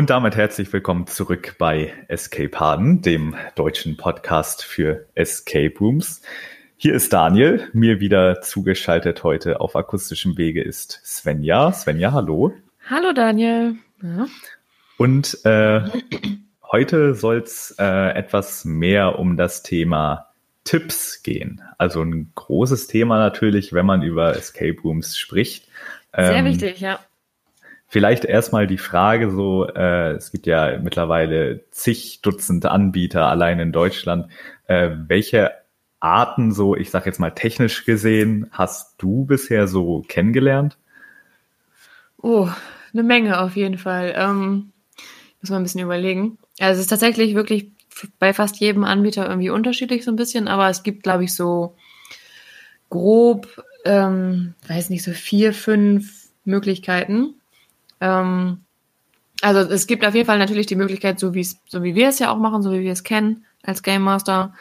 Und 0.00 0.08
damit 0.08 0.34
herzlich 0.34 0.72
willkommen 0.72 1.06
zurück 1.06 1.56
bei 1.58 1.92
Escape 2.08 2.58
Harden, 2.58 3.02
dem 3.02 3.36
deutschen 3.54 3.98
Podcast 3.98 4.64
für 4.64 5.04
Escape 5.14 5.74
Rooms. 5.78 6.22
Hier 6.78 6.94
ist 6.94 7.12
Daniel, 7.12 7.68
mir 7.74 8.00
wieder 8.00 8.40
zugeschaltet 8.40 9.24
heute 9.24 9.60
auf 9.60 9.76
akustischem 9.76 10.38
Wege 10.38 10.62
ist 10.62 11.02
Svenja. 11.04 11.70
Svenja, 11.72 12.12
hallo. 12.12 12.54
Hallo 12.88 13.12
Daniel. 13.12 13.74
Ja. 14.02 14.26
Und 14.96 15.44
äh, 15.44 15.82
heute 16.72 17.14
soll 17.14 17.36
es 17.36 17.74
äh, 17.78 18.14
etwas 18.14 18.64
mehr 18.64 19.18
um 19.18 19.36
das 19.36 19.62
Thema 19.62 20.28
Tipps 20.64 21.22
gehen. 21.22 21.60
Also 21.76 22.00
ein 22.00 22.32
großes 22.36 22.86
Thema 22.86 23.18
natürlich, 23.18 23.74
wenn 23.74 23.84
man 23.84 24.00
über 24.00 24.34
Escape 24.34 24.80
Rooms 24.82 25.18
spricht. 25.18 25.68
Sehr 26.16 26.36
ähm, 26.36 26.46
wichtig, 26.46 26.80
ja. 26.80 27.00
Vielleicht 27.92 28.24
erstmal 28.24 28.68
die 28.68 28.78
Frage 28.78 29.32
so, 29.32 29.66
äh, 29.66 30.12
es 30.12 30.30
gibt 30.30 30.46
ja 30.46 30.78
mittlerweile 30.78 31.64
zig 31.72 32.20
Dutzend 32.22 32.64
Anbieter 32.64 33.26
allein 33.26 33.58
in 33.58 33.72
Deutschland. 33.72 34.28
Äh, 34.68 34.90
welche 35.08 35.50
Arten 35.98 36.52
so, 36.52 36.76
ich 36.76 36.92
sage 36.92 37.06
jetzt 37.06 37.18
mal 37.18 37.32
technisch 37.32 37.84
gesehen, 37.84 38.46
hast 38.52 38.94
du 39.02 39.24
bisher 39.24 39.66
so 39.66 40.04
kennengelernt? 40.06 40.78
Oh, 42.22 42.48
eine 42.92 43.02
Menge 43.02 43.40
auf 43.40 43.56
jeden 43.56 43.76
Fall. 43.76 44.14
Ähm, 44.16 44.70
muss 45.40 45.50
man 45.50 45.58
ein 45.60 45.64
bisschen 45.64 45.80
überlegen. 45.80 46.38
Also 46.60 46.74
es 46.74 46.82
ist 46.82 46.90
tatsächlich 46.90 47.34
wirklich 47.34 47.72
bei 48.20 48.32
fast 48.32 48.60
jedem 48.60 48.84
Anbieter 48.84 49.28
irgendwie 49.28 49.50
unterschiedlich 49.50 50.04
so 50.04 50.12
ein 50.12 50.16
bisschen, 50.16 50.46
aber 50.46 50.68
es 50.70 50.84
gibt, 50.84 51.02
glaube 51.02 51.24
ich, 51.24 51.34
so 51.34 51.74
grob, 52.88 53.48
ähm, 53.84 54.54
weiß 54.68 54.90
nicht, 54.90 55.02
so 55.02 55.10
vier, 55.10 55.52
fünf 55.52 56.28
Möglichkeiten. 56.44 57.34
Ähm, 58.00 58.64
also 59.42 59.60
es 59.60 59.86
gibt 59.86 60.04
auf 60.04 60.14
jeden 60.14 60.26
Fall 60.26 60.38
natürlich 60.38 60.66
die 60.66 60.76
Möglichkeit, 60.76 61.18
so 61.18 61.32
so 61.66 61.82
wie 61.82 61.94
wir 61.94 62.08
es 62.08 62.18
ja 62.18 62.30
auch 62.30 62.38
machen, 62.38 62.62
so 62.62 62.72
wie 62.72 62.82
wir 62.82 62.92
es 62.92 63.04
kennen 63.04 63.44
als 63.62 63.82
Game 63.82 64.02
Master. 64.02 64.54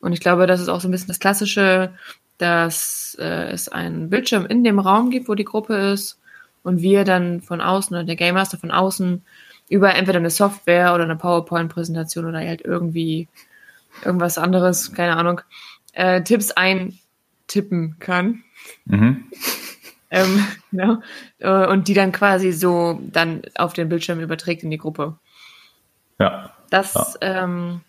Und 0.00 0.12
ich 0.12 0.20
glaube, 0.20 0.46
das 0.46 0.60
ist 0.60 0.68
auch 0.68 0.80
so 0.80 0.88
ein 0.88 0.90
bisschen 0.90 1.08
das 1.08 1.20
Klassische, 1.20 1.92
dass 2.38 3.16
äh, 3.20 3.50
es 3.50 3.68
einen 3.68 4.10
Bildschirm 4.10 4.46
in 4.46 4.64
dem 4.64 4.78
Raum 4.78 5.10
gibt, 5.10 5.28
wo 5.28 5.34
die 5.34 5.44
Gruppe 5.44 5.74
ist 5.92 6.18
und 6.62 6.82
wir 6.82 7.04
dann 7.04 7.40
von 7.40 7.60
außen 7.60 7.96
oder 7.96 8.04
der 8.04 8.16
Game 8.16 8.34
Master 8.34 8.58
von 8.58 8.70
außen 8.70 9.22
über 9.68 9.94
entweder 9.94 10.18
eine 10.18 10.30
Software 10.30 10.94
oder 10.94 11.04
eine 11.04 11.16
PowerPoint-Präsentation 11.16 12.26
oder 12.26 12.38
halt 12.38 12.62
irgendwie 12.62 13.28
irgendwas 14.04 14.38
anderes, 14.38 14.92
keine 14.92 15.16
Ahnung, 15.16 15.40
äh, 15.92 16.22
Tipps 16.22 16.52
eintippen 16.52 17.96
kann. 17.98 18.42
Mhm. 18.84 19.24
Ähm, 20.16 20.46
genau. 20.70 20.98
Und 21.72 21.88
die 21.88 21.94
dann 21.94 22.12
quasi 22.12 22.52
so 22.52 23.00
dann 23.02 23.42
auf 23.56 23.72
den 23.72 23.88
Bildschirm 23.88 24.20
überträgt 24.20 24.62
in 24.62 24.70
die 24.70 24.78
Gruppe. 24.78 25.18
Ja. 26.18 26.52
Das, 26.70 26.94
ja. 26.94 27.44
Ähm, 27.44 27.82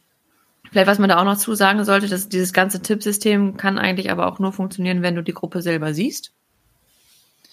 vielleicht 0.71 0.87
was 0.87 0.99
man 0.99 1.09
da 1.09 1.19
auch 1.19 1.25
noch 1.25 1.37
zu 1.37 1.55
sagen 1.55 1.83
sollte, 1.85 2.07
dass 2.07 2.29
dieses 2.29 2.53
ganze 2.53 2.81
Tippsystem 2.81 3.57
kann 3.57 3.79
eigentlich 3.79 4.11
aber 4.11 4.27
auch 4.27 4.39
nur 4.39 4.51
funktionieren, 4.51 5.01
wenn 5.01 5.15
du 5.15 5.23
die 5.23 5.33
Gruppe 5.33 5.61
selber 5.61 5.93
siehst. 5.93 6.33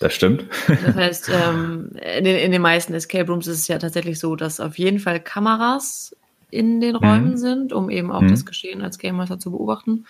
Das 0.00 0.12
stimmt. 0.12 0.46
Das 0.66 0.94
heißt, 0.96 1.30
ähm, 1.32 1.92
in, 1.94 2.24
den, 2.24 2.36
in 2.36 2.52
den 2.52 2.62
meisten 2.62 2.94
Escape 2.94 3.30
Rooms 3.30 3.46
ist 3.46 3.60
es 3.60 3.68
ja 3.68 3.78
tatsächlich 3.78 4.18
so, 4.18 4.34
dass 4.34 4.60
auf 4.60 4.78
jeden 4.78 4.98
Fall 4.98 5.20
Kameras 5.20 6.16
in 6.50 6.80
den 6.80 6.96
Räumen 6.96 7.32
mhm. 7.32 7.36
sind, 7.36 7.72
um 7.72 7.90
eben 7.90 8.12
auch 8.12 8.20
mhm. 8.20 8.30
das 8.30 8.44
Geschehen 8.44 8.82
als 8.82 8.98
Game 8.98 9.16
Master 9.16 9.38
zu 9.38 9.50
beobachten. 9.50 10.06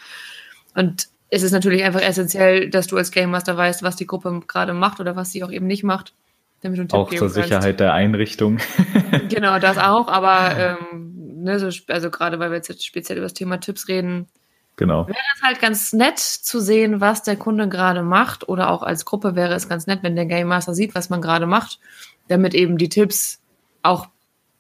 Und 0.74 1.08
es 1.30 1.42
ist 1.42 1.52
natürlich 1.52 1.82
einfach 1.84 2.02
essentiell, 2.02 2.70
dass 2.70 2.86
du 2.86 2.96
als 2.96 3.10
Game 3.10 3.30
Master 3.30 3.56
weißt, 3.56 3.82
was 3.82 3.96
die 3.96 4.06
Gruppe 4.06 4.40
gerade 4.46 4.72
macht 4.72 5.00
oder 5.00 5.16
was 5.16 5.32
sie 5.32 5.42
auch 5.44 5.50
eben 5.50 5.66
nicht 5.66 5.84
macht. 5.84 6.14
Damit 6.62 6.92
du 6.92 6.96
auch 6.96 7.12
zur 7.12 7.28
Sicherheit 7.28 7.80
der 7.80 7.92
Einrichtung. 7.92 8.58
genau, 9.28 9.58
das 9.58 9.76
auch, 9.76 10.08
aber 10.08 10.56
ähm, 10.56 11.42
ne, 11.42 11.58
so, 11.58 11.68
also 11.88 12.10
gerade 12.10 12.38
weil 12.38 12.50
wir 12.50 12.56
jetzt 12.56 12.82
speziell 12.82 13.18
über 13.18 13.26
das 13.26 13.34
Thema 13.34 13.58
Tipps 13.58 13.88
reden, 13.88 14.28
Genau. 14.76 15.06
Wäre 15.06 15.16
es 15.36 15.42
halt 15.42 15.60
ganz 15.60 15.92
nett 15.92 16.18
zu 16.18 16.58
sehen, 16.58 17.00
was 17.00 17.22
der 17.22 17.36
Kunde 17.36 17.68
gerade 17.68 18.02
macht, 18.02 18.48
oder 18.48 18.70
auch 18.70 18.82
als 18.82 19.04
Gruppe 19.04 19.36
wäre 19.36 19.54
es 19.54 19.68
ganz 19.68 19.86
nett, 19.86 20.02
wenn 20.02 20.16
der 20.16 20.26
Game 20.26 20.48
Master 20.48 20.74
sieht, 20.74 20.94
was 20.94 21.10
man 21.10 21.22
gerade 21.22 21.46
macht, 21.46 21.78
damit 22.26 22.54
eben 22.54 22.76
die 22.76 22.88
Tipps 22.88 23.40
auch 23.82 24.08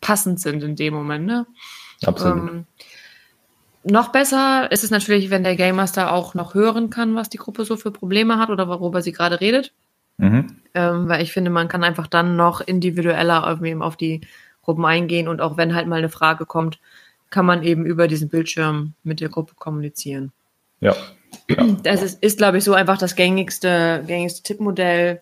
passend 0.00 0.38
sind 0.38 0.62
in 0.62 0.76
dem 0.76 0.94
Moment. 0.94 1.26
Ne? 1.26 1.46
Absolut. 2.04 2.50
Ähm, 2.50 2.66
noch 3.84 4.08
besser 4.08 4.70
ist 4.72 4.84
es 4.84 4.90
natürlich, 4.90 5.30
wenn 5.30 5.44
der 5.44 5.56
Game 5.56 5.76
Master 5.76 6.12
auch 6.12 6.34
noch 6.34 6.54
hören 6.54 6.90
kann, 6.90 7.14
was 7.14 7.28
die 7.28 7.38
Gruppe 7.38 7.64
so 7.64 7.76
für 7.76 7.90
Probleme 7.90 8.38
hat 8.38 8.50
oder 8.50 8.68
worüber 8.68 9.02
sie 9.02 9.12
gerade 9.12 9.40
redet. 9.40 9.72
Mhm. 10.16 10.56
Ähm, 10.74 11.08
weil 11.08 11.22
ich 11.22 11.32
finde, 11.32 11.50
man 11.50 11.68
kann 11.68 11.84
einfach 11.84 12.06
dann 12.06 12.36
noch 12.36 12.60
individueller 12.60 13.46
auf, 13.46 13.60
auf 13.80 13.96
die 13.96 14.20
Gruppen 14.62 14.84
eingehen 14.84 15.28
und 15.28 15.40
auch 15.40 15.56
wenn 15.56 15.74
halt 15.74 15.86
mal 15.86 15.98
eine 15.98 16.08
Frage 16.08 16.46
kommt, 16.46 16.78
kann 17.30 17.46
man 17.46 17.62
eben 17.62 17.84
über 17.84 18.08
diesen 18.08 18.28
Bildschirm 18.28 18.94
mit 19.02 19.20
der 19.20 19.28
Gruppe 19.28 19.54
kommunizieren. 19.56 20.32
Ja. 20.80 20.94
ja. 21.48 21.66
Das 21.82 22.02
ist, 22.02 22.22
ist 22.22 22.38
glaube 22.38 22.58
ich, 22.58 22.64
so 22.64 22.74
einfach 22.74 22.98
das 22.98 23.16
gängigste, 23.16 24.04
gängigste 24.06 24.42
Tippmodell. 24.42 25.20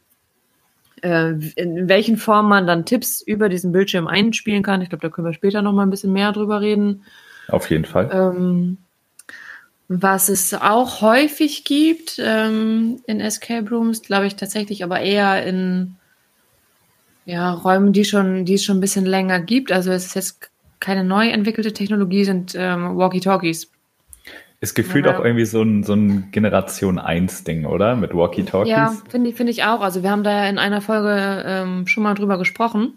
Äh, 1.01 1.33
in 1.57 1.89
welchen 1.89 2.17
Formen 2.17 2.51
man 2.51 2.67
dann 2.67 2.85
Tipps 2.85 3.23
über 3.23 3.49
diesen 3.49 3.73
Bildschirm 3.73 4.07
einspielen 4.07 4.63
kann. 4.63 4.83
Ich 4.83 4.91
glaube, 4.91 5.03
da 5.03 5.09
können 5.09 5.27
wir 5.27 5.33
später 5.33 5.63
noch 5.63 5.73
mal 5.73 5.85
ein 5.85 5.91
bisschen 5.91 6.13
mehr 6.13 6.33
drüber 6.33 6.61
reden. 6.61 7.03
Auf 7.49 7.71
jeden 7.71 7.85
Fall. 7.85 8.11
Ähm, 8.13 8.79
was 9.89 10.29
es 10.29 10.55
auch 10.55 11.03
häufig 11.03 11.65
gibt 11.65 12.21
ähm, 12.23 13.01
in 13.07 13.21
Escape 13.21 13.69
Rooms, 13.69 14.03
glaube 14.03 14.27
ich 14.27 14.37
tatsächlich, 14.37 14.85
aber 14.85 15.01
eher 15.01 15.45
in 15.45 15.97
ja, 17.25 17.53
Räumen, 17.53 17.93
die 17.93 18.05
schon, 18.05 18.45
die 18.45 18.55
es 18.55 18.65
schon 18.65 18.79
ein 18.79 18.81
bisschen 18.81 19.07
länger 19.07 19.41
gibt. 19.41 19.71
Also 19.71 19.93
es 19.93 20.07
ist 20.07 20.15
jetzt 20.15 20.51
keine 20.81 21.05
neu 21.05 21.29
entwickelte 21.29 21.73
Technologie, 21.73 22.25
sind 22.25 22.55
ähm, 22.57 22.97
Walkie-Talkies. 22.97 23.71
Ist 24.61 24.75
gefühlt 24.75 25.07
ja. 25.07 25.17
auch 25.17 25.25
irgendwie 25.25 25.45
so 25.45 25.63
ein, 25.63 25.83
so 25.83 25.95
ein 25.95 26.31
Generation 26.31 26.99
1-Ding, 26.99 27.67
oder? 27.67 27.97
Mit 27.97 28.15
Walkie-Talkies? 28.15 28.71
Ja, 28.71 28.97
finde 29.09 29.31
ich, 29.31 29.37
finde 29.37 29.53
ich 29.53 29.65
auch. 29.65 29.81
Also 29.81 30.03
wir 30.03 30.11
haben 30.11 30.25
da 30.25 30.31
ja 30.31 30.49
in 30.49 30.59
einer 30.59 30.81
Folge 30.81 31.43
ähm, 31.47 31.87
schon 31.87 32.03
mal 32.03 32.15
drüber 32.15 32.39
gesprochen, 32.39 32.95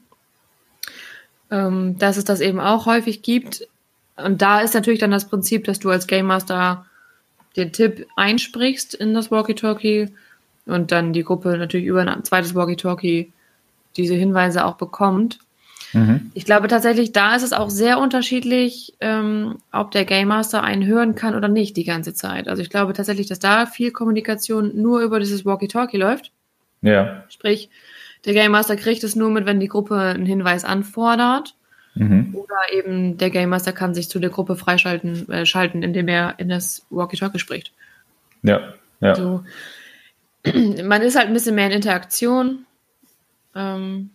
ähm, 1.51 1.97
dass 1.97 2.17
es 2.17 2.23
das 2.23 2.39
eben 2.39 2.59
auch 2.59 2.85
häufig 2.85 3.21
gibt. 3.21 3.67
Und 4.17 4.41
da 4.41 4.61
ist 4.61 4.73
natürlich 4.73 4.99
dann 4.99 5.11
das 5.11 5.27
Prinzip, 5.27 5.65
dass 5.65 5.79
du 5.79 5.89
als 5.89 6.07
Game 6.07 6.27
Master 6.27 6.85
den 7.55 7.71
Tipp 7.71 8.07
einsprichst 8.15 8.93
in 8.93 9.13
das 9.13 9.31
Walkie-Talkie 9.31 10.09
und 10.65 10.91
dann 10.91 11.13
die 11.13 11.23
Gruppe 11.23 11.57
natürlich 11.57 11.85
über 11.85 12.01
ein 12.01 12.23
zweites 12.23 12.55
Walkie-Talkie 12.55 13.31
diese 13.97 14.13
Hinweise 14.15 14.65
auch 14.65 14.75
bekommt. 14.75 15.39
Mhm. 15.93 16.31
Ich 16.33 16.45
glaube 16.45 16.67
tatsächlich, 16.67 17.13
da 17.13 17.35
ist 17.35 17.43
es 17.43 17.53
auch 17.53 17.69
sehr 17.69 17.99
unterschiedlich, 17.99 18.93
ähm, 18.99 19.57
ob 19.71 19.91
der 19.91 20.05
Game 20.05 20.27
Master 20.27 20.63
einen 20.63 20.85
hören 20.85 21.15
kann 21.15 21.35
oder 21.35 21.47
nicht 21.47 21.77
die 21.77 21.85
ganze 21.85 22.13
Zeit. 22.13 22.47
Also 22.47 22.61
ich 22.61 22.69
glaube 22.69 22.93
tatsächlich, 22.93 23.27
dass 23.27 23.39
da 23.39 23.65
viel 23.65 23.91
Kommunikation 23.91 24.71
nur 24.81 25.01
über 25.01 25.19
dieses 25.19 25.45
Walkie-Talkie 25.45 25.97
läuft. 25.97 26.31
Ja. 26.81 27.23
Sprich, 27.29 27.69
der 28.25 28.33
Game 28.33 28.51
Master 28.51 28.75
kriegt 28.75 29.03
es 29.03 29.15
nur 29.15 29.29
mit, 29.29 29.45
wenn 29.45 29.59
die 29.59 29.67
Gruppe 29.67 29.97
einen 29.97 30.25
Hinweis 30.25 30.65
anfordert. 30.65 31.55
Mhm. 31.95 32.35
Oder 32.35 32.73
eben 32.73 33.17
der 33.17 33.29
Game 33.29 33.49
Master 33.49 33.71
kann 33.71 33.95
sich 33.95 34.09
zu 34.09 34.19
der 34.19 34.29
Gruppe 34.29 34.55
freischalten, 34.55 35.29
äh, 35.29 35.45
schalten, 35.45 35.81
indem 35.81 36.07
er 36.07 36.35
in 36.37 36.49
das 36.49 36.85
Walkie-Talkie 36.89 37.39
spricht. 37.39 37.73
Ja, 38.43 38.73
ja. 38.99 39.15
So. 39.15 39.43
Man 40.83 41.01
ist 41.01 41.17
halt 41.17 41.27
ein 41.27 41.33
bisschen 41.33 41.55
mehr 41.55 41.67
in 41.67 41.71
Interaktion, 41.71 42.65
ähm, 43.55 44.11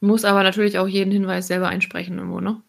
muss 0.00 0.24
aber 0.24 0.42
natürlich 0.42 0.78
auch 0.78 0.88
jeden 0.88 1.10
Hinweis 1.10 1.46
selber 1.46 1.68
einsprechen 1.68 2.18
irgendwo, 2.18 2.40
ne? 2.40 2.60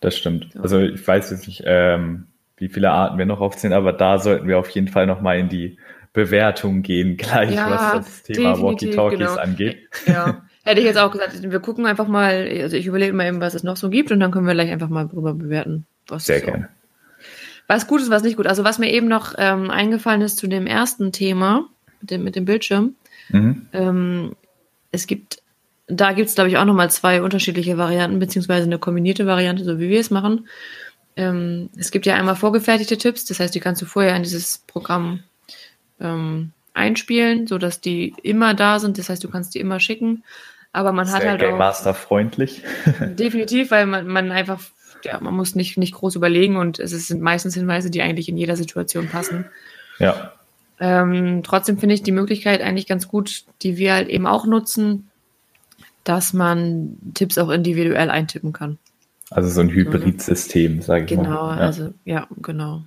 Das 0.00 0.16
stimmt. 0.16 0.52
So. 0.52 0.62
Also 0.62 0.80
ich 0.80 1.06
weiß 1.06 1.30
jetzt 1.30 1.46
nicht, 1.46 1.62
ähm, 1.66 2.26
wie 2.56 2.68
viele 2.68 2.90
Arten 2.90 3.18
wir 3.18 3.26
noch 3.26 3.40
aufzählen, 3.40 3.74
aber 3.74 3.92
da 3.92 4.18
sollten 4.18 4.48
wir 4.48 4.58
auf 4.58 4.68
jeden 4.70 4.88
Fall 4.88 5.06
nochmal 5.06 5.38
in 5.38 5.48
die 5.48 5.78
Bewertung 6.12 6.82
gehen, 6.82 7.16
gleich 7.16 7.54
ja, 7.54 7.70
was 7.70 7.92
das 7.92 8.22
Thema 8.22 8.60
Walkie-Talkies 8.60 9.18
genau. 9.18 9.36
angeht. 9.36 9.88
Ja. 10.06 10.42
Hätte 10.64 10.80
ich 10.80 10.86
jetzt 10.86 10.98
auch 10.98 11.10
gesagt, 11.10 11.42
wir 11.42 11.60
gucken 11.60 11.86
einfach 11.86 12.08
mal, 12.08 12.48
also 12.62 12.76
ich 12.76 12.86
überlege 12.86 13.12
mal 13.12 13.26
eben, 13.26 13.40
was 13.40 13.54
es 13.54 13.62
noch 13.62 13.76
so 13.76 13.90
gibt 13.90 14.10
und 14.10 14.20
dann 14.20 14.30
können 14.30 14.46
wir 14.46 14.54
gleich 14.54 14.70
einfach 14.70 14.88
mal 14.88 15.06
drüber 15.06 15.34
bewerten. 15.34 15.86
Was 16.08 16.24
Sehr 16.24 16.40
so. 16.40 16.46
gerne. 16.46 16.68
Was 17.66 17.86
gut 17.86 18.00
ist, 18.00 18.10
was 18.10 18.22
nicht 18.22 18.36
gut. 18.36 18.46
Also 18.46 18.64
was 18.64 18.78
mir 18.78 18.90
eben 18.90 19.08
noch 19.08 19.34
ähm, 19.38 19.70
eingefallen 19.70 20.22
ist 20.22 20.38
zu 20.38 20.46
dem 20.46 20.66
ersten 20.66 21.12
Thema 21.12 21.68
mit 22.00 22.10
dem, 22.10 22.24
mit 22.24 22.36
dem 22.36 22.44
Bildschirm. 22.46 22.94
Mhm. 23.28 23.66
Ähm, 23.72 24.36
es 24.90 25.06
gibt, 25.06 25.42
da 25.86 26.12
gibt 26.12 26.28
es 26.28 26.34
glaube 26.34 26.48
ich 26.48 26.56
auch 26.56 26.64
nochmal 26.64 26.90
zwei 26.90 27.22
unterschiedliche 27.22 27.76
Varianten, 27.76 28.18
beziehungsweise 28.18 28.64
eine 28.64 28.78
kombinierte 28.78 29.26
Variante, 29.26 29.64
so 29.64 29.78
wie 29.78 29.90
wir 29.90 30.00
es 30.00 30.10
machen. 30.10 30.48
Ähm, 31.16 31.68
es 31.76 31.90
gibt 31.90 32.06
ja 32.06 32.14
einmal 32.14 32.36
vorgefertigte 32.36 32.96
Tipps, 32.96 33.24
das 33.26 33.38
heißt, 33.38 33.54
die 33.54 33.60
kannst 33.60 33.82
du 33.82 33.86
vorher 33.86 34.16
in 34.16 34.22
dieses 34.22 34.62
Programm 34.66 35.20
ähm, 36.00 36.52
einspielen, 36.74 37.46
sodass 37.46 37.80
die 37.80 38.14
immer 38.22 38.54
da 38.54 38.80
sind. 38.80 38.98
Das 38.98 39.08
heißt, 39.08 39.22
du 39.22 39.30
kannst 39.30 39.54
die 39.54 39.60
immer 39.60 39.80
schicken. 39.80 40.24
Aber 40.74 40.90
man 40.90 41.06
Sehr 41.06 41.14
hat 41.14 41.24
halt 41.24 41.40
Game 41.40 41.56
Master 41.56 41.94
freundlich. 41.94 42.62
definitiv, 43.00 43.70
weil 43.70 43.86
man, 43.86 44.08
man 44.08 44.32
einfach, 44.32 44.60
ja, 45.04 45.20
man 45.20 45.32
muss 45.32 45.54
nicht, 45.54 45.78
nicht 45.78 45.94
groß 45.94 46.16
überlegen 46.16 46.56
und 46.56 46.80
es 46.80 46.90
sind 46.90 47.22
meistens 47.22 47.54
Hinweise, 47.54 47.90
die 47.90 48.02
eigentlich 48.02 48.28
in 48.28 48.36
jeder 48.36 48.56
Situation 48.56 49.08
passen. 49.08 49.46
Ja. 50.00 50.32
Ähm, 50.80 51.42
trotzdem 51.44 51.78
finde 51.78 51.94
ich 51.94 52.02
die 52.02 52.10
Möglichkeit 52.10 52.60
eigentlich 52.60 52.88
ganz 52.88 53.06
gut, 53.06 53.44
die 53.62 53.76
wir 53.76 53.94
halt 53.94 54.08
eben 54.08 54.26
auch 54.26 54.46
nutzen, 54.46 55.10
dass 56.02 56.32
man 56.32 56.98
Tipps 57.14 57.38
auch 57.38 57.50
individuell 57.50 58.10
eintippen 58.10 58.52
kann. 58.52 58.78
Also 59.30 59.50
so 59.50 59.60
ein 59.60 59.70
Hybridsystem, 59.70 60.82
sage 60.82 61.04
ich 61.04 61.10
genau, 61.10 61.22
mal. 61.22 61.54
Genau, 61.54 61.66
also 61.66 61.94
ja, 62.04 62.26
genau. 62.42 62.82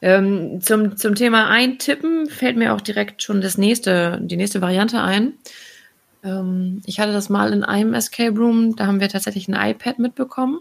Ähm, 0.00 0.60
zum, 0.60 0.96
zum 0.96 1.16
Thema 1.16 1.48
Eintippen 1.48 2.28
fällt 2.28 2.56
mir 2.56 2.74
auch 2.74 2.80
direkt 2.80 3.24
schon 3.24 3.40
das 3.40 3.58
nächste, 3.58 4.20
die 4.22 4.36
nächste 4.36 4.60
Variante 4.60 5.00
ein. 5.00 5.32
Ähm, 6.24 6.82
ich 6.86 7.00
hatte 7.00 7.12
das 7.12 7.28
mal 7.28 7.52
in 7.52 7.64
einem 7.64 7.94
Escape 7.94 8.36
Room, 8.38 8.76
da 8.76 8.86
haben 8.86 9.00
wir 9.00 9.08
tatsächlich 9.08 9.48
ein 9.48 9.70
iPad 9.70 9.98
mitbekommen. 9.98 10.60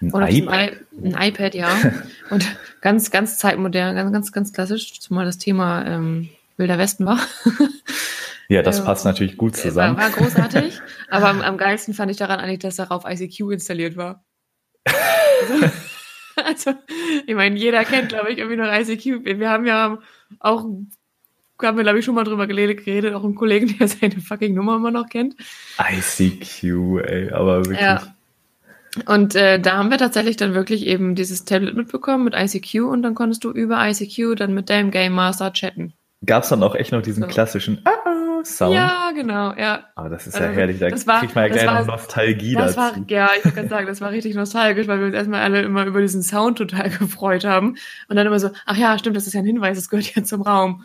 Ein, 0.00 0.10
iPad? 0.10 0.72
ein 1.02 1.16
iPad, 1.18 1.54
ja. 1.54 1.68
Und 2.30 2.44
ganz, 2.80 3.10
ganz 3.10 3.38
zeitmodern, 3.38 3.94
ganz, 3.94 4.12
ganz, 4.12 4.32
ganz 4.32 4.52
klassisch, 4.52 5.00
zumal 5.00 5.24
das 5.24 5.38
Thema 5.38 5.86
ähm, 5.86 6.28
Wilder 6.56 6.78
Westen 6.78 7.06
war. 7.06 7.18
Ja, 8.52 8.62
das 8.62 8.84
passt 8.84 9.06
natürlich 9.06 9.38
gut 9.38 9.56
zusammen. 9.56 9.96
War, 9.96 10.04
war 10.04 10.10
großartig, 10.10 10.78
aber 11.08 11.28
am, 11.28 11.40
am, 11.40 11.56
geilsten 11.56 11.94
fand 11.94 12.10
ich 12.10 12.18
daran 12.18 12.38
eigentlich, 12.38 12.58
dass 12.58 12.76
darauf 12.76 13.04
ICQ 13.06 13.52
installiert 13.52 13.96
war. 13.96 14.24
Also, 16.44 16.70
also 16.70 16.80
ich 17.26 17.34
meine, 17.34 17.58
jeder 17.58 17.84
kennt, 17.84 18.10
glaube 18.10 18.30
ich, 18.30 18.38
irgendwie 18.38 18.56
noch 18.56 18.72
ICQ. 18.72 19.24
Wir 19.24 19.50
haben 19.50 19.66
ja 19.66 19.98
auch, 20.38 20.66
haben 21.66 21.76
wir, 21.76 21.84
glaube 21.84 21.98
ich, 21.98 22.04
schon 22.04 22.14
mal 22.14 22.24
drüber 22.24 22.46
geredet, 22.46 23.14
auch 23.14 23.24
einen 23.24 23.34
Kollegen, 23.34 23.76
der 23.78 23.88
seine 23.88 24.20
fucking 24.20 24.54
Nummer 24.54 24.76
immer 24.76 24.90
noch 24.90 25.08
kennt. 25.08 25.36
ICQ, 25.78 26.64
ey, 27.04 27.30
aber 27.30 27.64
wirklich. 27.64 27.80
Ja. 27.80 28.02
Und 29.06 29.34
äh, 29.34 29.58
da 29.58 29.78
haben 29.78 29.90
wir 29.90 29.98
tatsächlich 29.98 30.36
dann 30.36 30.54
wirklich 30.54 30.86
eben 30.86 31.14
dieses 31.14 31.44
Tablet 31.44 31.74
mitbekommen 31.74 32.24
mit 32.24 32.34
ICQ 32.34 32.82
und 32.82 33.02
dann 33.02 33.14
konntest 33.14 33.42
du 33.44 33.50
über 33.50 33.78
ICQ 33.88 34.36
dann 34.36 34.52
mit 34.52 34.68
deinem 34.68 34.90
Game 34.90 35.14
Master 35.14 35.52
chatten. 35.52 35.94
Gab 36.26 36.42
es 36.42 36.50
dann 36.50 36.62
auch 36.62 36.74
echt 36.74 36.92
noch 36.92 37.02
diesen 37.02 37.22
so. 37.22 37.28
klassischen 37.28 37.80
ah 37.84 37.90
-ah 37.90 38.12
Sound? 38.44 38.74
Ja, 38.74 39.12
genau, 39.14 39.54
ja. 39.54 39.84
Aber 39.94 40.08
das 40.08 40.26
ist 40.26 40.38
ja 40.38 40.46
also, 40.46 40.54
herrlich, 40.54 40.78
da 40.78 40.90
war, 41.06 41.20
kriegt 41.20 41.34
man 41.34 41.44
ja 41.44 41.52
gleich 41.52 41.66
noch 41.66 41.86
Nostalgie 41.86 42.54
das 42.54 42.74
dazu. 42.74 43.00
War, 43.00 43.04
ja, 43.08 43.30
ich 43.42 43.54
kann 43.54 43.68
sagen, 43.68 43.86
das 43.86 44.00
war 44.00 44.10
richtig 44.10 44.34
nostalgisch, 44.34 44.86
weil 44.88 44.98
wir 44.98 45.06
uns 45.06 45.14
erstmal 45.14 45.42
alle 45.42 45.62
immer 45.62 45.84
über 45.84 46.00
diesen 46.00 46.22
Sound 46.22 46.58
total 46.58 46.90
gefreut 46.98 47.44
haben. 47.44 47.76
Und 48.08 48.16
dann 48.16 48.26
immer 48.26 48.40
so, 48.40 48.50
ach 48.66 48.76
ja, 48.76 48.98
stimmt, 48.98 49.16
das 49.16 49.26
ist 49.26 49.34
ja 49.34 49.40
ein 49.40 49.46
Hinweis, 49.46 49.76
das 49.76 49.88
gehört 49.88 50.14
ja 50.14 50.22
zum 50.24 50.42
Raum. 50.42 50.84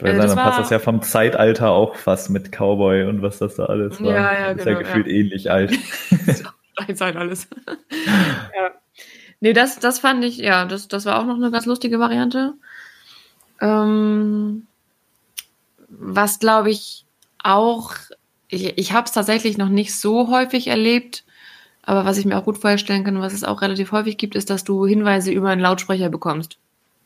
Weil 0.00 0.20
also 0.20 0.34
dann 0.34 0.44
passt 0.44 0.58
das 0.58 0.70
ja 0.70 0.78
vom 0.78 1.00
Zeitalter 1.00 1.70
auch 1.70 1.96
fast 1.96 2.28
mit 2.28 2.52
Cowboy 2.52 3.04
und 3.04 3.22
was 3.22 3.38
das 3.38 3.56
da 3.56 3.64
alles 3.64 4.02
war. 4.02 4.12
Ja, 4.12 4.32
ja, 4.32 4.54
das 4.54 4.58
ist 4.58 4.64
genau, 4.64 4.80
ja 4.80 4.82
gefühlt 4.82 5.06
ja. 5.06 5.12
ähnlich 5.12 5.50
alt. 5.50 5.72
Steinzeit 6.72 7.16
alles. 7.16 7.48
ja. 8.56 8.70
Nee, 9.40 9.54
das, 9.54 9.78
das 9.78 9.98
fand 9.98 10.24
ich, 10.24 10.38
ja, 10.38 10.66
das, 10.66 10.88
das 10.88 11.06
war 11.06 11.18
auch 11.18 11.24
noch 11.24 11.36
eine 11.36 11.50
ganz 11.50 11.64
lustige 11.64 11.98
Variante. 11.98 12.54
Ähm, 13.60 14.66
was 15.88 16.38
glaube 16.40 16.70
ich 16.70 17.06
auch, 17.42 17.94
ich, 18.48 18.76
ich 18.76 18.92
habe 18.92 19.06
es 19.06 19.12
tatsächlich 19.12 19.56
noch 19.56 19.68
nicht 19.68 19.94
so 19.94 20.30
häufig 20.30 20.66
erlebt, 20.66 21.24
aber 21.82 22.04
was 22.04 22.18
ich 22.18 22.26
mir 22.26 22.36
auch 22.36 22.44
gut 22.44 22.58
vorstellen 22.58 23.04
kann, 23.04 23.20
was 23.20 23.32
es 23.32 23.44
auch 23.44 23.62
relativ 23.62 23.92
häufig 23.92 24.18
gibt, 24.18 24.34
ist, 24.34 24.50
dass 24.50 24.64
du 24.64 24.86
Hinweise 24.86 25.32
über 25.32 25.48
einen 25.48 25.60
Lautsprecher 25.60 26.10
bekommst. 26.10 26.58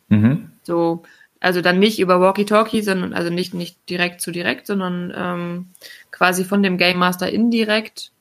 Mhm. 0.09 0.51
So, 0.63 1.03
also 1.41 1.63
dann 1.63 1.79
nicht 1.79 1.99
über 1.99 2.21
Walkie-Talkie, 2.21 2.83
sondern 2.83 3.15
also 3.15 3.31
nicht, 3.31 3.55
nicht 3.55 3.77
direkt 3.89 4.21
zu 4.21 4.31
direkt, 4.31 4.67
sondern 4.67 5.13
ähm, 5.17 5.67
quasi 6.11 6.45
von 6.45 6.63
dem 6.63 6.77
Game 6.77 6.99
Master 6.99 7.31
indirekt 7.31 8.13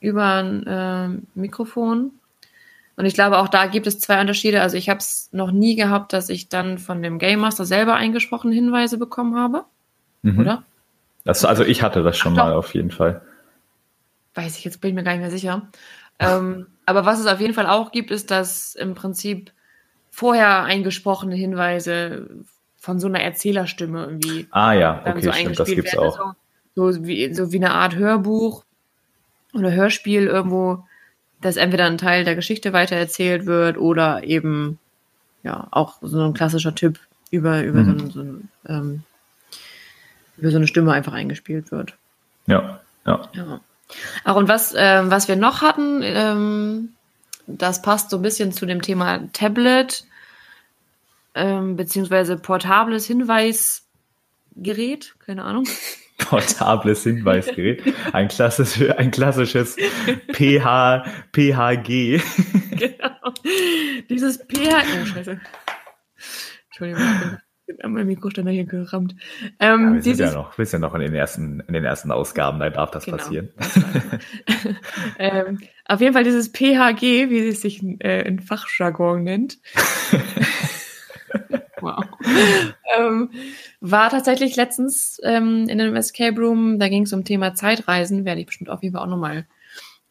über 0.00 0.42
ein 0.42 0.66
äh, 0.66 1.08
Mikrofon. 1.34 2.12
Und 2.96 3.06
ich 3.06 3.14
glaube, 3.14 3.38
auch 3.38 3.48
da 3.48 3.66
gibt 3.66 3.86
es 3.86 3.98
zwei 3.98 4.20
Unterschiede. 4.20 4.60
Also 4.60 4.76
ich 4.76 4.88
habe 4.88 4.98
es 4.98 5.30
noch 5.32 5.50
nie 5.50 5.74
gehabt, 5.74 6.12
dass 6.12 6.28
ich 6.28 6.48
dann 6.48 6.78
von 6.78 7.02
dem 7.02 7.18
Game 7.18 7.40
Master 7.40 7.64
selber 7.64 7.94
eingesprochen 7.94 8.52
Hinweise 8.52 8.98
bekommen 8.98 9.36
habe. 9.36 9.64
Mhm. 10.22 10.38
Oder? 10.38 10.62
Das, 11.24 11.44
also 11.44 11.64
ich 11.64 11.82
hatte 11.82 12.02
das 12.02 12.18
schon 12.18 12.34
Ach, 12.34 12.44
mal 12.44 12.52
auf 12.52 12.74
jeden 12.74 12.90
Fall. 12.90 13.22
Weiß 14.34 14.58
ich, 14.58 14.64
jetzt 14.64 14.80
bin 14.80 14.90
ich 14.90 14.94
mir 14.94 15.02
gar 15.02 15.12
nicht 15.12 15.22
mehr 15.22 15.30
sicher. 15.30 15.68
ähm, 16.18 16.66
aber 16.86 17.06
was 17.06 17.18
es 17.18 17.26
auf 17.26 17.40
jeden 17.40 17.54
Fall 17.54 17.66
auch 17.66 17.90
gibt, 17.90 18.10
ist, 18.10 18.30
dass 18.30 18.74
im 18.74 18.94
Prinzip 18.94 19.50
vorher 20.14 20.62
eingesprochene 20.62 21.34
Hinweise 21.34 22.28
von 22.78 23.00
so 23.00 23.08
einer 23.08 23.20
Erzählerstimme 23.20 24.04
irgendwie. 24.04 24.46
Ah 24.50 24.72
ja, 24.72 25.02
okay, 25.04 25.20
so 25.22 25.32
stimmt, 25.32 25.58
das 25.58 25.68
gibt's 25.68 25.92
werden. 25.92 26.08
auch. 26.08 26.34
So, 26.76 27.04
wie, 27.04 27.34
so 27.34 27.50
wie 27.50 27.56
eine 27.56 27.72
Art 27.72 27.96
Hörbuch 27.96 28.64
oder 29.54 29.72
Hörspiel 29.72 30.26
irgendwo, 30.26 30.84
dass 31.40 31.56
entweder 31.56 31.86
ein 31.86 31.98
Teil 31.98 32.24
der 32.24 32.36
Geschichte 32.36 32.72
weitererzählt 32.72 33.46
wird 33.46 33.76
oder 33.76 34.22
eben 34.22 34.78
ja 35.42 35.66
auch 35.72 35.96
so 36.00 36.20
ein 36.20 36.32
klassischer 36.34 36.74
Tipp 36.74 37.00
über, 37.30 37.62
über 37.64 37.80
mhm. 37.80 37.98
so, 37.98 38.04
ein, 38.04 38.10
so 38.10 38.20
ein 38.20 38.48
ähm, 38.68 39.02
über 40.36 40.50
so 40.50 40.56
eine 40.56 40.66
Stimme 40.68 40.92
einfach 40.92 41.12
eingespielt 41.12 41.72
wird. 41.72 41.96
Ja, 42.46 42.80
ja. 43.04 43.28
ja. 43.32 43.60
Ach, 44.24 44.36
und 44.36 44.48
was, 44.48 44.74
ähm, 44.76 45.10
was 45.10 45.26
wir 45.28 45.36
noch 45.36 45.62
hatten, 45.62 46.02
ähm, 46.02 46.90
das 47.46 47.82
passt 47.82 48.10
so 48.10 48.16
ein 48.16 48.22
bisschen 48.22 48.52
zu 48.52 48.66
dem 48.66 48.82
Thema 48.82 49.28
Tablet, 49.32 50.04
ähm, 51.34 51.76
beziehungsweise 51.76 52.36
portables 52.36 53.06
Hinweisgerät, 53.06 55.14
keine 55.18 55.44
Ahnung. 55.44 55.66
Portables 56.18 57.02
Hinweisgerät. 57.02 57.82
Ein, 58.12 58.28
klassisch, 58.28 58.80
ein 58.96 59.10
klassisches 59.10 59.76
PH, 60.32 61.04
PHG. 61.32 62.22
Genau. 62.74 63.32
Dieses 64.08 64.38
PH. 64.38 64.82
Oh, 65.00 65.06
Scheiße. 65.06 65.40
Entschuldigung 66.70 67.38
mein 67.82 68.06
Mikroständer 68.06 68.52
hier 68.52 68.64
gerammt. 68.64 69.14
Ähm, 69.58 69.80
ja, 69.80 69.94
wir 69.94 70.02
sind 70.02 70.20
ja 70.20 70.32
noch, 70.32 70.58
wir 70.58 70.66
sind 70.66 70.80
noch 70.80 70.94
in 70.94 71.00
den 71.00 71.14
ersten, 71.14 71.60
in 71.60 71.74
den 71.74 71.84
ersten 71.84 72.10
Ausgaben, 72.10 72.58
da 72.60 72.70
darf 72.70 72.90
das 72.90 73.04
genau, 73.04 73.16
passieren. 73.16 73.50
ähm, 75.18 75.58
auf 75.86 76.00
jeden 76.00 76.12
Fall 76.12 76.24
dieses 76.24 76.48
PHG, 76.48 77.30
wie 77.30 77.48
es 77.48 77.62
sich 77.62 77.82
äh, 78.00 78.26
in 78.26 78.40
Fachjargon 78.40 79.22
nennt. 79.22 79.58
wow. 81.80 82.04
ähm, 82.98 83.30
war 83.80 84.10
tatsächlich 84.10 84.56
letztens 84.56 85.20
ähm, 85.24 85.66
in 85.68 85.80
einem 85.80 85.96
Escape 85.96 86.40
Room, 86.40 86.78
da 86.78 86.88
ging 86.88 87.02
es 87.02 87.12
um 87.12 87.24
Thema 87.24 87.54
Zeitreisen, 87.54 88.24
werde 88.24 88.40
ich 88.40 88.46
bestimmt 88.46 88.70
auf 88.70 88.82
jeden 88.82 88.94
Fall 88.94 89.04
auch 89.04 89.10
nochmal 89.10 89.46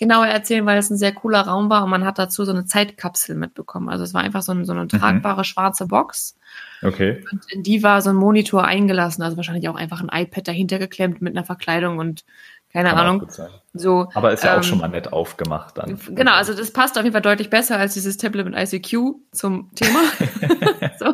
genauer 0.03 0.27
erzählen, 0.27 0.65
weil 0.65 0.77
es 0.77 0.89
ein 0.89 0.97
sehr 0.97 1.13
cooler 1.13 1.41
Raum 1.41 1.69
war 1.69 1.83
und 1.83 1.89
man 1.89 2.05
hat 2.05 2.19
dazu 2.19 2.43
so 2.43 2.51
eine 2.51 2.65
Zeitkapsel 2.65 3.35
mitbekommen. 3.35 3.89
Also 3.89 4.03
es 4.03 4.13
war 4.13 4.21
einfach 4.21 4.41
so, 4.41 4.51
ein, 4.51 4.65
so 4.65 4.73
eine 4.73 4.83
mhm. 4.83 4.89
tragbare 4.89 5.39
mhm. 5.41 5.45
schwarze 5.45 5.87
Box. 5.87 6.37
Okay. 6.81 7.23
Und 7.31 7.41
in 7.49 7.63
die 7.63 7.83
war 7.83 8.01
so 8.01 8.09
ein 8.09 8.15
Monitor 8.15 8.65
eingelassen, 8.65 9.23
also 9.23 9.37
wahrscheinlich 9.37 9.69
auch 9.69 9.75
einfach 9.75 10.01
ein 10.01 10.09
iPad 10.11 10.47
dahinter 10.47 10.77
geklemmt 10.77 11.21
mit 11.21 11.35
einer 11.35 11.45
Verkleidung 11.45 11.97
und 11.99 12.25
keine 12.71 12.89
Kann 12.89 12.99
Ahnung. 12.99 13.27
So, 13.73 14.09
Aber 14.15 14.33
ist 14.33 14.43
ja 14.43 14.53
ähm, 14.53 14.59
auch 14.59 14.63
schon 14.63 14.79
mal 14.79 14.87
nett 14.87 15.13
aufgemacht 15.13 15.77
dann. 15.77 15.99
Genau, 16.09 16.33
also 16.33 16.53
das 16.53 16.73
passt 16.73 16.97
auf 16.97 17.03
jeden 17.03 17.13
Fall 17.13 17.21
deutlich 17.21 17.51
besser 17.51 17.77
als 17.77 17.93
dieses 17.93 18.17
Tablet 18.17 18.45
mit 18.45 18.55
ICQ 18.55 19.15
zum 19.31 19.71
Thema. 19.75 19.99
so. 20.99 21.13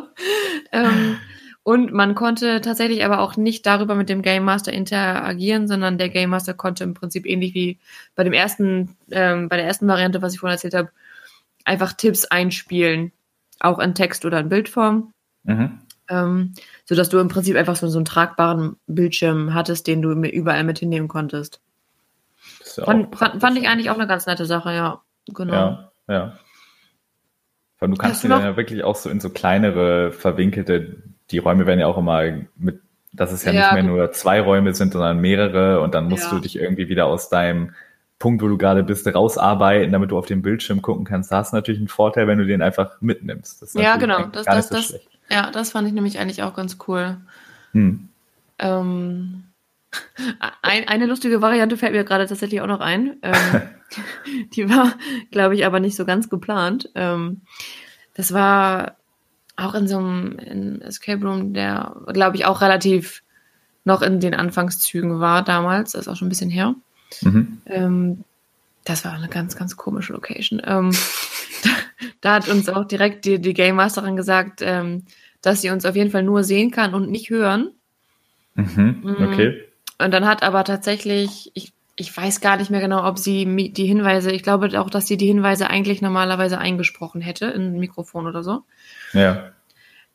ähm, 0.72 1.18
und 1.62 1.92
man 1.92 2.14
konnte 2.14 2.60
tatsächlich 2.62 3.04
aber 3.04 3.20
auch 3.20 3.36
nicht 3.36 3.66
darüber 3.66 3.94
mit 3.94 4.08
dem 4.08 4.22
Game 4.22 4.44
Master 4.44 4.72
interagieren, 4.72 5.68
sondern 5.68 5.98
der 5.98 6.08
Game 6.08 6.30
Master 6.30 6.54
konnte 6.54 6.84
im 6.84 6.94
Prinzip 6.94 7.26
ähnlich 7.26 7.54
wie 7.54 7.78
bei 8.14 8.24
dem 8.24 8.32
ersten, 8.32 8.96
ähm, 9.10 9.48
bei 9.48 9.56
der 9.56 9.66
ersten 9.66 9.86
Variante, 9.86 10.22
was 10.22 10.32
ich 10.32 10.40
vorhin 10.40 10.54
erzählt 10.54 10.74
habe, 10.74 10.90
einfach 11.64 11.92
Tipps 11.92 12.24
einspielen, 12.24 13.12
auch 13.58 13.78
in 13.78 13.94
Text 13.94 14.24
oder 14.24 14.40
in 14.40 14.48
Bildform. 14.48 15.12
Mhm. 15.44 15.80
Ähm, 16.08 16.54
so 16.86 16.94
dass 16.94 17.10
du 17.10 17.18
im 17.18 17.28
Prinzip 17.28 17.56
einfach 17.56 17.76
so, 17.76 17.88
so 17.88 17.98
einen 17.98 18.04
tragbaren 18.04 18.76
Bildschirm 18.86 19.52
hattest, 19.54 19.86
den 19.86 20.02
du 20.02 20.12
überall 20.12 20.64
mit 20.64 20.78
hinnehmen 20.78 21.08
konntest. 21.08 21.60
Ja 22.76 22.84
fand, 22.84 23.16
fand, 23.16 23.40
fand, 23.40 23.58
ich 23.58 23.68
eigentlich 23.68 23.90
auch 23.90 23.98
eine 23.98 24.06
ganz 24.06 24.26
nette 24.26 24.46
Sache, 24.46 24.72
ja. 24.72 25.02
Genau. 25.26 25.52
Ja, 25.52 25.92
ja. 26.08 26.38
Weil 27.78 27.90
du 27.90 27.96
kannst 27.96 28.24
dir 28.24 28.28
dann 28.28 28.42
ja 28.42 28.56
wirklich 28.56 28.82
auch 28.82 28.96
so 28.96 29.08
in 29.08 29.20
so 29.20 29.30
kleinere, 29.30 30.12
verwinkelte, 30.12 31.02
die 31.30 31.38
Räume 31.38 31.66
werden 31.66 31.80
ja 31.80 31.86
auch 31.86 31.98
immer 31.98 32.22
mit, 32.56 32.80
dass 33.12 33.32
es 33.32 33.44
ja, 33.44 33.52
ja 33.52 33.60
nicht 33.60 33.74
mehr 33.74 33.82
nur 33.82 34.12
zwei 34.12 34.40
Räume 34.40 34.74
sind, 34.74 34.92
sondern 34.92 35.20
mehrere 35.20 35.80
und 35.80 35.94
dann 35.94 36.08
musst 36.08 36.24
ja. 36.24 36.30
du 36.30 36.40
dich 36.40 36.56
irgendwie 36.56 36.88
wieder 36.88 37.06
aus 37.06 37.28
deinem 37.28 37.72
Punkt, 38.18 38.42
wo 38.42 38.48
du 38.48 38.58
gerade 38.58 38.82
bist, 38.82 39.06
rausarbeiten, 39.06 39.92
damit 39.92 40.10
du 40.10 40.18
auf 40.18 40.26
den 40.26 40.42
Bildschirm 40.42 40.82
gucken 40.82 41.04
kannst. 41.04 41.32
Da 41.32 41.38
hast 41.38 41.52
du 41.52 41.56
natürlich 41.56 41.80
einen 41.80 41.88
Vorteil, 41.88 42.26
wenn 42.26 42.38
du 42.38 42.46
den 42.46 42.60
einfach 42.60 43.00
mitnimmst. 43.00 43.74
ja, 43.74 43.96
genau. 43.96 44.24
Das, 44.24 44.44
das, 44.44 44.68
so 44.68 44.74
das, 44.74 45.00
ja, 45.30 45.50
das 45.50 45.72
fand 45.72 45.88
ich 45.88 45.94
nämlich 45.94 46.18
eigentlich 46.18 46.42
auch 46.42 46.54
ganz 46.54 46.76
cool. 46.86 47.16
Hm. 47.72 48.08
Ähm, 48.58 49.44
ein, 50.62 50.86
eine 50.86 51.06
lustige 51.06 51.40
Variante 51.40 51.78
fällt 51.78 51.92
mir 51.92 52.04
gerade 52.04 52.26
tatsächlich 52.26 52.60
auch 52.60 52.66
noch 52.66 52.80
ein. 52.80 53.16
Ähm, 53.22 53.62
die 54.52 54.68
war, 54.68 54.92
glaube 55.30 55.54
ich, 55.54 55.64
aber 55.64 55.80
nicht 55.80 55.96
so 55.96 56.04
ganz 56.04 56.28
geplant. 56.28 56.90
Ähm, 56.94 57.40
das 58.14 58.34
war 58.34 58.96
auch 59.60 59.74
in 59.74 59.86
so 59.86 59.98
einem 59.98 60.80
Escape 60.82 61.24
Room, 61.24 61.52
der, 61.52 61.96
glaube 62.12 62.36
ich, 62.36 62.46
auch 62.46 62.60
relativ 62.60 63.22
noch 63.84 64.02
in 64.02 64.20
den 64.20 64.34
Anfangszügen 64.34 65.20
war 65.20 65.42
damals. 65.42 65.92
Das 65.92 66.02
ist 66.02 66.08
auch 66.08 66.16
schon 66.16 66.26
ein 66.26 66.30
bisschen 66.30 66.50
her. 66.50 66.74
Mhm. 67.22 67.60
Ähm, 67.66 68.24
das 68.84 69.04
war 69.04 69.12
eine 69.12 69.28
ganz, 69.28 69.56
ganz 69.56 69.76
komische 69.76 70.12
Location. 70.12 70.60
Ähm, 70.64 70.90
da, 71.62 71.70
da, 72.20 72.34
hat 72.34 72.48
uns 72.48 72.68
auch 72.68 72.84
direkt 72.84 73.24
die, 73.24 73.40
die 73.40 73.54
Game 73.54 73.76
Masterin 73.76 74.16
gesagt, 74.16 74.60
ähm, 74.62 75.04
dass 75.42 75.60
sie 75.62 75.70
uns 75.70 75.84
auf 75.84 75.96
jeden 75.96 76.10
Fall 76.10 76.22
nur 76.22 76.44
sehen 76.44 76.70
kann 76.70 76.94
und 76.94 77.10
nicht 77.10 77.30
hören. 77.30 77.70
Mhm, 78.54 79.00
mm. 79.02 79.32
okay. 79.32 79.64
Und 79.98 80.12
dann 80.12 80.26
hat 80.26 80.42
aber 80.42 80.64
tatsächlich, 80.64 81.50
ich, 81.54 81.72
ich 81.96 82.14
weiß 82.14 82.40
gar 82.40 82.56
nicht 82.56 82.70
mehr 82.70 82.80
genau, 82.80 83.06
ob 83.06 83.18
sie 83.18 83.72
die 83.72 83.86
Hinweise, 83.86 84.32
ich 84.32 84.42
glaube 84.42 84.78
auch, 84.80 84.90
dass 84.90 85.06
sie 85.06 85.16
die 85.16 85.26
Hinweise 85.26 85.68
eigentlich 85.68 86.00
normalerweise 86.02 86.58
eingesprochen 86.58 87.20
hätte 87.20 87.46
in 87.46 87.74
ein 87.74 87.78
Mikrofon 87.78 88.26
oder 88.26 88.42
so. 88.42 88.62
Ja. 89.12 89.52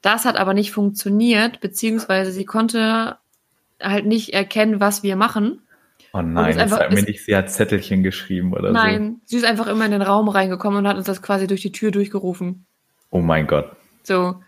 Das 0.02 0.26
hat 0.26 0.38
aber 0.38 0.54
nicht 0.54 0.72
funktioniert, 0.72 1.60
beziehungsweise 1.62 2.32
sie 2.32 2.46
konnte 2.46 3.18
halt 3.82 4.06
nicht 4.06 4.34
erkennen, 4.34 4.80
was 4.80 5.04
wir 5.04 5.16
machen. 5.16 5.62
Oh 6.14 6.22
nein, 6.22 6.58
einfach, 6.58 6.78
sag 6.78 6.94
mir 6.94 7.04
nicht, 7.04 7.26
sie 7.26 7.36
hat 7.36 7.52
Zettelchen 7.52 8.02
geschrieben 8.02 8.54
oder 8.54 8.72
nein, 8.72 8.94
so. 8.94 9.00
Nein, 9.00 9.22
sie 9.26 9.38
ist 9.38 9.46
einfach 9.46 9.68
immer 9.68 9.86
in 9.86 9.92
den 9.92 10.02
Raum 10.02 10.30
reingekommen 10.30 10.80
und 10.80 10.88
hat 10.88 10.96
uns 10.96 11.08
das 11.08 11.22
quasi 11.22 11.48
durch 11.48 11.62
die 11.62 11.74
Tür 11.74 11.92
durchgerufen. 11.92 12.66
Oh 13.10 13.20
mein 13.20 13.48
Gott. 13.48 13.76
So, 14.04 14.42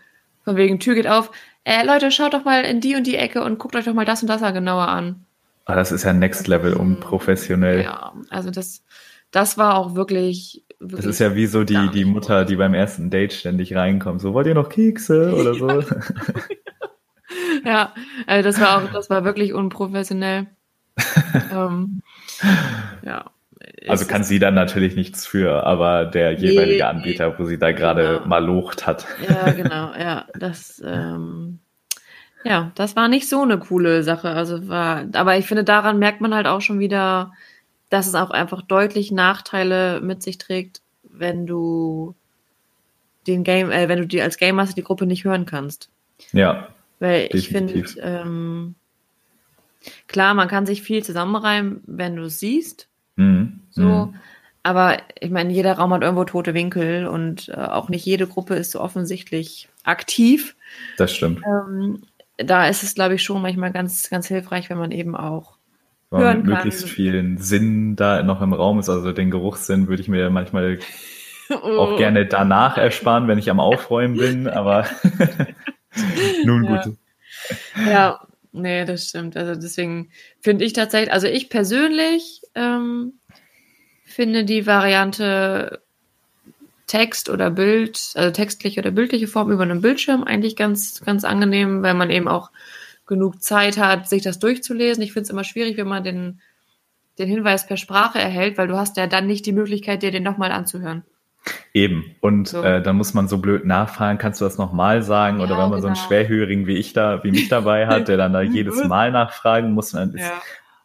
von 0.44 0.56
wegen 0.56 0.80
Tür 0.80 0.94
geht 0.94 1.08
auf. 1.08 1.30
Äh, 1.64 1.84
Leute, 1.84 2.10
schaut 2.10 2.32
doch 2.32 2.44
mal 2.44 2.64
in 2.64 2.80
die 2.80 2.96
und 2.96 3.06
die 3.06 3.16
Ecke 3.16 3.42
und 3.42 3.58
guckt 3.58 3.76
euch 3.76 3.84
doch 3.84 3.92
mal 3.92 4.06
das 4.06 4.22
und 4.22 4.28
das 4.28 4.40
genauer 4.40 4.88
an. 4.88 5.26
Ah, 5.66 5.74
das 5.74 5.92
ist 5.92 6.04
ja 6.04 6.14
Next 6.14 6.48
Level 6.48 6.72
unprofessionell. 6.72 7.82
Ja, 7.82 8.14
also 8.30 8.50
das, 8.50 8.82
das 9.30 9.58
war 9.58 9.76
auch 9.76 9.94
wirklich. 9.94 10.64
Wirklich 10.78 11.04
das 11.04 11.14
ist 11.14 11.18
ja 11.18 11.34
wie 11.34 11.46
so 11.46 11.64
die, 11.64 11.90
die 11.92 12.04
Mutter, 12.04 12.44
die 12.44 12.56
beim 12.56 12.74
ersten 12.74 13.10
Date 13.10 13.32
ständig 13.32 13.74
reinkommt. 13.74 14.20
So, 14.20 14.34
wollt 14.34 14.46
ihr 14.46 14.54
noch 14.54 14.68
Kekse 14.68 15.34
oder 15.34 15.54
so? 15.54 15.68
ja, 17.64 17.92
also 18.26 18.48
das 18.48 18.60
war 18.60 18.78
auch, 18.78 18.92
das 18.92 19.10
war 19.10 19.24
wirklich 19.24 19.52
unprofessionell. 19.52 20.46
ähm, 21.52 22.02
ja. 23.02 23.30
Also 23.86 24.06
kann 24.06 24.24
sie 24.24 24.38
dann 24.38 24.54
natürlich 24.54 24.96
nichts 24.96 25.26
für, 25.26 25.64
aber 25.64 26.04
der 26.04 26.32
jeweilige 26.32 26.86
Anbieter, 26.86 27.38
wo 27.38 27.44
sie 27.44 27.58
da 27.58 27.72
gerade 27.72 28.18
genau. 28.18 28.26
mal 28.26 28.44
locht 28.44 28.86
hat. 28.86 29.06
Ja, 29.28 29.50
genau, 29.52 29.92
ja. 29.98 30.26
Das, 30.38 30.82
ähm, 30.84 31.58
ja, 32.44 32.70
das 32.74 32.96
war 32.96 33.08
nicht 33.08 33.28
so 33.28 33.42
eine 33.42 33.58
coole 33.58 34.02
Sache. 34.02 34.30
Also 34.30 34.68
war, 34.68 35.06
aber 35.12 35.36
ich 35.36 35.46
finde, 35.46 35.64
daran 35.64 35.98
merkt 35.98 36.20
man 36.20 36.34
halt 36.34 36.46
auch 36.46 36.60
schon 36.60 36.78
wieder, 36.78 37.32
dass 37.88 38.06
es 38.06 38.14
auch 38.14 38.30
einfach 38.30 38.62
deutlich 38.62 39.10
Nachteile 39.12 40.00
mit 40.00 40.22
sich 40.22 40.38
trägt, 40.38 40.82
wenn 41.02 41.46
du 41.46 42.14
den 43.26 43.44
Game, 43.44 43.70
äh, 43.70 43.88
wenn 43.88 43.98
du 43.98 44.06
die 44.06 44.22
als 44.22 44.36
Game 44.36 44.56
Master 44.56 44.74
die 44.74 44.82
Gruppe 44.82 45.06
nicht 45.06 45.24
hören 45.24 45.46
kannst. 45.46 45.90
Ja. 46.32 46.68
Weil 46.98 47.28
ich 47.32 47.48
finde, 47.48 47.84
ähm, 48.00 48.74
klar, 50.08 50.34
man 50.34 50.48
kann 50.48 50.66
sich 50.66 50.82
viel 50.82 51.04
zusammenreimen, 51.04 51.82
wenn 51.86 52.16
du 52.16 52.24
es 52.24 52.40
siehst. 52.40 52.88
Mhm. 53.16 53.60
So. 53.70 53.82
Mhm. 53.82 54.14
Aber 54.62 54.98
ich 55.20 55.30
meine, 55.30 55.52
jeder 55.52 55.74
Raum 55.74 55.92
hat 55.94 56.02
irgendwo 56.02 56.24
tote 56.24 56.52
Winkel 56.52 57.06
und 57.06 57.48
äh, 57.48 57.54
auch 57.54 57.88
nicht 57.88 58.04
jede 58.04 58.26
Gruppe 58.26 58.56
ist 58.56 58.72
so 58.72 58.80
offensichtlich 58.80 59.68
aktiv. 59.84 60.56
Das 60.96 61.14
stimmt. 61.14 61.42
Ähm, 61.46 62.02
da 62.36 62.66
ist 62.66 62.82
es, 62.82 62.94
glaube 62.94 63.14
ich, 63.14 63.22
schon 63.22 63.40
manchmal 63.40 63.72
ganz, 63.72 64.10
ganz 64.10 64.26
hilfreich, 64.26 64.68
wenn 64.68 64.78
man 64.78 64.90
eben 64.90 65.16
auch 65.16 65.57
hören 66.10 66.44
kann. 66.44 66.54
möglichst 66.54 66.88
vielen 66.88 67.38
Sinn 67.38 67.96
da 67.96 68.22
noch 68.22 68.40
im 68.40 68.52
Raum 68.52 68.78
ist. 68.78 68.88
Also 68.88 69.12
den 69.12 69.30
Geruchssinn 69.30 69.88
würde 69.88 70.02
ich 70.02 70.08
mir 70.08 70.30
manchmal 70.30 70.78
oh. 71.50 71.54
auch 71.54 71.98
gerne 71.98 72.26
danach 72.26 72.78
ersparen, 72.78 73.28
wenn 73.28 73.38
ich 73.38 73.50
am 73.50 73.60
Aufräumen 73.60 74.16
bin, 74.16 74.48
aber 74.48 74.86
nun 76.44 76.66
gut. 76.66 76.96
Ja. 77.76 77.90
ja, 77.90 78.20
nee, 78.52 78.84
das 78.84 79.08
stimmt. 79.08 79.36
Also 79.36 79.54
deswegen 79.54 80.10
finde 80.40 80.64
ich 80.64 80.72
tatsächlich, 80.72 81.12
also 81.12 81.26
ich 81.26 81.50
persönlich 81.50 82.42
ähm, 82.54 83.14
finde 84.04 84.44
die 84.44 84.66
Variante 84.66 85.82
Text 86.86 87.28
oder 87.28 87.50
Bild, 87.50 88.12
also 88.14 88.30
textliche 88.30 88.80
oder 88.80 88.90
bildliche 88.90 89.28
Form 89.28 89.52
über 89.52 89.62
einem 89.62 89.82
Bildschirm 89.82 90.24
eigentlich 90.24 90.56
ganz, 90.56 91.02
ganz 91.04 91.22
angenehm, 91.22 91.82
weil 91.82 91.94
man 91.94 92.10
eben 92.10 92.26
auch 92.26 92.50
genug 93.08 93.42
Zeit 93.42 93.76
hat, 93.78 94.08
sich 94.08 94.22
das 94.22 94.38
durchzulesen. 94.38 95.02
Ich 95.02 95.12
finde 95.12 95.24
es 95.24 95.30
immer 95.30 95.44
schwierig, 95.44 95.76
wenn 95.76 95.88
man 95.88 96.04
den, 96.04 96.40
den 97.18 97.28
Hinweis 97.28 97.66
per 97.66 97.76
Sprache 97.76 98.20
erhält, 98.20 98.56
weil 98.56 98.68
du 98.68 98.76
hast 98.76 98.96
ja 98.96 99.08
dann 99.08 99.26
nicht 99.26 99.46
die 99.46 99.52
Möglichkeit, 99.52 100.02
dir 100.02 100.12
den 100.12 100.22
nochmal 100.22 100.52
anzuhören. 100.52 101.02
Eben. 101.72 102.16
Und 102.20 102.48
so. 102.48 102.62
äh, 102.62 102.82
dann 102.82 102.96
muss 102.96 103.14
man 103.14 103.26
so 103.28 103.38
blöd 103.38 103.64
nachfragen, 103.64 104.18
kannst 104.18 104.40
du 104.40 104.44
das 104.44 104.58
nochmal 104.58 105.02
sagen? 105.02 105.38
Ja, 105.38 105.44
Oder 105.44 105.52
wenn 105.52 105.70
man 105.70 105.70
genau. 105.70 105.80
so 105.80 105.86
einen 105.88 105.96
genau. 105.96 106.06
Schwerhörigen 106.06 106.66
wie 106.66 106.76
ich 106.76 106.92
da, 106.92 107.24
wie 107.24 107.30
mich 107.30 107.48
dabei 107.48 107.86
hat, 107.86 108.08
der 108.08 108.16
dann 108.16 108.32
da 108.32 108.40
jedes 108.42 108.84
Mal 108.84 109.10
nachfragen 109.10 109.72
muss, 109.72 109.92
dann 109.92 110.14
ist, 110.14 110.20
ja. 110.20 110.40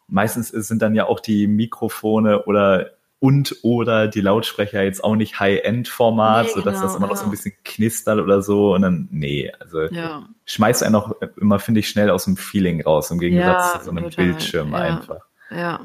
meistens 0.08 0.48
sind 0.48 0.80
dann 0.82 0.94
ja 0.94 1.06
auch 1.06 1.20
die 1.20 1.46
Mikrofone 1.46 2.44
oder 2.44 2.92
und 3.24 3.56
oder 3.62 4.06
die 4.06 4.20
Lautsprecher 4.20 4.82
jetzt 4.82 5.02
auch 5.02 5.16
nicht 5.16 5.40
High-End-Format, 5.40 6.44
nee, 6.44 6.52
sodass 6.52 6.74
genau, 6.74 6.86
das 6.86 6.96
immer 6.96 7.06
noch 7.06 7.16
so 7.16 7.24
ein 7.24 7.30
bisschen 7.30 7.54
knistert 7.64 8.20
oder 8.20 8.42
so. 8.42 8.74
Und 8.74 8.82
dann, 8.82 9.08
nee, 9.10 9.50
also 9.60 9.80
ja. 9.84 10.28
schmeißt 10.44 10.82
einen 10.82 10.94
auch 10.94 11.10
immer, 11.40 11.58
finde 11.58 11.80
ich, 11.80 11.88
schnell 11.88 12.10
aus 12.10 12.26
dem 12.26 12.36
Feeling 12.36 12.82
raus, 12.82 13.10
im 13.10 13.18
Gegensatz 13.18 13.72
ja, 13.72 13.78
zu 13.78 13.86
so 13.86 13.90
einem 13.92 14.04
total. 14.10 14.26
Bildschirm 14.26 14.72
ja. 14.72 14.78
einfach. 14.78 15.20
Ja. 15.50 15.80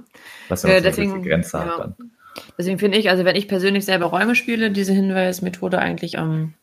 Was 0.50 0.63
ja, 0.63 0.81
deswegen, 0.81 1.13
eine 1.13 1.24
Grenze 1.24 1.60
hat 1.60 1.79
dann. 1.79 1.96
Deswegen 2.58 2.77
finde 2.77 2.98
ich, 2.98 3.10
also 3.10 3.24
wenn 3.24 3.38
ich 3.38 3.48
persönlich 3.48 3.86
selber 3.86 4.08
Räume 4.08 4.36
spiele, 4.36 4.69
diese 4.69 4.91
Hinweismethode 4.91 5.79
eigentlich 5.79 6.19
am 6.19 6.55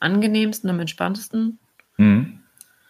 angenehmsten, 0.00 0.68
am 0.70 0.80
entspanntesten. 0.80 1.60
Mhm. 1.98 2.40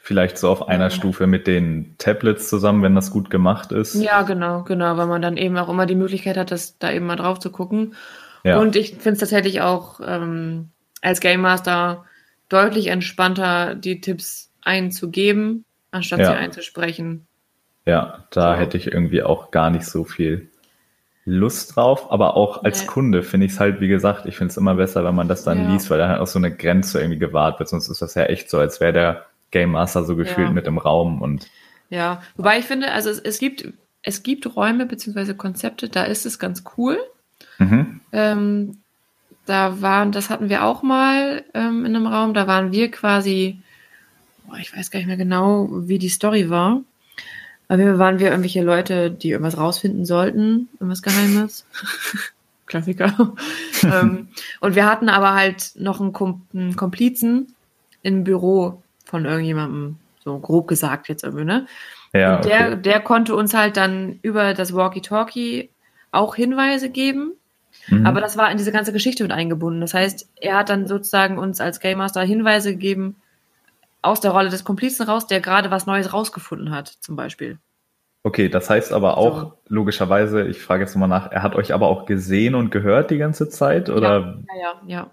Vielleicht 0.09 0.39
so 0.39 0.49
auf 0.49 0.69
einer 0.69 0.85
ja. 0.85 0.91
Stufe 0.91 1.27
mit 1.27 1.47
den 1.47 1.95
Tablets 1.99 2.49
zusammen, 2.49 2.83
wenn 2.83 2.95
das 2.95 3.11
gut 3.11 3.29
gemacht 3.29 3.73
ist. 3.73 3.95
Ja, 3.95 4.23
genau, 4.23 4.63
genau, 4.63 4.97
weil 4.97 5.07
man 5.07 5.21
dann 5.21 5.37
eben 5.37 5.59
auch 5.59 5.69
immer 5.69 5.85
die 5.85 5.97
Möglichkeit 5.97 6.39
hat, 6.39 6.51
das 6.51 6.79
da 6.79 6.91
eben 6.91 7.05
mal 7.05 7.17
drauf 7.17 7.41
zu 7.41 7.51
gucken. 7.51 7.95
Ja. 8.43 8.59
Und 8.59 8.75
ich 8.75 8.93
finde 8.93 9.11
es 9.11 9.19
tatsächlich 9.19 9.61
auch 9.61 10.01
ähm, 10.03 10.71
als 11.03 11.21
Game 11.21 11.43
Master 11.43 12.07
deutlich 12.49 12.87
entspannter, 12.87 13.75
die 13.75 14.01
Tipps 14.01 14.51
einzugeben, 14.63 15.67
anstatt 15.91 16.21
ja. 16.21 16.29
sie 16.29 16.39
einzusprechen. 16.39 17.27
Ja, 17.85 18.25
da 18.31 18.55
so. 18.55 18.61
hätte 18.61 18.79
ich 18.79 18.91
irgendwie 18.91 19.23
auch 19.23 19.51
gar 19.51 19.69
nicht 19.69 19.85
so 19.85 20.05
viel 20.05 20.49
Lust 21.27 21.77
drauf, 21.77 22.11
aber 22.11 22.35
auch 22.35 22.65
als 22.65 22.81
nee. 22.81 22.87
Kunde 22.87 23.23
finde 23.23 23.45
ich 23.45 23.53
es 23.53 23.61
halt, 23.61 23.83
wie 23.83 23.89
gesagt, 23.89 24.25
ich 24.25 24.39
finde 24.39 24.53
es 24.53 24.57
immer 24.57 24.77
besser, 24.77 25.05
wenn 25.05 25.15
man 25.15 25.29
das 25.29 25.45
dann 25.45 25.65
ja. 25.65 25.71
liest, 25.71 25.91
weil 25.91 25.99
dann 25.99 26.09
halt 26.09 26.21
auch 26.23 26.27
so 26.27 26.39
eine 26.39 26.57
Grenze 26.57 26.99
irgendwie 26.99 27.19
gewahrt 27.19 27.59
wird. 27.59 27.69
Sonst 27.69 27.91
ist 27.91 28.01
das 28.01 28.15
ja 28.15 28.23
echt 28.23 28.49
so, 28.49 28.57
als 28.57 28.81
wäre 28.81 28.95
der 28.95 29.28
Game 29.51 29.73
Master 29.73 30.05
so 30.05 30.17
gefühlt 30.17 30.49
ja. 30.49 30.53
mit 30.53 30.67
im 30.67 30.79
Raum 30.79 31.23
und. 31.23 31.49
Ja, 31.91 32.23
wobei 32.37 32.59
ich 32.59 32.67
finde, 32.67 32.93
also 32.93 33.09
es, 33.09 33.19
es 33.19 33.39
gibt, 33.39 33.73
es 34.03 34.23
gibt 34.23 34.55
Räume 34.57 34.87
bzw. 34.87 35.35
Konzepte, 35.35 35.89
da 35.89 36.05
ist 36.05 36.27
es 36.27 36.39
ganz 36.39 36.65
cool. 36.77 36.99
Mhm. 37.59 38.01
Ähm, 38.13 38.79
da 39.47 39.81
waren, 39.81 40.13
das 40.13 40.29
hatten 40.29 40.51
wir 40.51 40.65
auch 40.65 40.83
mal 40.83 41.45
ähm, 41.55 41.87
in 41.87 41.97
einem 41.97 42.07
Raum, 42.07 42.35
da 42.35 42.47
waren 42.47 42.73
wir 42.73 42.91
quasi, 42.91 43.63
boah, 44.47 44.59
ich 44.59 44.77
weiß 44.77 44.91
gar 44.91 44.99
nicht 44.99 45.07
mehr 45.07 45.17
genau, 45.17 45.69
wie 45.71 45.99
die 45.99 46.11
Story 46.11 46.51
war. 46.51 46.83
Aber 47.69 47.79
wir 47.79 47.99
waren 47.99 48.19
wir 48.19 48.29
irgendwelche 48.29 48.63
Leute, 48.63 49.11
die 49.11 49.31
irgendwas 49.31 49.59
rausfinden 49.59 50.05
sollten, 50.05 50.69
irgendwas 50.75 51.03
Geheimes. 51.03 51.67
Klassiker. 52.67 53.35
ähm, 53.83 54.29
und 54.61 54.75
wir 54.75 54.87
hatten 54.87 55.09
aber 55.09 55.35
halt 55.35 55.73
noch 55.77 56.01
einen, 56.01 56.13
Kom 56.13 56.43
einen 56.53 56.77
Komplizen 56.77 57.55
im 58.03 58.25
Büro, 58.25 58.83
von 59.09 59.25
irgendjemandem, 59.25 59.97
so 60.23 60.39
grob 60.39 60.69
gesagt 60.69 61.09
jetzt 61.09 61.25
irgendwie, 61.25 61.45
ne? 61.45 61.67
Ja, 62.13 62.37
und 62.37 62.45
der, 62.45 62.67
okay. 62.69 62.83
der 62.83 63.01
konnte 63.01 63.35
uns 63.35 63.55
halt 63.55 63.77
dann 63.77 64.19
über 64.23 64.55
das 64.55 64.75
Walkie-Talkie 64.75 65.71
auch 66.11 66.35
Hinweise 66.35 66.91
geben. 66.91 67.33
Mhm. 67.89 68.07
Aber 68.07 68.21
das 68.21 68.37
war 68.37 68.51
in 68.51 68.57
diese 68.59 68.73
ganze 68.73 68.93
Geschichte 68.93 69.23
mit 69.23 69.33
eingebunden. 69.33 69.81
Das 69.81 69.95
heißt, 69.95 70.29
er 70.37 70.59
hat 70.59 70.71
dann 70.71 70.87
sozusagen 70.87 71.39
uns 71.39 71.61
als 71.61 71.81
Game 71.81 71.99
Master 71.99 72.23
Hinweise 72.23 72.73
gegeben 72.73 73.17
aus 74.01 74.21
der 74.21 74.31
Rolle 74.31 74.49
des 74.49 74.65
Komplizen 74.65 75.07
raus, 75.07 75.27
der 75.27 75.41
gerade 75.41 75.71
was 75.71 75.87
Neues 75.87 76.13
rausgefunden 76.13 76.71
hat, 76.71 76.89
zum 76.89 77.17
Beispiel. 77.17 77.59
Okay, 78.23 78.49
das 78.49 78.69
heißt 78.69 78.93
aber 78.93 79.17
auch 79.17 79.43
so. 79.43 79.59
logischerweise, 79.69 80.47
ich 80.47 80.61
frage 80.61 80.83
jetzt 80.83 80.95
nochmal 80.95 81.09
nach, 81.09 81.31
er 81.31 81.43
hat 81.43 81.55
euch 81.55 81.73
aber 81.73 81.87
auch 81.87 82.05
gesehen 82.05 82.55
und 82.55 82.71
gehört 82.71 83.11
die 83.11 83.19
ganze 83.19 83.49
Zeit, 83.49 83.89
oder? 83.89 84.43
Ja, 84.49 84.55
ja, 84.55 84.63
ja. 84.63 84.75
ja. 84.87 85.11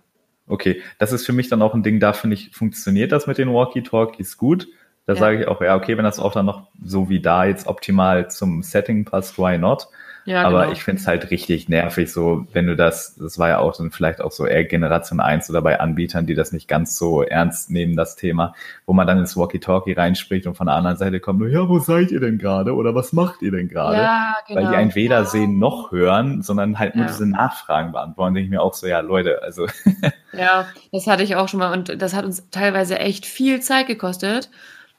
Okay, 0.47 0.81
das 0.99 1.11
ist 1.11 1.25
für 1.25 1.33
mich 1.33 1.49
dann 1.49 1.61
auch 1.61 1.73
ein 1.73 1.83
Ding, 1.83 1.99
da 1.99 2.13
finde 2.13 2.35
ich, 2.35 2.51
funktioniert 2.51 3.11
das 3.11 3.25
mit 3.27 3.37
den 3.37 3.51
Walkie-Talkies 3.51 4.37
gut. 4.37 4.67
Da 5.05 5.13
ja. 5.13 5.19
sage 5.19 5.41
ich 5.41 5.47
auch, 5.47 5.61
ja, 5.61 5.75
okay, 5.75 5.97
wenn 5.97 6.03
das 6.03 6.19
auch 6.19 6.33
dann 6.33 6.45
noch 6.45 6.67
so 6.83 7.09
wie 7.09 7.19
da 7.19 7.45
jetzt 7.45 7.67
optimal 7.67 8.29
zum 8.29 8.63
Setting 8.63 9.05
passt, 9.05 9.37
why 9.37 9.57
not? 9.57 9.87
Ja, 10.25 10.43
Aber 10.43 10.61
genau. 10.61 10.73
ich 10.73 10.83
finde 10.83 11.01
es 11.01 11.07
halt 11.07 11.29
richtig 11.29 11.69
nervig, 11.69 12.11
so 12.11 12.47
wenn 12.51 12.65
du 12.65 12.75
das, 12.75 13.15
das 13.15 13.37
war 13.37 13.49
ja 13.49 13.59
auch 13.59 13.77
dann 13.77 13.91
vielleicht 13.91 14.21
auch 14.21 14.31
so 14.31 14.47
eher 14.47 14.63
Generation 14.63 15.19
1 15.19 15.51
oder 15.51 15.61
bei 15.61 15.79
Anbietern, 15.79 16.25
die 16.25 16.33
das 16.33 16.51
nicht 16.51 16.67
ganz 16.67 16.97
so 16.97 17.21
ernst 17.21 17.69
nehmen, 17.69 17.95
das 17.95 18.15
Thema, 18.15 18.55
wo 18.87 18.93
man 18.93 19.05
dann 19.05 19.19
ins 19.19 19.37
Walkie-Talkie 19.37 19.93
reinspricht 19.93 20.47
und 20.47 20.55
von 20.55 20.65
der 20.65 20.75
anderen 20.75 20.97
Seite 20.97 21.19
kommt, 21.19 21.47
ja, 21.51 21.69
wo 21.69 21.77
seid 21.77 22.09
ihr 22.09 22.19
denn 22.19 22.39
gerade 22.39 22.73
oder 22.73 22.95
was 22.95 23.13
macht 23.13 23.43
ihr 23.43 23.51
denn 23.51 23.67
gerade? 23.67 23.97
Ja, 23.97 24.35
genau. 24.47 24.61
Weil 24.61 24.69
die 24.69 24.75
einen 24.75 24.95
weder 24.95 25.19
ja. 25.19 25.25
sehen 25.25 25.59
noch 25.59 25.91
hören, 25.91 26.41
sondern 26.41 26.79
halt 26.79 26.95
nur 26.95 27.05
ja. 27.05 27.11
diese 27.11 27.27
Nachfragen 27.27 27.91
beantworten. 27.91 28.33
denke 28.33 28.45
ich 28.45 28.51
mir 28.51 28.63
auch 28.63 28.73
so, 28.73 28.87
ja, 28.87 29.01
Leute, 29.01 29.43
also. 29.43 29.67
ja, 30.33 30.65
das 30.91 31.05
hatte 31.05 31.21
ich 31.21 31.35
auch 31.35 31.49
schon 31.49 31.59
mal 31.59 31.71
und 31.71 32.01
das 32.01 32.15
hat 32.15 32.25
uns 32.25 32.49
teilweise 32.49 32.97
echt 32.97 33.27
viel 33.27 33.59
Zeit 33.59 33.85
gekostet, 33.85 34.49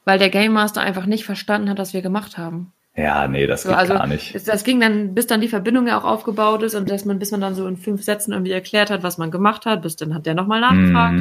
weil 0.05 0.19
der 0.19 0.29
Game 0.29 0.53
Master 0.53 0.79
einfach 0.79 1.05
nicht 1.05 1.25
verstanden 1.25 1.69
hat, 1.69 1.79
was 1.79 1.93
wir 1.93 2.01
gemacht 2.01 2.37
haben. 2.37 2.71
Ja, 2.97 3.27
nee, 3.27 3.45
das 3.45 3.61
so, 3.61 3.69
geht 3.69 3.77
also, 3.77 3.93
gar 3.93 4.07
nicht. 4.07 4.47
Das, 4.47 4.63
ging 4.63 4.79
dann, 4.79 5.13
bis 5.13 5.27
dann 5.27 5.39
die 5.39 5.47
Verbindung 5.47 5.87
ja 5.87 5.99
auch 5.99 6.03
aufgebaut 6.03 6.63
ist 6.63 6.73
und 6.73 6.89
dass 6.89 7.05
man, 7.05 7.19
bis 7.19 7.29
man 7.29 7.39
dann 7.39 7.53
so 7.53 7.67
in 7.67 7.77
fünf 7.77 8.01
Sätzen 8.01 8.33
irgendwie 8.33 8.51
erklärt 8.51 8.89
hat, 8.89 9.03
was 9.03 9.19
man 9.19 9.29
gemacht 9.29 9.67
hat, 9.67 9.83
bis 9.83 9.95
dann 9.97 10.15
hat 10.15 10.25
der 10.25 10.33
nochmal 10.33 10.61
nachgefragt. 10.61 11.13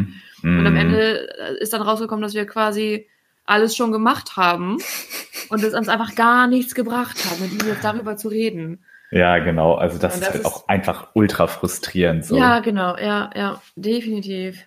Mm, 0.42 0.48
mm. 0.48 0.58
Und 0.58 0.66
am 0.66 0.74
Ende 0.74 1.28
ist 1.60 1.74
dann 1.74 1.82
rausgekommen, 1.82 2.22
dass 2.22 2.32
wir 2.32 2.46
quasi 2.46 3.06
alles 3.44 3.76
schon 3.76 3.92
gemacht 3.92 4.38
haben. 4.38 4.78
und 5.50 5.62
es 5.62 5.74
uns 5.74 5.90
einfach 5.90 6.14
gar 6.14 6.46
nichts 6.46 6.74
gebracht 6.74 7.18
hat, 7.30 7.40
mit 7.40 7.52
ihm 7.52 7.68
jetzt 7.68 7.84
darüber 7.84 8.16
zu 8.16 8.28
reden. 8.28 8.82
Ja, 9.10 9.38
genau. 9.38 9.74
Also 9.74 9.98
das, 9.98 10.14
das 10.14 10.20
ist 10.20 10.26
halt 10.32 10.40
ist, 10.40 10.46
auch 10.46 10.68
einfach 10.68 11.08
ultra 11.12 11.46
frustrierend. 11.46 12.24
So. 12.24 12.38
Ja, 12.38 12.60
genau. 12.60 12.96
Ja, 12.96 13.30
ja, 13.34 13.60
definitiv. 13.76 14.64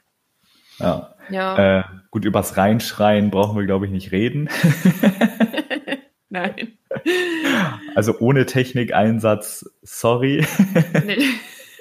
Ja. 0.78 1.16
ja. 1.30 1.80
Äh, 1.80 1.84
gut, 2.12 2.24
übers 2.24 2.56
Reinschreien 2.56 3.32
brauchen 3.32 3.58
wir, 3.58 3.66
glaube 3.66 3.88
ich, 3.88 3.92
nicht 3.92 4.12
reden. 4.12 4.48
Nein. 6.32 6.78
Also 7.96 8.18
ohne 8.20 8.46
Technikeinsatz, 8.46 9.66
sorry. 9.82 10.46
Nee. 11.06 11.26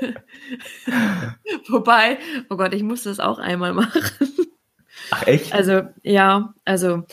Wobei, 1.68 2.18
oh 2.48 2.56
Gott, 2.56 2.72
ich 2.72 2.82
musste 2.82 3.10
das 3.10 3.20
auch 3.20 3.38
einmal 3.38 3.74
machen. 3.74 4.00
Ach 5.10 5.26
echt? 5.26 5.52
Also, 5.52 5.82
ja, 6.02 6.54
also 6.64 7.04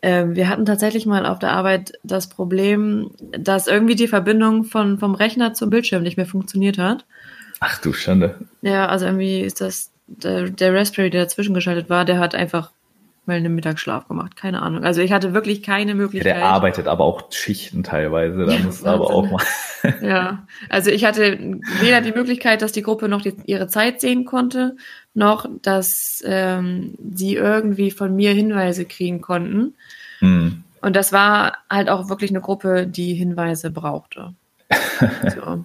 äh, 0.00 0.26
wir 0.28 0.48
hatten 0.48 0.64
tatsächlich 0.64 1.06
mal 1.06 1.26
auf 1.26 1.38
der 1.38 1.52
Arbeit 1.52 1.92
das 2.02 2.28
Problem, 2.28 3.10
dass 3.32 3.66
irgendwie 3.66 3.96
die 3.96 4.08
Verbindung 4.08 4.64
von, 4.64 4.98
vom 4.98 5.14
Rechner 5.14 5.54
zum 5.54 5.70
Bildschirm 5.70 6.02
nicht 6.02 6.16
mehr 6.16 6.26
funktioniert 6.26 6.78
hat. 6.78 7.04
Ach 7.60 7.80
du 7.80 7.92
Schande. 7.92 8.38
Ja, 8.62 8.86
also 8.88 9.06
irgendwie 9.06 9.40
ist 9.40 9.60
das, 9.60 9.92
der, 10.06 10.50
der 10.50 10.74
Raspberry, 10.74 11.10
der 11.10 11.24
dazwischen 11.24 11.54
geschaltet 11.54 11.88
war, 11.88 12.04
der 12.04 12.18
hat 12.18 12.34
einfach 12.34 12.72
mal 13.26 13.36
einen 13.36 13.54
Mittagsschlaf 13.54 14.08
gemacht. 14.08 14.36
Keine 14.36 14.62
Ahnung. 14.62 14.84
Also 14.84 15.00
ich 15.00 15.12
hatte 15.12 15.34
wirklich 15.34 15.62
keine 15.62 15.94
Möglichkeit. 15.94 16.34
Ja, 16.34 16.40
der 16.40 16.46
arbeitet 16.46 16.86
aber 16.86 17.04
auch 17.04 17.32
Schichten 17.32 17.82
teilweise. 17.82 18.44
Da 18.44 18.58
muss 18.58 18.84
aber 18.84 19.10
auch 19.10 19.30
mal. 19.30 19.42
ja, 20.02 20.46
also 20.68 20.90
ich 20.90 21.04
hatte 21.04 21.38
weder 21.80 22.00
die 22.00 22.12
Möglichkeit, 22.12 22.62
dass 22.62 22.72
die 22.72 22.82
Gruppe 22.82 23.08
noch 23.08 23.22
die, 23.22 23.34
ihre 23.46 23.68
Zeit 23.68 24.00
sehen 24.00 24.24
konnte, 24.24 24.76
noch 25.14 25.48
dass 25.62 26.22
ähm, 26.26 26.94
sie 27.14 27.34
irgendwie 27.34 27.90
von 27.90 28.14
mir 28.14 28.32
Hinweise 28.32 28.84
kriegen 28.84 29.20
konnten. 29.20 29.74
Mhm. 30.20 30.64
Und 30.80 30.96
das 30.96 31.12
war 31.12 31.58
halt 31.70 31.88
auch 31.88 32.10
wirklich 32.10 32.30
eine 32.30 32.42
Gruppe, 32.42 32.86
die 32.86 33.14
Hinweise 33.14 33.70
brauchte. 33.70 34.34
so. 35.34 35.64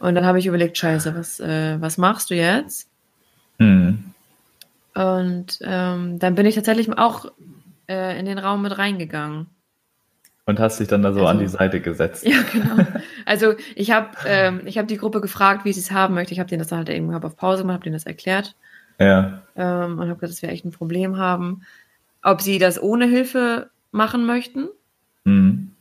Und 0.00 0.14
dann 0.14 0.24
habe 0.24 0.38
ich 0.38 0.46
überlegt, 0.46 0.78
scheiße, 0.78 1.14
was, 1.16 1.40
äh, 1.40 1.80
was 1.80 1.98
machst 1.98 2.30
du 2.30 2.34
jetzt? 2.34 2.88
Mhm. 3.58 4.13
Und 4.94 5.58
ähm, 5.62 6.18
dann 6.18 6.34
bin 6.34 6.46
ich 6.46 6.54
tatsächlich 6.54 6.96
auch 6.96 7.32
äh, 7.88 8.18
in 8.18 8.26
den 8.26 8.38
Raum 8.38 8.62
mit 8.62 8.78
reingegangen. 8.78 9.48
Und 10.46 10.60
hast 10.60 10.78
dich 10.78 10.88
dann 10.88 11.02
da 11.02 11.12
so 11.12 11.20
also, 11.20 11.28
an 11.28 11.38
die 11.38 11.48
Seite 11.48 11.80
gesetzt. 11.80 12.26
Ja, 12.28 12.42
genau. 12.52 12.86
Also 13.24 13.54
ich 13.74 13.90
habe 13.90 14.10
ähm, 14.26 14.62
hab 14.66 14.88
die 14.88 14.98
Gruppe 14.98 15.20
gefragt, 15.20 15.64
wie 15.64 15.72
sie 15.72 15.80
es 15.80 15.90
haben 15.90 16.14
möchte. 16.14 16.34
Ich 16.34 16.38
habe 16.38 16.48
denen 16.48 16.62
das 16.62 16.70
halt 16.70 16.90
eben 16.90 17.14
hab 17.14 17.24
auf 17.24 17.36
Pause 17.36 17.62
gemacht, 17.62 17.76
habe 17.76 17.84
denen 17.84 17.94
das 17.94 18.04
erklärt. 18.04 18.54
Ja. 18.98 19.42
Ähm, 19.56 19.98
und 19.98 20.08
habe 20.08 20.16
gesagt, 20.16 20.32
dass 20.32 20.42
wir 20.42 20.50
echt 20.50 20.64
ein 20.64 20.70
Problem 20.70 21.16
haben. 21.16 21.62
Ob 22.22 22.42
sie 22.42 22.58
das 22.58 22.80
ohne 22.80 23.06
Hilfe 23.06 23.70
machen 23.90 24.26
möchten. 24.26 24.68
Mhm. 25.24 25.72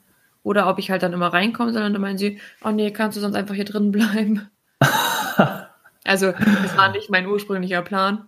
Oder 0.43 0.67
ob 0.67 0.79
ich 0.79 0.91
halt 0.91 1.03
dann 1.03 1.13
immer 1.13 1.27
reinkomme, 1.27 1.73
sondern 1.73 1.93
dann 1.93 2.01
meinen 2.01 2.17
sie, 2.17 2.39
oh 2.63 2.71
nee, 2.71 2.91
kannst 2.91 3.17
du 3.17 3.21
sonst 3.21 3.35
einfach 3.35 3.55
hier 3.55 3.65
drin 3.65 3.91
bleiben. 3.91 4.49
also, 6.03 6.31
das 6.31 6.77
war 6.77 6.91
nicht 6.91 7.09
mein 7.09 7.27
ursprünglicher 7.27 7.81
Plan. 7.81 8.27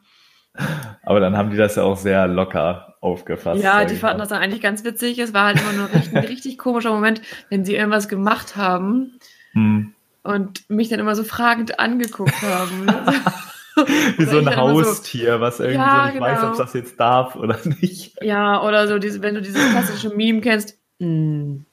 Aber 1.03 1.19
dann 1.19 1.37
haben 1.37 1.51
die 1.51 1.57
das 1.57 1.75
ja 1.75 1.83
auch 1.83 1.97
sehr 1.97 2.27
locker 2.27 2.95
aufgefasst. 3.01 3.61
Ja, 3.63 3.85
die 3.85 3.95
fanden 3.95 4.19
das 4.19 4.29
dann 4.29 4.41
eigentlich 4.41 4.61
ganz 4.61 4.83
witzig. 4.83 5.19
Es 5.19 5.33
war 5.33 5.45
halt 5.45 5.59
immer 5.59 5.73
nur 5.73 5.89
ein 5.93 6.25
richtig 6.25 6.57
komischer 6.57 6.91
Moment, 6.91 7.21
wenn 7.49 7.65
sie 7.65 7.75
irgendwas 7.75 8.07
gemacht 8.07 8.55
haben 8.55 9.19
hm. 9.53 9.93
und 10.23 10.69
mich 10.69 10.89
dann 10.89 10.99
immer 10.99 11.15
so 11.15 11.23
fragend 11.23 11.79
angeguckt 11.79 12.41
haben. 12.41 12.87
Wie 14.17 14.25
so 14.25 14.39
ein 14.39 14.55
Haustier, 14.55 15.33
so, 15.33 15.39
was 15.41 15.59
irgendwie 15.59 15.79
ja, 15.79 15.97
so 15.97 16.05
nicht 16.05 16.13
genau. 16.13 16.25
weiß, 16.25 16.43
ob 16.43 16.57
das 16.57 16.73
jetzt 16.73 16.97
darf 16.97 17.35
oder 17.35 17.59
nicht. 17.65 18.15
Ja, 18.23 18.63
oder 18.63 18.87
so, 18.87 18.99
diese, 18.99 19.21
wenn 19.21 19.35
du 19.35 19.41
dieses 19.41 19.69
klassische 19.71 20.15
Meme 20.15 20.39
kennst, 20.39 20.77
hm, 20.99 21.65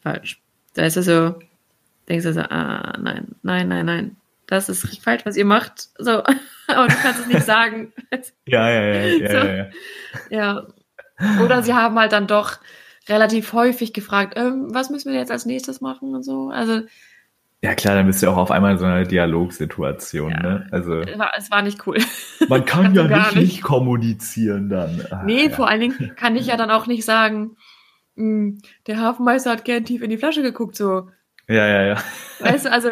falsch. 0.00 0.42
Da 0.74 0.84
ist 0.84 0.98
es 0.98 1.06
so, 1.06 1.34
denkst 2.08 2.24
du 2.24 2.34
so, 2.34 2.40
ah, 2.42 2.98
nein, 3.00 3.28
nein, 3.42 3.68
nein, 3.68 3.86
nein 3.86 4.16
das 4.52 4.68
ist 4.68 5.02
falsch, 5.02 5.24
was 5.24 5.36
ihr 5.36 5.46
macht. 5.46 5.88
So, 5.98 6.22
aber 6.76 6.88
du 6.88 6.94
kannst 6.96 7.20
es 7.20 7.26
nicht 7.26 7.44
sagen. 7.44 7.92
ja, 8.46 8.70
ja, 8.70 8.82
ja, 8.82 9.04
ja, 9.04 9.30
so. 9.30 9.46
ja, 9.46 9.54
ja. 9.54 9.66
Ja. 10.30 10.66
Oder 11.44 11.62
sie 11.62 11.74
haben 11.74 11.98
halt 11.98 12.12
dann 12.12 12.26
doch 12.26 12.58
relativ 13.08 13.52
häufig 13.52 13.92
gefragt, 13.92 14.34
ähm, 14.36 14.68
was 14.70 14.90
müssen 14.90 15.12
wir 15.12 15.18
jetzt 15.18 15.30
als 15.30 15.46
nächstes 15.46 15.80
machen 15.80 16.14
und 16.14 16.22
so. 16.22 16.48
Also 16.48 16.82
ja 17.64 17.76
klar, 17.76 17.94
dann 17.94 18.06
bist 18.06 18.20
du 18.22 18.28
auch 18.28 18.36
auf 18.36 18.50
einmal 18.50 18.72
in 18.72 18.78
so 18.78 18.84
einer 18.84 19.04
Dialogsituation. 19.04 20.32
Ja, 20.32 20.42
ne? 20.42 20.68
Also 20.72 21.00
es 21.00 21.50
war, 21.50 21.62
nicht 21.62 21.86
cool. 21.86 21.98
Man 22.48 22.64
kann 22.64 22.92
ja 22.92 23.04
nicht, 23.04 23.36
nicht, 23.36 23.62
kommunizieren 23.62 24.68
dann. 24.68 25.06
Ah, 25.10 25.22
nee, 25.24 25.44
ja. 25.44 25.50
vor 25.50 25.68
allen 25.68 25.80
Dingen 25.80 26.12
kann 26.16 26.34
ich 26.34 26.46
ja 26.46 26.56
dann 26.56 26.72
auch 26.72 26.88
nicht 26.88 27.04
sagen, 27.04 27.56
hm, 28.16 28.58
der 28.88 28.98
Hafenmeister 28.98 29.52
hat 29.52 29.64
gern 29.64 29.84
tief 29.84 30.02
in 30.02 30.10
die 30.10 30.18
Flasche 30.18 30.42
geguckt, 30.42 30.74
so. 30.74 31.08
Ja, 31.52 31.66
ja, 31.66 31.82
ja. 31.82 32.02
Weißt 32.40 32.64
du, 32.64 32.72
also 32.72 32.90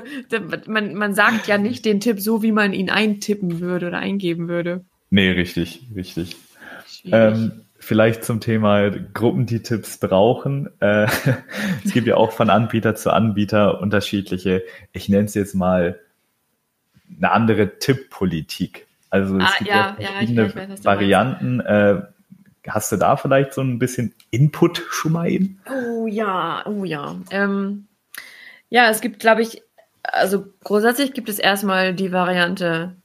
man, 0.66 0.94
man 0.94 1.14
sagt 1.14 1.46
ja 1.46 1.58
nicht 1.58 1.84
den 1.84 2.00
Tipp 2.00 2.20
so, 2.20 2.42
wie 2.42 2.52
man 2.52 2.72
ihn 2.72 2.90
eintippen 2.90 3.60
würde 3.60 3.88
oder 3.88 3.98
eingeben 3.98 4.48
würde. 4.48 4.84
Nee, 5.10 5.30
richtig, 5.30 5.86
richtig. 5.94 6.36
Ähm, 7.04 7.62
vielleicht 7.78 8.24
zum 8.24 8.40
Thema 8.40 8.90
Gruppen, 8.90 9.46
die 9.46 9.62
Tipps 9.62 9.98
brauchen. 9.98 10.68
Äh, 10.80 11.06
es 11.84 11.92
gibt 11.92 12.06
ja 12.06 12.16
auch 12.16 12.32
von 12.32 12.50
Anbieter 12.50 12.94
zu 12.94 13.12
Anbieter 13.12 13.80
unterschiedliche, 13.80 14.62
ich 14.92 15.08
nenne 15.08 15.24
es 15.24 15.34
jetzt 15.34 15.54
mal 15.54 15.98
eine 17.16 17.32
andere 17.32 17.78
Tipppolitik. 17.78 18.86
Also 19.08 19.38
es 19.38 19.44
ah, 19.44 19.54
gibt 19.58 19.70
ja, 19.70 19.96
ja 19.98 20.08
verschiedene 20.08 20.46
ja, 20.46 20.68
weiß, 20.68 20.84
Varianten. 20.84 21.60
Äh, 21.60 22.02
hast 22.68 22.92
du 22.92 22.96
da 22.96 23.16
vielleicht 23.16 23.54
so 23.54 23.62
ein 23.62 23.78
bisschen 23.78 24.14
Input 24.30 24.82
schon 24.90 25.12
mal 25.12 25.28
eben? 25.28 25.58
Oh 25.68 26.06
ja, 26.06 26.64
oh 26.66 26.84
ja. 26.84 27.16
Ähm, 27.30 27.86
ja, 28.70 28.88
es 28.88 29.00
gibt, 29.00 29.18
glaube 29.18 29.42
ich, 29.42 29.62
also 30.02 30.46
grundsätzlich 30.64 31.12
gibt 31.12 31.28
es 31.28 31.38
erstmal 31.38 31.94
die 31.94 32.12
Variante 32.12 32.96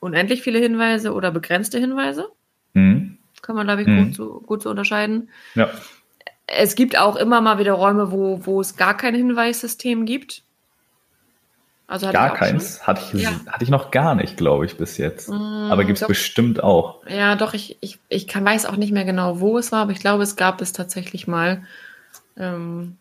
unendlich 0.00 0.42
viele 0.42 0.58
Hinweise 0.58 1.12
oder 1.12 1.30
begrenzte 1.30 1.78
Hinweise. 1.78 2.28
Mhm. 2.72 3.18
Kann 3.42 3.56
man, 3.56 3.66
glaube 3.66 3.82
ich, 3.82 3.88
mhm. 3.88 4.06
gut, 4.06 4.14
so, 4.14 4.40
gut 4.46 4.62
so 4.62 4.70
unterscheiden. 4.70 5.28
Ja. 5.54 5.68
Es 6.46 6.74
gibt 6.74 6.96
auch 6.98 7.16
immer 7.16 7.40
mal 7.40 7.58
wieder 7.58 7.72
Räume, 7.72 8.10
wo, 8.10 8.46
wo 8.46 8.60
es 8.60 8.76
gar 8.76 8.96
kein 8.96 9.14
Hinweissystem 9.14 10.06
gibt. 10.06 10.42
Also 11.86 12.10
gar 12.12 12.34
keins? 12.34 12.86
Hatte 12.86 13.16
ich, 13.16 13.22
ja. 13.22 13.30
hatte 13.46 13.64
ich 13.64 13.70
noch 13.70 13.90
gar 13.90 14.14
nicht, 14.14 14.36
glaube 14.36 14.66
ich, 14.66 14.76
bis 14.76 14.98
jetzt. 14.98 15.30
Mm, 15.30 15.70
aber 15.70 15.84
gibt 15.84 16.00
es 16.00 16.06
bestimmt 16.06 16.62
auch. 16.62 17.02
Ja, 17.08 17.34
doch, 17.34 17.54
ich, 17.54 17.78
ich, 17.80 17.98
ich 18.08 18.26
kann, 18.26 18.44
weiß 18.44 18.66
auch 18.66 18.76
nicht 18.76 18.92
mehr 18.92 19.06
genau, 19.06 19.40
wo 19.40 19.56
es 19.56 19.72
war, 19.72 19.82
aber 19.82 19.92
ich 19.92 20.00
glaube, 20.00 20.22
es 20.22 20.36
gab 20.36 20.60
es 20.60 20.72
tatsächlich 20.74 21.26
mal. 21.26 21.62
Ähm, 22.36 22.98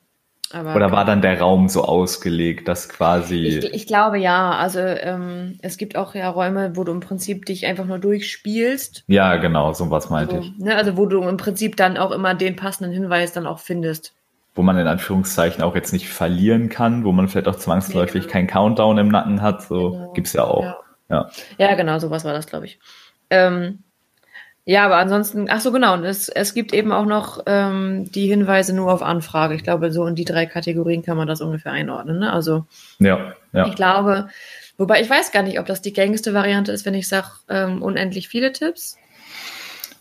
aber 0.52 0.76
Oder 0.76 0.92
war 0.92 1.04
dann 1.04 1.22
der 1.22 1.40
Raum 1.40 1.68
so 1.68 1.84
ausgelegt, 1.84 2.68
dass 2.68 2.88
quasi. 2.88 3.36
Ich, 3.36 3.74
ich 3.74 3.88
glaube 3.88 4.18
ja. 4.18 4.52
Also 4.52 4.80
ähm, 4.80 5.58
es 5.62 5.78
gibt 5.78 5.98
auch 5.98 6.16
ja 6.16 6.30
Räume, 6.30 6.76
wo 6.76 6.84
du 6.84 6.92
im 6.94 7.02
Prinzip 7.02 7.46
dich 7.46 7.66
einfach 7.66 7.86
nur 7.86 8.00
durchspielst. 8.00 9.04
Ja, 9.08 9.36
genau, 9.38 9.74
so 9.74 9.90
was 9.92 10.10
meinte 10.10 10.38
also, 10.38 10.48
ich. 10.48 10.58
Ne, 10.58 10.76
also 10.76 10.96
wo 10.96 11.06
du 11.06 11.22
im 11.24 11.38
Prinzip 11.38 11.76
dann 11.76 11.98
auch 11.98 12.12
immer 12.12 12.34
den 12.34 12.56
passenden 12.56 12.94
Hinweis 12.94 13.34
dann 13.34 13.46
auch 13.46 13.60
findest. 13.60 14.14
Wo 14.56 14.62
man 14.62 14.78
in 14.78 14.88
Anführungszeichen 14.88 15.62
auch 15.64 15.76
jetzt 15.76 15.92
nicht 15.92 16.08
verlieren 16.08 16.70
kann, 16.70 17.04
wo 17.04 17.12
man 17.12 17.28
vielleicht 17.28 17.48
auch 17.48 17.58
zwangsläufig 17.58 18.26
nee, 18.26 18.32
keinen 18.32 18.48
Countdown 18.48 18.98
im 18.98 19.10
Nacken 19.10 19.42
hat. 19.42 19.64
So 19.64 19.92
genau. 19.92 20.14
gibt's 20.14 20.34
ja 20.34 20.46
auch. 20.46 20.64
Ja. 20.64 20.78
ja. 21.10 21.30
Ja, 21.58 21.76
genau, 21.76 22.00
sowas 22.00 22.24
war 22.24 22.34
das, 22.34 22.48
glaube 22.48 22.66
ich. 22.66 22.80
Ähm, 23.30 23.84
ja, 24.70 24.84
aber 24.84 24.98
ansonsten, 24.98 25.48
ach 25.50 25.62
so 25.62 25.72
genau, 25.72 25.94
und 25.94 26.04
es, 26.04 26.28
es 26.28 26.54
gibt 26.54 26.74
eben 26.74 26.92
auch 26.92 27.06
noch 27.06 27.42
ähm, 27.46 28.12
die 28.12 28.28
Hinweise 28.28 28.76
nur 28.76 28.92
auf 28.92 29.02
Anfrage. 29.02 29.56
Ich 29.56 29.64
glaube, 29.64 29.94
so 29.94 30.06
in 30.06 30.16
die 30.16 30.26
drei 30.26 30.46
Kategorien 30.46 31.04
kann 31.04 31.16
man 31.16 31.26
das 31.26 31.40
ungefähr 31.40 31.72
einordnen. 31.72 32.20
Ne? 32.20 32.34
Also 32.34 32.66
ja, 33.00 33.34
ja. 33.54 33.66
ich 33.66 33.76
glaube, 33.76 34.28
wobei 34.78 35.00
ich 35.00 35.10
weiß 35.10 35.32
gar 35.32 35.42
nicht, 35.44 35.58
ob 35.58 35.68
das 35.68 35.82
die 35.82 35.94
gängigste 35.94 36.34
Variante 36.34 36.74
ist, 36.74 36.86
wenn 36.86 36.96
ich 36.96 37.08
sage, 37.08 37.28
ähm, 37.48 37.82
unendlich 37.82 38.28
viele 38.28 38.52
Tipps. 38.52 38.98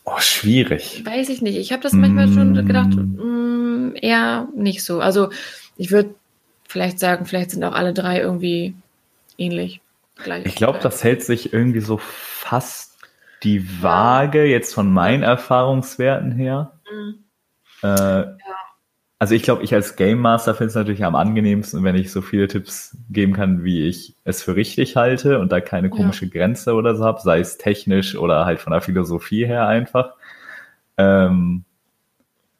Oh, 0.03 0.19
schwierig. 0.19 1.01
Weiß 1.05 1.29
ich 1.29 1.41
nicht. 1.41 1.55
Ich 1.55 1.71
habe 1.71 1.81
das 1.81 1.93
manchmal 1.93 2.27
mm. 2.27 2.33
schon 2.33 2.67
gedacht, 2.67 2.89
mm, 2.89 3.95
eher 4.01 4.49
nicht 4.53 4.83
so. 4.83 4.99
Also 4.99 5.29
ich 5.77 5.91
würde 5.91 6.13
vielleicht 6.67 6.99
sagen, 6.99 7.25
vielleicht 7.25 7.51
sind 7.51 7.63
auch 7.63 7.73
alle 7.73 7.93
drei 7.93 8.19
irgendwie 8.19 8.75
ähnlich. 9.37 9.79
Gleich 10.21 10.45
ich 10.45 10.55
glaube, 10.55 10.79
das 10.81 11.05
hält 11.05 11.23
sich 11.23 11.53
irgendwie 11.53 11.79
so 11.79 12.01
fast 12.01 12.86
die 13.43 13.81
Waage 13.81 14.45
jetzt 14.45 14.73
von 14.73 14.91
meinen 14.91 15.23
Erfahrungswerten 15.23 16.31
her. 16.31 16.73
Mhm. 16.91 17.23
Äh, 17.83 17.87
ja. 17.87 18.35
Also 19.19 19.33
ich 19.33 19.41
glaube, 19.41 19.63
ich 19.63 19.73
als 19.73 19.95
Game 19.95 20.19
Master 20.19 20.53
finde 20.53 20.69
es 20.69 20.75
natürlich 20.75 21.03
am 21.03 21.15
angenehmsten, 21.15 21.83
wenn 21.83 21.95
ich 21.95 22.11
so 22.11 22.21
viele 22.21 22.47
Tipps 22.47 22.95
geben 23.09 23.33
kann, 23.33 23.63
wie 23.63 23.87
ich 23.87 24.15
es 24.25 24.43
für 24.43 24.55
richtig 24.55 24.95
halte 24.95 25.39
und 25.39 25.51
da 25.51 25.59
keine 25.59 25.89
komische 25.89 26.25
ja. 26.25 26.31
Grenze 26.31 26.75
oder 26.75 26.95
so 26.95 27.03
habe, 27.03 27.19
sei 27.21 27.39
es 27.39 27.57
technisch 27.57 28.15
oder 28.15 28.45
halt 28.45 28.59
von 28.59 28.73
der 28.73 28.81
Philosophie 28.81 29.47
her 29.47 29.67
einfach. 29.67 30.13
Ähm, 30.97 31.63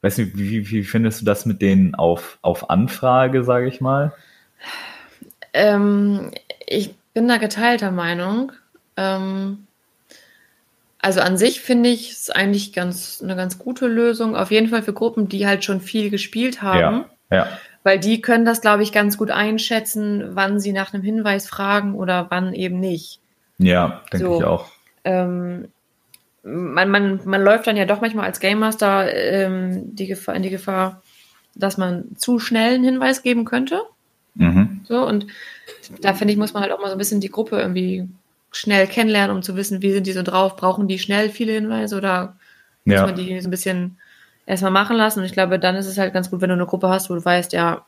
weiß 0.02 0.18
nicht, 0.18 0.36
wie, 0.36 0.68
wie 0.72 0.84
findest 0.84 1.22
du 1.22 1.26
das 1.26 1.46
mit 1.46 1.62
denen 1.62 1.94
auf, 1.94 2.40
auf 2.42 2.72
Anfrage, 2.72 3.44
sage 3.44 3.68
ich 3.68 3.80
mal? 3.80 4.14
Ähm, 5.54 6.32
ich 6.66 6.96
bin 7.14 7.28
da 7.28 7.38
geteilter 7.38 7.92
Meinung. 7.92 8.52
Ähm, 8.96 9.67
Also 11.08 11.22
an 11.22 11.38
sich 11.38 11.62
finde 11.62 11.88
ich 11.88 12.12
es 12.12 12.30
eigentlich 12.30 12.74
ganz 12.74 13.22
eine 13.24 13.38
ganz 13.38 13.58
gute 13.58 13.88
Lösung. 13.88 14.36
Auf 14.36 14.52
jeden 14.52 14.68
Fall 14.68 14.84
für 14.84 14.92
Gruppen, 14.92 15.30
die 15.30 15.48
halt 15.48 15.64
schon 15.64 15.80
viel 15.80 16.10
gespielt 16.10 16.62
haben. 16.62 17.06
Ja, 17.32 17.38
ja. 17.38 17.48
Weil 17.84 17.98
die 17.98 18.20
können 18.20 18.44
das, 18.44 18.60
glaube 18.60 18.84
ich, 18.84 18.92
ganz 18.92 19.18
gut 19.18 19.32
einschätzen, 19.32 20.32
wann 20.32 20.60
sie 20.60 20.74
nach 20.74 20.94
einem 20.94 21.04
Hinweis 21.04 21.48
fragen 21.48 21.96
oder 21.96 22.28
wann 22.30 22.54
eben 22.54 22.82
nicht. 22.82 23.22
Ja, 23.58 24.02
denke 24.12 24.28
So. 24.28 24.38
ich 24.38 24.44
auch. 24.44 24.66
Ähm, 25.06 25.70
man, 26.44 26.90
man, 26.92 27.22
man 27.24 27.42
läuft 27.42 27.68
dann 27.68 27.78
ja 27.78 27.86
doch 27.86 28.02
manchmal 28.02 28.26
als 28.26 28.42
Game 28.42 28.60
Master 28.60 29.10
ähm, 29.14 29.96
die 29.96 30.08
Gefahr, 30.08 30.36
in 30.36 30.44
die 30.44 30.50
Gefahr, 30.50 31.04
dass 31.56 31.78
man 31.78 32.18
zu 32.18 32.38
schnell 32.40 32.74
einen 32.74 32.84
Hinweis 32.84 33.24
geben 33.24 33.46
könnte. 33.46 33.82
Mhm. 34.36 34.82
So, 34.84 35.08
und 35.08 35.26
da 36.02 36.14
finde 36.14 36.34
ich, 36.34 36.38
muss 36.38 36.54
man 36.54 36.64
halt 36.64 36.74
auch 36.74 36.82
mal 36.82 36.88
so 36.88 36.96
ein 36.96 36.98
bisschen 36.98 37.22
die 37.22 37.32
Gruppe 37.32 37.62
irgendwie 37.62 38.10
schnell 38.52 38.88
kennenlernen, 38.88 39.36
um 39.36 39.44
zu 39.44 39.56
wissen, 39.56 39.82
wie 39.82 39.92
sind 39.92 40.08
die 40.08 40.14
so 40.14 40.24
drauf, 40.24 40.56
brauchen 40.56 40.88
die 40.88 41.00
schnell 41.00 41.30
viele 41.30 41.54
Hinweise 41.54 41.98
oder 41.98 42.38
muss 42.86 42.96
Ja, 42.98 43.06
man 43.06 43.16
die 43.16 43.40
so 43.42 43.48
ein 43.48 43.52
bisschen 43.52 44.00
erstmal 44.46 44.72
machen 44.72 44.96
lassen. 44.98 45.20
Und 45.20 45.26
ich 45.26 45.34
glaube, 45.34 45.60
dann 45.60 45.76
ist 45.76 45.86
es 45.88 45.98
halt 45.98 46.14
ganz 46.14 46.30
gut, 46.32 46.42
wenn 46.42 46.50
du 46.50 46.56
eine 46.56 46.66
Gruppe 46.66 46.90
hast, 46.90 47.10
wo 47.10 47.16
du 47.16 47.24
weißt, 47.24 47.54
ja, 47.54 47.86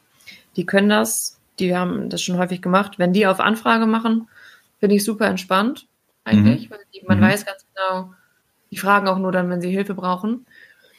die 0.56 0.66
können 0.66 0.90
das, 0.90 1.40
die 1.60 1.76
haben 1.76 2.10
das 2.10 2.22
schon 2.22 2.38
häufig 2.38 2.62
gemacht. 2.62 3.00
Wenn 3.00 3.14
die 3.14 3.28
auf 3.28 3.40
Anfrage 3.40 3.86
machen, 3.86 4.28
finde 4.80 4.96
ich 4.96 5.04
super 5.04 5.28
entspannt 5.28 5.88
eigentlich, 6.26 6.70
weil 6.70 6.80
die, 6.94 7.04
man 7.08 7.20
Mhm. 7.20 7.24
weiß 7.24 7.46
ganz 7.46 7.66
genau, 7.76 8.14
die 8.72 8.78
fragen 8.78 9.08
auch 9.08 9.18
nur 9.20 9.32
dann, 9.32 9.50
wenn 9.50 9.62
sie 9.62 9.72
Hilfe 9.72 9.96
brauchen. 9.96 10.46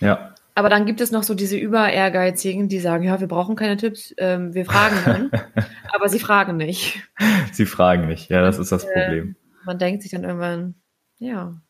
ja, 0.01 0.35
Aber 0.55 0.69
dann 0.69 0.85
gibt 0.87 1.01
es 1.01 1.11
noch 1.11 1.23
so 1.23 1.35
diese 1.35 1.57
Über-Ehrgeizigen, 1.57 2.69
die 2.69 2.81
sagen, 2.81 3.05
ja, 3.05 3.21
wir 3.21 3.29
brauchen 3.29 3.57
keine 3.57 3.77
Tipps, 3.77 4.13
ähm, 4.19 4.53
wir 4.55 4.65
fragen 4.65 4.97
dann, 5.05 5.31
aber 5.93 6.09
sie 6.09 6.19
fragen 6.19 6.57
nicht. 6.57 7.01
sie 7.53 7.67
fragen 7.67 8.07
nicht. 8.07 8.31
Ja, 8.31 8.43
das 8.43 8.59
ist 8.59 8.73
das 8.73 8.85
Problem. 8.93 9.37
Man 9.65 9.79
denkt 9.79 10.03
sich 10.03 10.11
dann 10.11 10.25
irgendwann, 10.25 10.75
ja, 11.19 11.61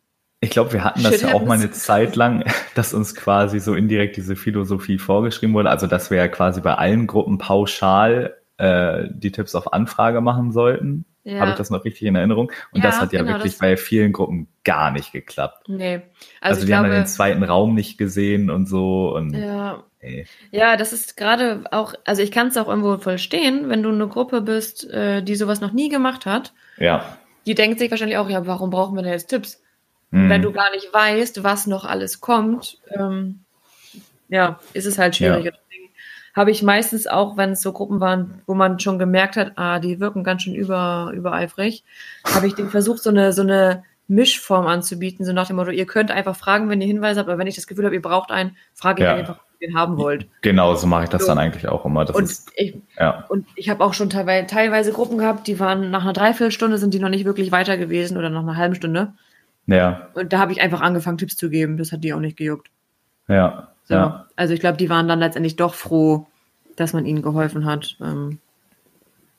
Ich 0.40 0.50
glaube, 0.50 0.72
wir 0.72 0.84
hatten 0.84 1.02
das 1.02 1.14
Shit 1.14 1.22
ja 1.22 1.34
auch 1.34 1.44
mal 1.44 1.58
eine. 1.58 1.70
Zeit 1.70 2.16
lang, 2.16 2.44
dass 2.74 2.94
uns 2.94 3.14
quasi 3.14 3.60
so 3.60 3.74
indirekt 3.74 4.16
diese 4.16 4.36
Philosophie 4.36 4.98
vorgeschrieben 4.98 5.54
wurde. 5.54 5.70
Also, 5.70 5.86
dass 5.86 6.10
wir 6.10 6.18
ja 6.18 6.28
quasi 6.28 6.60
bei 6.60 6.74
allen 6.74 7.06
Gruppen 7.06 7.38
pauschal 7.38 8.36
äh, 8.60 9.08
die 9.10 9.32
Tipps 9.32 9.54
auf 9.54 9.72
Anfrage 9.72 10.20
machen 10.20 10.52
sollten. 10.52 11.04
ja. 11.24 11.40
Habe 11.40 11.52
ich 11.52 11.56
das 11.56 11.70
noch 11.70 11.84
richtig 11.84 12.06
in 12.06 12.14
Erinnerung? 12.14 12.52
Und 12.72 12.82
Ja, 12.82 12.90
das 12.90 13.00
hat 13.00 13.12
ja 13.12 13.22
genau, 13.22 13.34
wirklich 13.34 13.58
bei 13.58 13.76
vielen 13.76 14.12
Gruppen 14.12 14.48
gar 14.64 14.90
nicht 14.90 15.12
geklappt. 15.12 15.68
Nee. 15.68 16.02
Also, 16.40 16.56
Also, 16.56 16.66
die 16.66 16.74
haben 16.74 16.84
dann 16.84 16.92
den 16.92 17.06
zweiten 17.06 17.42
Raum 17.42 17.74
nicht 17.74 17.98
gesehen 17.98 18.50
und 18.50 18.66
so. 18.66 19.14
Und 19.14 19.34
ja, 19.34 19.84
ey, 20.00 20.26
ja, 20.50 20.76
das 20.76 20.92
ist 20.92 21.16
gerade 21.16 21.64
auch, 21.70 21.94
also 22.04 22.22
ich 22.22 22.30
kann 22.32 22.48
es 22.48 22.56
auch 22.56 22.68
irgendwo 22.68 22.98
verstehen, 22.98 23.68
wenn 23.68 23.82
du 23.82 23.90
eine 23.90 24.08
Gruppe 24.08 24.40
bist, 24.42 24.88
äh, 24.90 25.22
die 25.22 25.36
sowas 25.36 25.60
noch 25.60 25.72
nie 25.72 25.88
gemacht 25.88 26.26
hat, 26.26 26.52
ja. 26.78 27.18
Die 27.46 27.54
denkt 27.54 27.78
sich 27.78 27.90
wahrscheinlich 27.90 28.18
auch, 28.18 28.28
ja, 28.28 28.46
warum 28.46 28.70
brauchen 28.70 28.96
wir 28.96 29.02
denn 29.02 29.12
jetzt 29.12 29.28
Tipps? 29.28 29.62
Mhm. 30.10 30.28
Wenn 30.28 30.42
du 30.42 30.52
gar 30.52 30.70
nicht 30.70 30.92
weißt, 30.92 31.42
was 31.44 31.66
noch 31.66 31.84
alles 31.84 32.20
kommt, 32.20 32.78
ähm, 32.90 33.40
ja, 34.28 34.60
ist 34.72 34.86
es 34.86 34.98
halt 34.98 35.16
schwierig. 35.16 35.44
Ja. 35.44 35.50
Deswegen 35.52 35.90
habe 36.34 36.50
ich 36.50 36.62
meistens 36.62 37.06
auch, 37.06 37.36
wenn 37.36 37.52
es 37.52 37.62
so 37.62 37.72
Gruppen 37.72 38.00
waren, 38.00 38.42
wo 38.46 38.54
man 38.54 38.78
schon 38.78 38.98
gemerkt 38.98 39.36
hat, 39.36 39.52
ah, 39.56 39.78
die 39.78 40.00
wirken 40.00 40.24
ganz 40.24 40.42
schön 40.42 40.54
über, 40.54 41.12
übereifrig, 41.14 41.84
habe 42.24 42.46
ich 42.46 42.54
denen 42.54 42.70
versucht, 42.70 43.02
so 43.02 43.10
eine, 43.10 43.32
so 43.32 43.42
eine 43.42 43.84
Mischform 44.10 44.66
anzubieten, 44.66 45.24
so 45.24 45.32
nach 45.32 45.46
dem 45.46 45.56
Motto, 45.56 45.70
ihr 45.70 45.86
könnt 45.86 46.10
einfach 46.10 46.34
fragen, 46.36 46.68
wenn 46.68 46.80
ihr 46.80 46.86
Hinweise 46.88 47.20
habt, 47.20 47.28
aber 47.28 47.38
wenn 47.38 47.46
ich 47.46 47.54
das 47.54 47.66
Gefühl 47.68 47.84
habe, 47.84 47.94
ihr 47.94 48.02
braucht 48.02 48.30
einen, 48.32 48.56
frage 48.74 49.02
ich 49.02 49.08
Ja. 49.08 49.14
einfach, 49.14 49.36
ob 49.36 49.60
ihr 49.60 49.68
den 49.68 49.76
haben 49.76 49.96
wollt. 49.98 50.26
Genau, 50.42 50.74
so 50.74 50.86
mache 50.88 51.04
ich 51.04 51.10
das 51.10 51.22
So. 51.22 51.28
dann 51.28 51.38
eigentlich 51.38 51.68
auch 51.68 51.84
immer. 51.84 52.04
Das 52.04 52.16
Und 52.16 52.24
ist, 52.24 52.50
ich, 52.56 52.76
ja. 52.98 53.24
und 53.28 53.46
ich 53.54 53.70
habe 53.70 53.84
auch 53.84 53.94
schon 53.94 54.10
teilweise, 54.10 54.48
teilweise 54.48 54.92
Gruppen 54.92 55.16
gehabt, 55.18 55.46
die 55.46 55.60
waren 55.60 55.90
nach 55.92 56.02
einer 56.02 56.12
Dreiviertelstunde 56.12 56.78
sind 56.78 56.92
die 56.92 56.98
noch 56.98 57.08
nicht 57.08 57.24
wirklich 57.24 57.52
weiter 57.52 57.76
gewesen 57.76 58.16
oder 58.18 58.30
nach 58.30 58.40
einer 58.42 58.56
halben 58.56 58.74
Stunde. 58.74 59.12
Ja, 59.66 60.08
Und 60.14 60.32
da 60.32 60.38
habe 60.40 60.50
ich 60.52 60.60
einfach 60.60 60.80
angefangen, 60.80 61.18
Tipps 61.18 61.36
zu 61.36 61.48
geben. 61.48 61.76
Das 61.76 61.92
hat 61.92 62.02
die 62.02 62.12
auch 62.12 62.18
nicht 62.20 62.36
gejuckt. 62.36 62.68
ja, 63.28 63.68
So. 63.84 63.94
ja. 63.94 64.26
Also 64.34 64.54
ich 64.54 64.58
glaube, 64.60 64.76
die 64.78 64.90
waren 64.90 65.06
dann 65.06 65.20
letztendlich 65.20 65.54
doch 65.54 65.74
froh, 65.74 66.26
dass 66.74 66.92
man 66.92 67.06
ihnen 67.06 67.22
geholfen 67.22 67.64
hat. 67.64 67.96
Ähm, 68.00 68.38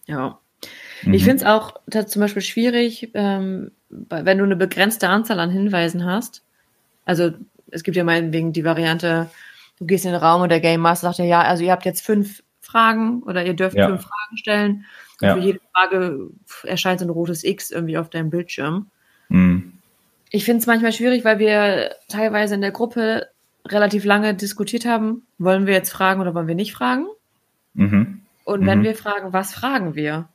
ja. 0.06 0.38
Ich 1.02 1.08
Mhm. 1.08 1.18
finde 1.20 1.36
es 1.38 1.44
auch 1.44 1.74
zum 2.06 2.22
Beispiel 2.22 2.42
schwierig, 2.44 3.12
ähm, 3.16 3.72
wenn 4.10 4.38
du 4.38 4.44
eine 4.44 4.56
begrenzte 4.56 5.10
Anzahl 5.10 5.40
an 5.40 5.50
Hinweisen 5.52 6.06
hast. 6.06 6.44
Also 7.06 7.32
es 7.70 7.84
gibt 7.84 7.98
ja 7.98 8.04
meinetwegen 8.04 8.54
die 8.54 8.64
Variante, 8.66 9.30
du 9.80 9.86
gehst 9.86 10.06
in 10.06 10.12
den 10.12 10.22
Raum 10.22 10.42
und 10.42 10.50
der 10.50 10.60
Game 10.60 10.82
Master 10.82 11.08
sagt 11.08 11.20
ja, 11.20 11.26
ja, 11.26 11.42
also 11.42 11.64
ihr 11.64 11.72
habt 11.72 11.86
jetzt 11.86 12.02
fünf 12.06 12.44
Fragen 12.62 13.24
oder 13.24 13.46
ihr 13.46 13.54
dürft 13.54 13.76
Ja. 13.76 13.88
fünf 13.88 14.02
Fragen 14.04 14.38
stellen. 14.38 14.86
Und 15.22 15.28
Ja. 15.28 15.34
für 15.36 15.40
jede 15.42 15.60
Frage 15.74 16.30
erscheint 16.64 17.00
so 17.00 17.06
ein 17.06 17.10
rotes 17.10 17.44
X 17.44 17.72
irgendwie 17.72 17.98
auf 17.98 18.10
deinem 18.10 18.30
Bildschirm. 18.30 18.88
Mhm. 19.30 19.74
Ich 20.30 20.46
finde 20.46 20.60
es 20.62 20.68
manchmal 20.68 20.94
schwierig, 20.94 21.26
weil 21.26 21.40
wir 21.40 21.96
teilweise 22.08 22.56
in 22.56 22.62
der 22.62 22.72
Gruppe 22.72 23.28
relativ 23.68 24.06
lange 24.06 24.34
diskutiert 24.34 24.86
haben, 24.86 25.24
wollen 25.38 25.68
wir 25.68 25.74
jetzt 25.74 25.92
fragen 25.92 26.22
oder 26.22 26.34
wollen 26.34 26.48
wir 26.48 26.56
nicht 26.56 26.74
fragen? 26.74 27.08
Mhm. 27.74 28.22
Und 28.46 28.66
wenn 28.66 28.80
Mhm. 28.80 28.84
wir 28.84 28.96
fragen, 28.96 29.34
was 29.34 29.54
fragen 29.54 29.96
wir? 29.96 30.28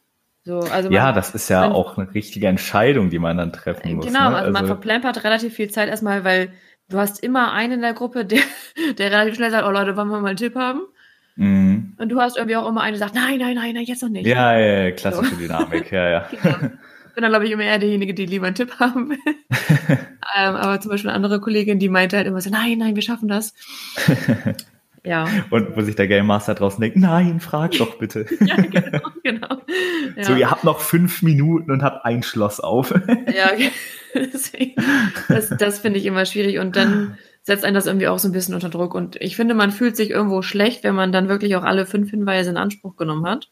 So, 0.47 0.61
also 0.61 0.91
Ja, 0.93 1.07
man, 1.07 1.15
das 1.17 1.35
ist 1.35 1.49
ja 1.49 1.63
man- 1.63 1.73
auch 1.73 1.99
eine 1.99 2.15
richtige 2.15 2.47
Entscheidung, 2.47 3.11
die 3.11 3.19
man 3.19 3.37
dann 3.37 3.53
treffen 3.53 3.97
muss. 3.97 4.07
genau, 4.07 4.31
ne? 4.31 4.37
also, 4.37 4.53
man 4.53 4.65
verplempert 4.67 5.25
relativ 5.25 5.55
viel 5.55 5.71
Zeit 5.71 5.89
erstmal, 5.89 6.23
weil 6.23 6.53
du 6.89 6.99
hast 6.99 7.21
immer 7.21 7.53
einen 7.53 7.73
in 7.73 7.81
der 7.81 7.95
Gruppe, 7.95 8.25
der, 8.25 8.39
der 8.97 9.11
relativ 9.11 9.35
schnell 9.35 9.51
sagt, 9.51 9.67
oh 9.67 9.73
Leute, 9.73 9.97
wollen 9.97 10.07
wir 10.09 10.21
mal 10.21 10.29
einen 10.29 10.37
Tipp 10.37 10.55
haben? 10.55 10.83
Mhm. 11.35 11.97
Und 11.99 12.09
du 12.11 12.21
hast 12.21 12.37
irgendwie 12.37 12.55
auch 12.55 12.69
immer 12.69 12.81
eine, 12.83 12.93
die 12.93 13.01
sagt, 13.01 13.17
nein, 13.17 13.41
nein, 13.41 13.57
nein, 13.57 13.75
nein, 13.75 13.85
jetzt 13.87 14.05
noch 14.05 14.09
nicht. 14.09 14.25
Ja, 14.25 14.57
ja, 14.57 14.85
ja, 14.85 14.91
klassische 14.93 15.35
Dynamik, 15.41 15.91
ja, 15.91 16.09
ja. 16.09 16.29
Genau. 16.31 16.57
Ich 17.09 17.15
bin 17.17 17.23
dann, 17.23 17.33
glaube 17.33 17.47
ich, 17.47 17.51
immer 17.51 17.65
eher 17.65 17.81
derjenige, 17.81 18.15
die 18.15 18.27
lieber 18.27 18.47
einen 18.47 18.55
Tipp 18.55 18.79
haben 18.79 19.11
will. 19.11 19.19
ähm, 20.37 20.55
aber 20.55 20.81
zum 20.81 20.93
Beispiel 20.93 21.11
eine 21.11 21.17
andere 21.17 21.41
Kollegin, 21.41 21.81
die 21.81 21.89
meinte 21.89 22.17
halt 22.19 22.29
immer 22.29 22.41
so, 22.41 22.51
nein, 22.51 22.79
nein, 22.79 22.95
wir 22.95 23.03
schaffen 23.03 23.27
das. 23.27 23.53
Ja. 25.07 25.27
Und 25.51 25.77
wo 25.77 25.81
sich 25.81 25.95
der 25.97 26.09
Game 26.09 26.27
Master 26.27 26.55
draußen 26.55 26.81
denkt, 26.81 26.97
nein, 26.97 27.41
frag 27.41 27.73
doch 27.73 27.99
bitte. 27.99 28.27
ja, 28.41 28.57
genau, 28.57 29.01
genau. 29.23 29.49
Ja. 30.17 30.25
So, 30.25 30.35
ihr 30.35 30.51
habt 30.51 30.65
noch 30.65 30.81
fünf 30.81 31.21
Minuten 31.23 31.71
und 31.71 31.83
habt 31.83 32.07
ein 32.07 32.23
Schloss 32.23 32.59
auf. 32.61 32.91
Ja, 33.35 33.51
deswegen, 34.15 34.75
das, 35.29 35.51
das 35.51 35.79
finde 35.81 35.99
ich 35.99 36.07
immer 36.07 36.25
schwierig 36.25 36.59
und 36.59 36.75
dann 36.75 37.19
setzt 37.43 37.65
einen 37.65 37.75
das 37.75 37.87
irgendwie 37.87 38.09
auch 38.09 38.19
so 38.19 38.29
ein 38.29 38.33
bisschen 38.33 38.55
unter 38.55 38.71
Druck 38.71 38.95
und 38.95 39.17
ich 39.21 39.37
finde, 39.37 39.55
man 39.55 39.73
fühlt 39.73 39.95
sich 39.97 40.11
irgendwo 40.11 40.41
schlecht, 40.41 40.85
wenn 40.85 40.95
man 40.95 41.13
dann 41.13 41.29
wirklich 41.29 41.55
auch 41.57 41.65
alle 41.65 41.85
fünf 41.85 42.11
Hinweise 42.11 42.49
in 42.51 42.57
Anspruch 42.57 42.97
genommen 42.97 43.27
hat. 43.27 43.49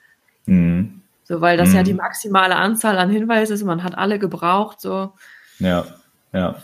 Mhm. 0.47 1.03
So, 1.25 1.41
weil 1.41 1.57
das 1.59 1.75
ja 1.75 1.81
Mhm. 1.81 1.85
die 1.85 1.95
maximale 1.95 2.57
Anzahl 2.57 2.99
an 2.99 3.11
Hinweisen 3.11 3.55
ist, 3.55 3.65
man 3.65 3.83
hat 3.83 3.99
alle 3.99 4.19
gebraucht, 4.19 4.81
so. 4.81 5.13
Ja, 5.59 5.85
ja. 6.33 6.57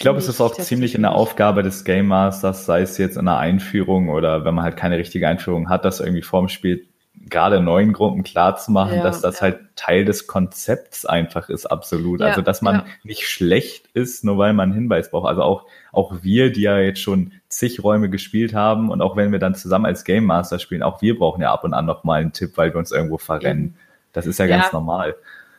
Ich 0.00 0.02
glaube, 0.02 0.18
es 0.18 0.28
ist 0.28 0.40
auch 0.40 0.56
ziemlich 0.56 0.94
in 0.94 1.02
der. 1.02 1.12
Aufgabe 1.12 1.62
des 1.62 1.84
Game 1.84 2.06
Masters, 2.06 2.64
sei 2.64 2.80
es 2.80 2.96
jetzt 2.96 3.18
in 3.18 3.28
einer 3.28 3.36
Einführung 3.36 4.08
oder 4.08 4.46
wenn 4.46 4.54
man 4.54 4.64
halt 4.64 4.78
keine 4.78 4.96
richtige 4.96 5.28
Einführung 5.28 5.68
hat, 5.68 5.84
das 5.84 6.00
irgendwie 6.00 6.22
vorm 6.22 6.48
Spiel 6.48 6.86
gerade 7.28 7.60
neuen 7.60 7.92
Gruppen 7.92 8.22
klar 8.22 8.56
zu 8.56 8.72
machen, 8.72 8.96
Ja, 8.96 9.02
dass 9.02 9.20
das 9.20 9.36
ja. 9.36 9.42
halt 9.42 9.58
Teil 9.76 10.06
des 10.06 10.26
Konzepts 10.26 11.04
einfach 11.04 11.50
ist, 11.50 11.66
absolut. 11.66 12.20
Ja, 12.20 12.28
also, 12.28 12.40
dass 12.40 12.62
man 12.62 12.84
nicht 13.02 13.28
schlecht 13.28 13.88
ist, 13.92 14.24
nur 14.24 14.38
weil 14.38 14.54
man 14.54 14.70
einen 14.70 14.80
Hinweis 14.80 15.10
braucht. 15.10 15.28
Also 15.28 15.42
auch, 15.42 15.66
auch 15.92 16.22
wir, 16.22 16.50
die 16.50 16.62
ja 16.62 16.78
jetzt 16.78 17.00
schon 17.02 17.32
zig 17.48 17.84
Räume 17.84 18.08
gespielt 18.08 18.54
haben 18.54 18.90
und 18.90 19.02
auch 19.02 19.16
wenn 19.16 19.32
wir 19.32 19.38
dann 19.38 19.54
zusammen 19.54 19.84
als 19.84 20.04
Game 20.04 20.24
Master 20.24 20.58
spielen, 20.58 20.82
auch 20.82 21.02
wir 21.02 21.18
brauchen 21.18 21.42
ja 21.42 21.52
ab 21.52 21.62
und 21.62 21.74
an 21.74 21.84
noch 21.84 22.04
mal 22.04 22.22
einen 22.22 22.32
Tipp, 22.32 22.52
weil 22.56 22.72
wir 22.72 22.78
uns 22.78 22.90
irgendwo 22.90 23.18
verrennen. 23.18 23.64
Eben. 23.64 23.74
Das 24.14 24.26
ist 24.26 24.38
ja, 24.38 24.46
Ja. 24.46 24.56
ganz 24.60 24.72
normal. 24.72 25.14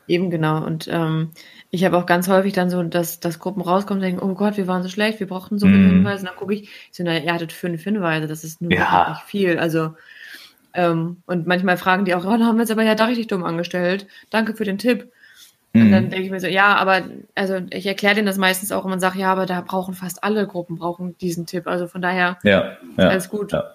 Eben 0.07 0.31
genau. 0.31 0.65
Und 0.65 0.89
ähm, 0.91 1.29
ich 1.73 1.85
habe 1.85 1.97
auch 1.97 2.05
ganz 2.05 2.27
häufig 2.27 2.53
dann 2.53 2.69
so, 2.69 2.83
dass, 2.83 3.19
dass 3.21 3.39
Gruppen 3.39 3.61
rauskommen 3.61 4.03
und 4.03 4.05
denken, 4.05 4.21
oh 4.23 4.33
Gott, 4.35 4.57
wir 4.57 4.67
waren 4.67 4.83
so 4.83 4.89
schlecht, 4.89 5.19
wir 5.21 5.27
brauchten 5.27 5.57
so 5.57 5.67
viele 5.67 5.79
Mhm. 5.79 5.89
Hinweise. 5.95 6.21
Und 6.23 6.27
dann 6.29 6.35
gucke 6.35 6.53
ich, 6.53 6.63
ich 6.63 6.89
so, 6.91 7.03
na, 7.03 7.17
ihr 7.17 7.33
hattet 7.33 7.53
fünf 7.53 7.83
Hinweise, 7.83 8.27
das 8.27 8.43
ist 8.43 8.61
nur 8.61 8.71
Ja. 8.73 9.07
wirklich 9.07 9.23
viel. 9.25 9.57
Also, 9.57 9.95
ähm, 10.73 11.23
und 11.25 11.47
manchmal 11.47 11.77
fragen 11.77 12.05
die 12.05 12.13
auch, 12.13 12.25
oh, 12.25 12.37
da 12.37 12.45
haben 12.45 12.57
wir 12.57 12.61
uns 12.61 12.71
aber 12.71 12.83
ja 12.83 12.95
da 12.95 13.05
richtig 13.05 13.27
dumm 13.27 13.43
angestellt. 13.43 14.07
Danke 14.29 14.53
für 14.53 14.65
den 14.65 14.77
Tipp. 14.77 15.11
Und 15.73 15.87
Mhm. 15.87 15.91
dann 15.91 16.09
denke 16.09 16.25
ich 16.25 16.31
mir 16.31 16.41
so, 16.41 16.47
ja, 16.47 16.75
aber 16.75 17.03
also 17.35 17.61
ich 17.71 17.85
erkläre 17.87 18.15
denen 18.15 18.27
das 18.27 18.37
meistens 18.37 18.73
auch 18.73 18.83
und 18.83 18.89
man 18.89 18.99
sagt, 18.99 19.15
ja, 19.15 19.31
aber 19.31 19.45
da 19.45 19.61
brauchen 19.61 19.93
fast 19.93 20.23
alle 20.25 20.45
Gruppen 20.47 20.77
brauchen 20.77 21.17
diesen 21.19 21.45
Tipp. 21.45 21.65
Also 21.67 21.87
von 21.87 22.01
daher 22.01 22.37
Ja, 22.43 22.77
ja. 22.97 23.07
alles 23.07 23.29
gut. 23.29 23.53
Ja. 23.53 23.71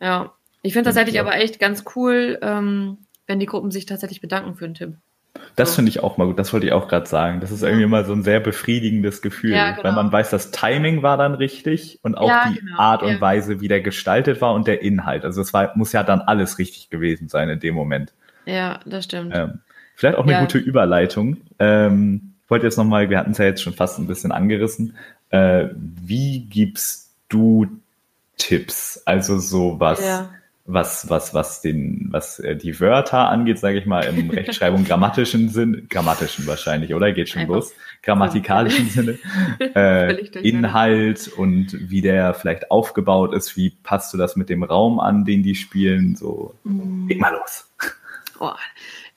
Ja. 0.00 0.32
Ich 0.62 0.72
finde 0.72 0.88
tatsächlich 0.88 1.20
aber 1.20 1.34
echt 1.36 1.58
ganz 1.60 1.84
cool, 1.94 2.38
ähm, 2.40 2.98
wenn 3.26 3.38
die 3.40 3.46
Gruppen 3.46 3.70
sich 3.70 3.84
tatsächlich 3.84 4.20
bedanken 4.22 4.54
für 4.56 4.64
den 4.66 4.74
Tipp. 4.74 4.94
Das 5.56 5.74
finde 5.74 5.88
ich 5.90 6.02
auch 6.02 6.18
mal 6.18 6.26
gut, 6.26 6.38
das 6.38 6.52
wollte 6.52 6.66
ich 6.66 6.72
auch 6.72 6.88
gerade 6.88 7.06
sagen. 7.06 7.40
Das 7.40 7.50
ist 7.50 7.62
irgendwie 7.62 7.86
mal 7.86 8.04
so 8.04 8.12
ein 8.12 8.22
sehr 8.22 8.40
befriedigendes 8.40 9.22
Gefühl, 9.22 9.52
Ja, 9.52 9.70
genau. 9.70 9.84
weil 9.84 9.92
man 9.92 10.12
weiß, 10.12 10.30
das 10.30 10.50
Timing 10.50 11.02
war 11.02 11.16
dann 11.16 11.34
richtig 11.34 11.98
und 12.02 12.16
auch 12.16 12.28
Ja, 12.28 12.50
die 12.50 12.60
genau, 12.60 12.78
Art 12.78 13.02
und 13.02 13.12
ja. 13.14 13.20
Weise, 13.20 13.60
wie 13.60 13.68
der 13.68 13.80
gestaltet 13.80 14.40
war 14.40 14.54
und 14.54 14.66
der 14.66 14.82
Inhalt. 14.82 15.24
Also 15.24 15.40
es 15.40 15.52
war, 15.54 15.72
muss 15.76 15.92
ja 15.92 16.02
dann 16.02 16.20
alles 16.20 16.58
richtig 16.58 16.90
gewesen 16.90 17.28
sein 17.28 17.48
in 17.48 17.60
dem 17.60 17.74
Moment. 17.74 18.12
Ja, 18.44 18.80
das 18.84 19.04
stimmt. 19.04 19.34
Ähm, 19.34 19.60
vielleicht 19.94 20.18
auch 20.18 20.26
eine 20.26 20.38
gute 20.40 20.58
Überleitung. 20.58 21.38
Ähm, 21.58 22.32
ich 22.44 22.50
wollte 22.50 22.66
jetzt 22.66 22.76
nochmal, 22.76 23.10
wir 23.10 23.18
hatten 23.18 23.32
es 23.32 23.38
ja 23.38 23.44
jetzt 23.46 23.62
schon 23.62 23.72
fast 23.74 23.98
ein 23.98 24.06
bisschen 24.06 24.30
angerissen. 24.32 24.96
Äh, 25.30 25.66
wie 25.74 26.40
gibst 26.40 27.10
du 27.28 27.66
Tipps? 28.38 29.02
Also 29.04 29.38
so 29.38 29.80
was 29.80 30.00
Ja. 30.04 30.30
Was, 30.66 31.08
was, 31.08 31.32
was 31.32 31.60
den, 31.60 32.08
was 32.10 32.40
äh, 32.40 32.56
die 32.56 32.78
Wörter 32.80 33.28
angeht, 33.28 33.58
sage 33.58 33.78
ich 33.78 33.86
mal, 33.86 34.04
im 34.04 34.30
Rechtschreibung 34.30 34.84
grammatischen 34.84 35.48
Sinn, 35.48 35.86
grammatischen 35.88 36.46
wahrscheinlich, 36.46 36.92
oder? 36.94 37.12
Geht 37.12 37.28
schon 37.28 37.42
Einfach 37.42 37.54
los. 37.54 37.74
Grammatikalischen 38.02 38.88
Sinne. 38.88 39.18
Äh, 39.58 40.14
Inhalt 40.40 41.28
und 41.28 41.76
wie 41.90 42.00
der 42.00 42.34
vielleicht 42.34 42.70
aufgebaut 42.70 43.34
ist, 43.34 43.56
wie 43.56 43.70
passt 43.70 44.12
du 44.12 44.18
das 44.18 44.36
mit 44.36 44.48
dem 44.48 44.62
Raum 44.62 45.00
an, 45.00 45.24
den 45.24 45.42
die 45.42 45.54
spielen, 45.54 46.16
so. 46.16 46.54
Mm. 46.64 47.08
Leg 47.08 47.20
mal 47.20 47.32
los. 47.32 47.70
Oh, 48.38 48.52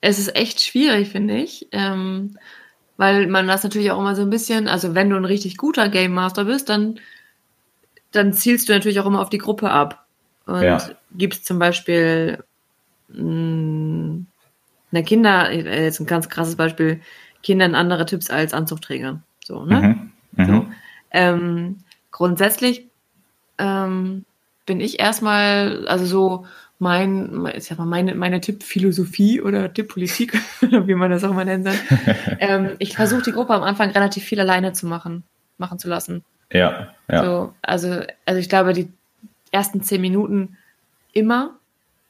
es 0.00 0.18
ist 0.18 0.34
echt 0.36 0.60
schwierig, 0.60 1.08
finde 1.08 1.36
ich. 1.36 1.68
Ähm, 1.72 2.36
weil 2.96 3.26
man 3.26 3.48
das 3.48 3.62
natürlich 3.62 3.90
auch 3.90 3.98
immer 3.98 4.14
so 4.14 4.22
ein 4.22 4.30
bisschen, 4.30 4.68
also 4.68 4.94
wenn 4.94 5.10
du 5.10 5.16
ein 5.16 5.24
richtig 5.24 5.56
guter 5.56 5.88
Game 5.88 6.12
Master 6.12 6.44
bist, 6.44 6.68
dann, 6.68 7.00
dann 8.12 8.32
zielst 8.32 8.68
du 8.68 8.72
natürlich 8.72 9.00
auch 9.00 9.06
immer 9.06 9.20
auf 9.20 9.30
die 9.30 9.38
Gruppe 9.38 9.70
ab. 9.70 9.99
Und 10.50 10.62
ja. 10.62 10.78
gibst 11.12 11.46
zum 11.46 11.60
Beispiel 11.60 12.42
mh, 13.08 13.22
mm, 13.22 14.26
eine 14.92 15.04
Kinder, 15.04 15.50
äh, 15.50 15.84
jetzt 15.84 16.00
ein 16.00 16.06
ganz 16.06 16.28
krasses 16.28 16.56
Beispiel, 16.56 17.00
Kindern 17.42 17.74
andere 17.74 18.04
Tipps 18.04 18.30
als 18.30 18.52
Anzugträger. 18.52 19.22
So, 19.44 19.64
ne? 19.64 19.80
Mhm. 20.34 20.44
Mhm. 20.44 20.46
So. 20.46 20.66
Ähm, 21.12 21.76
grundsätzlich 22.10 22.88
ähm, 23.58 24.24
bin 24.66 24.80
ich 24.80 24.98
erstmal, 24.98 25.86
also 25.86 26.04
so 26.04 26.46
mein, 26.80 27.48
ich 27.54 27.64
sag 27.64 27.78
mal, 27.78 27.86
meine, 27.86 28.16
meine 28.16 28.40
Tippphilosophie 28.40 29.40
oder 29.40 29.72
Tipppolitik, 29.72 30.32
wie 30.60 30.94
man 30.94 31.12
das 31.12 31.22
auch 31.22 31.32
mal 31.32 31.44
nennen 31.44 31.62
soll. 31.64 31.74
ähm, 32.40 32.70
ich 32.80 32.96
versuche 32.96 33.22
die 33.22 33.32
Gruppe 33.32 33.54
am 33.54 33.62
Anfang 33.62 33.90
relativ 33.90 34.24
viel 34.24 34.40
alleine 34.40 34.72
zu 34.72 34.88
machen, 34.88 35.22
machen 35.58 35.78
zu 35.78 35.88
lassen. 35.88 36.24
Ja, 36.52 36.88
ja. 37.08 37.24
So, 37.24 37.54
also, 37.62 38.00
also 38.26 38.40
ich 38.40 38.48
glaube, 38.48 38.72
die 38.72 38.92
ersten 39.50 39.82
zehn 39.82 40.00
Minuten 40.00 40.56
immer. 41.12 41.58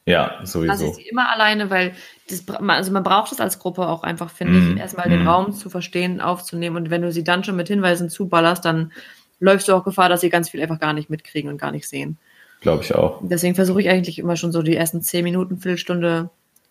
Ja, 0.07 0.41
sowieso. 0.45 0.73
Also 0.73 0.97
ich 0.99 1.11
immer 1.11 1.31
alleine, 1.31 1.71
weil 1.71 1.93
das, 2.29 2.45
also 2.49 2.93
man 2.93 3.03
braucht 3.03 3.33
es 3.33 3.41
als 3.41 3.59
Gruppe 3.59 3.87
auch 3.87 4.03
einfach, 4.03 4.31
finde 4.31 4.55
mm, 4.55 4.73
ich, 4.73 4.81
erstmal 4.81 5.09
mm. 5.09 5.11
den 5.11 5.21
mhm. 5.23 5.29
Raum 5.29 5.53
zu 5.53 5.71
verstehen, 5.71 6.21
aufzunehmen. 6.21 6.77
Und 6.77 6.91
wenn 6.91 7.03
du 7.03 7.13
sie 7.13 7.25
dann 7.25 7.45
schon 7.45 7.57
mit 7.57 7.69
Hinweisen 7.69 8.11
zuballerst, 8.11 8.65
dann 8.65 8.93
läufst 9.39 9.69
du 9.69 9.75
auch 9.75 9.85
Gefahr, 9.85 10.09
dass 10.09 10.21
sie 10.21 10.31
ganz 10.31 10.51
viel 10.51 10.63
einfach 10.63 10.81
gar 10.81 10.93
nicht 10.93 11.11
mitkriegen 11.11 11.51
und 11.51 11.59
gar 11.59 11.71
nicht 11.71 11.89
sehen. 11.89 12.19
Glaube 12.61 12.83
ich 12.83 12.95
auch. 12.95 13.21
Deswegen 13.23 13.55
versuche 13.55 13.81
ich 13.81 13.89
eigentlich 13.89 14.19
immer 14.19 14.37
schon 14.37 14.53
so 14.53 14.63
die 14.63 14.77
ersten 14.77 15.01
zehn 15.01 15.25
Minuten, 15.25 15.59
Viertelstunde 15.59 16.31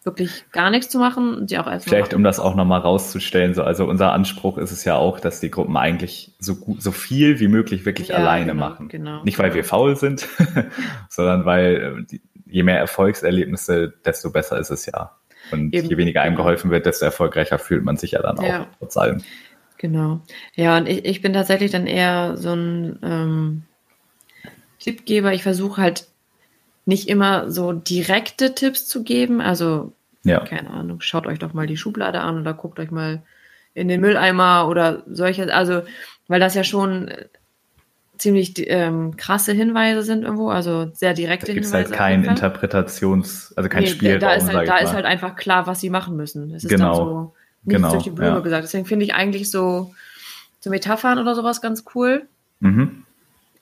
wirklich 0.09 0.45
gar 0.51 0.71
nichts 0.71 0.89
zu 0.89 0.99
machen 0.99 1.35
und 1.35 1.51
die 1.51 1.59
auch 1.59 1.67
erst 1.67 1.87
Vielleicht, 1.87 2.13
um 2.13 2.23
das 2.23 2.39
auch 2.39 2.55
nochmal 2.55 2.81
rauszustellen, 2.81 3.53
so, 3.53 3.63
also 3.63 3.85
unser 3.85 4.11
Anspruch 4.11 4.57
ist 4.57 4.71
es 4.71 4.83
ja 4.83 4.95
auch, 4.95 5.19
dass 5.19 5.39
die 5.39 5.51
Gruppen 5.51 5.77
eigentlich 5.77 6.33
so 6.39 6.55
gut, 6.55 6.81
so 6.81 6.91
viel 6.91 7.39
wie 7.39 7.47
möglich 7.47 7.85
wirklich 7.85 8.09
ja, 8.09 8.15
alleine 8.15 8.51
genau, 8.51 8.69
machen. 8.69 8.89
Genau. 8.89 9.23
Nicht, 9.23 9.37
weil 9.37 9.53
wir 9.53 9.63
faul 9.63 9.95
sind, 9.95 10.27
sondern 11.09 11.45
weil 11.45 12.05
äh, 12.11 12.17
je 12.45 12.63
mehr 12.63 12.79
Erfolgserlebnisse, 12.79 13.93
desto 14.03 14.31
besser 14.31 14.57
ist 14.57 14.71
es 14.71 14.85
ja. 14.87 15.15
Und 15.51 15.73
Eben. 15.73 15.87
je 15.87 15.97
weniger 15.97 16.21
einem 16.21 16.35
geholfen 16.35 16.71
wird, 16.71 16.85
desto 16.85 17.05
erfolgreicher 17.05 17.59
fühlt 17.59 17.83
man 17.83 17.97
sich 17.97 18.11
ja 18.11 18.21
dann 18.21 18.41
ja. 18.43 18.63
auch, 18.63 18.65
trotz 18.79 18.97
allem. 18.97 19.23
Genau. 19.77 20.21
Ja, 20.55 20.77
und 20.77 20.87
ich, 20.87 21.05
ich 21.05 21.21
bin 21.21 21.33
tatsächlich 21.33 21.71
dann 21.71 21.87
eher 21.87 22.35
so 22.35 22.53
ein 22.53 22.99
ähm, 23.01 23.63
Tippgeber. 24.79 25.33
Ich 25.33 25.43
versuche 25.43 25.81
halt 25.81 26.07
nicht 26.85 27.07
immer 27.07 27.51
so 27.51 27.71
direkte 27.71 28.55
Tipps 28.55 28.87
zu 28.87 29.03
geben. 29.03 29.41
Also, 29.41 29.93
ja. 30.23 30.39
keine 30.41 30.69
Ahnung, 30.69 31.01
schaut 31.01 31.27
euch 31.27 31.39
doch 31.39 31.53
mal 31.53 31.67
die 31.67 31.77
Schublade 31.77 32.21
an 32.21 32.39
oder 32.39 32.53
guckt 32.53 32.79
euch 32.79 32.91
mal 32.91 33.23
in 33.73 33.87
den 33.87 34.01
Mülleimer 34.01 34.67
oder 34.67 35.03
solche. 35.07 35.53
Also, 35.53 35.83
weil 36.27 36.39
das 36.39 36.55
ja 36.55 36.63
schon 36.63 37.11
ziemlich 38.17 38.53
ähm, 38.69 39.15
krasse 39.15 39.53
Hinweise 39.53 40.03
sind 40.03 40.23
irgendwo, 40.23 40.49
also 40.49 40.91
sehr 40.93 41.13
direkte 41.13 41.47
da 41.47 41.53
gibt's 41.53 41.73
halt 41.73 41.87
Hinweise. 41.87 42.03
halt 42.03 42.23
kein 42.23 42.23
Interpretations-, 42.25 43.53
also 43.55 43.69
kein 43.69 43.83
nee, 43.83 43.89
Spielraum. 43.89 44.19
Da, 44.19 44.33
ist 44.33 44.53
halt, 44.53 44.67
da 44.67 44.77
ist 44.77 44.93
halt 44.93 45.05
einfach 45.05 45.35
klar, 45.35 45.67
was 45.67 45.79
sie 45.79 45.89
machen 45.89 46.15
müssen. 46.17 46.53
Es 46.53 46.63
ist 46.65 46.69
genau. 46.69 46.97
dann 46.97 47.05
so 47.05 47.33
nichts 47.63 47.81
genau. 47.81 47.91
durch 47.91 48.03
die 48.03 48.09
Blume 48.09 48.31
ja. 48.31 48.39
gesagt. 48.39 48.63
Deswegen 48.63 48.85
finde 48.85 49.05
ich 49.05 49.13
eigentlich 49.13 49.49
so, 49.49 49.93
so 50.59 50.69
Metaphern 50.69 51.17
oder 51.17 51.33
sowas 51.33 51.61
ganz 51.61 51.85
cool. 51.95 52.27
Mhm. 52.59 53.03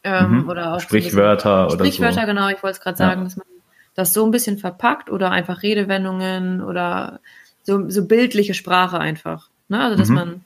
Ähm, 0.03 0.41
mhm. 0.41 0.49
Oder 0.49 0.73
auch 0.73 0.79
Sprichwörter 0.79 1.69
so 1.69 1.75
oder 1.75 1.85
Sprichwörter, 1.85 2.21
so. 2.21 2.27
genau, 2.27 2.49
ich 2.49 2.61
wollte 2.63 2.77
es 2.77 2.81
gerade 2.81 2.97
sagen, 2.97 3.21
ja. 3.21 3.23
dass 3.25 3.37
man 3.37 3.47
das 3.97 4.13
so 4.13 4.23
ein 4.23 4.31
bisschen 4.31 4.59
verpackt 4.59 5.09
oder 5.09 5.31
einfach 5.31 5.63
Redewendungen 5.63 6.61
oder 6.61 7.19
so, 7.63 7.89
so 7.89 8.05
bildliche 8.05 8.53
Sprache 8.53 8.99
einfach. 8.99 9.49
Ne? 9.69 9.81
Also 9.83 9.97
dass 9.97 10.09
mhm. 10.09 10.15
man 10.15 10.45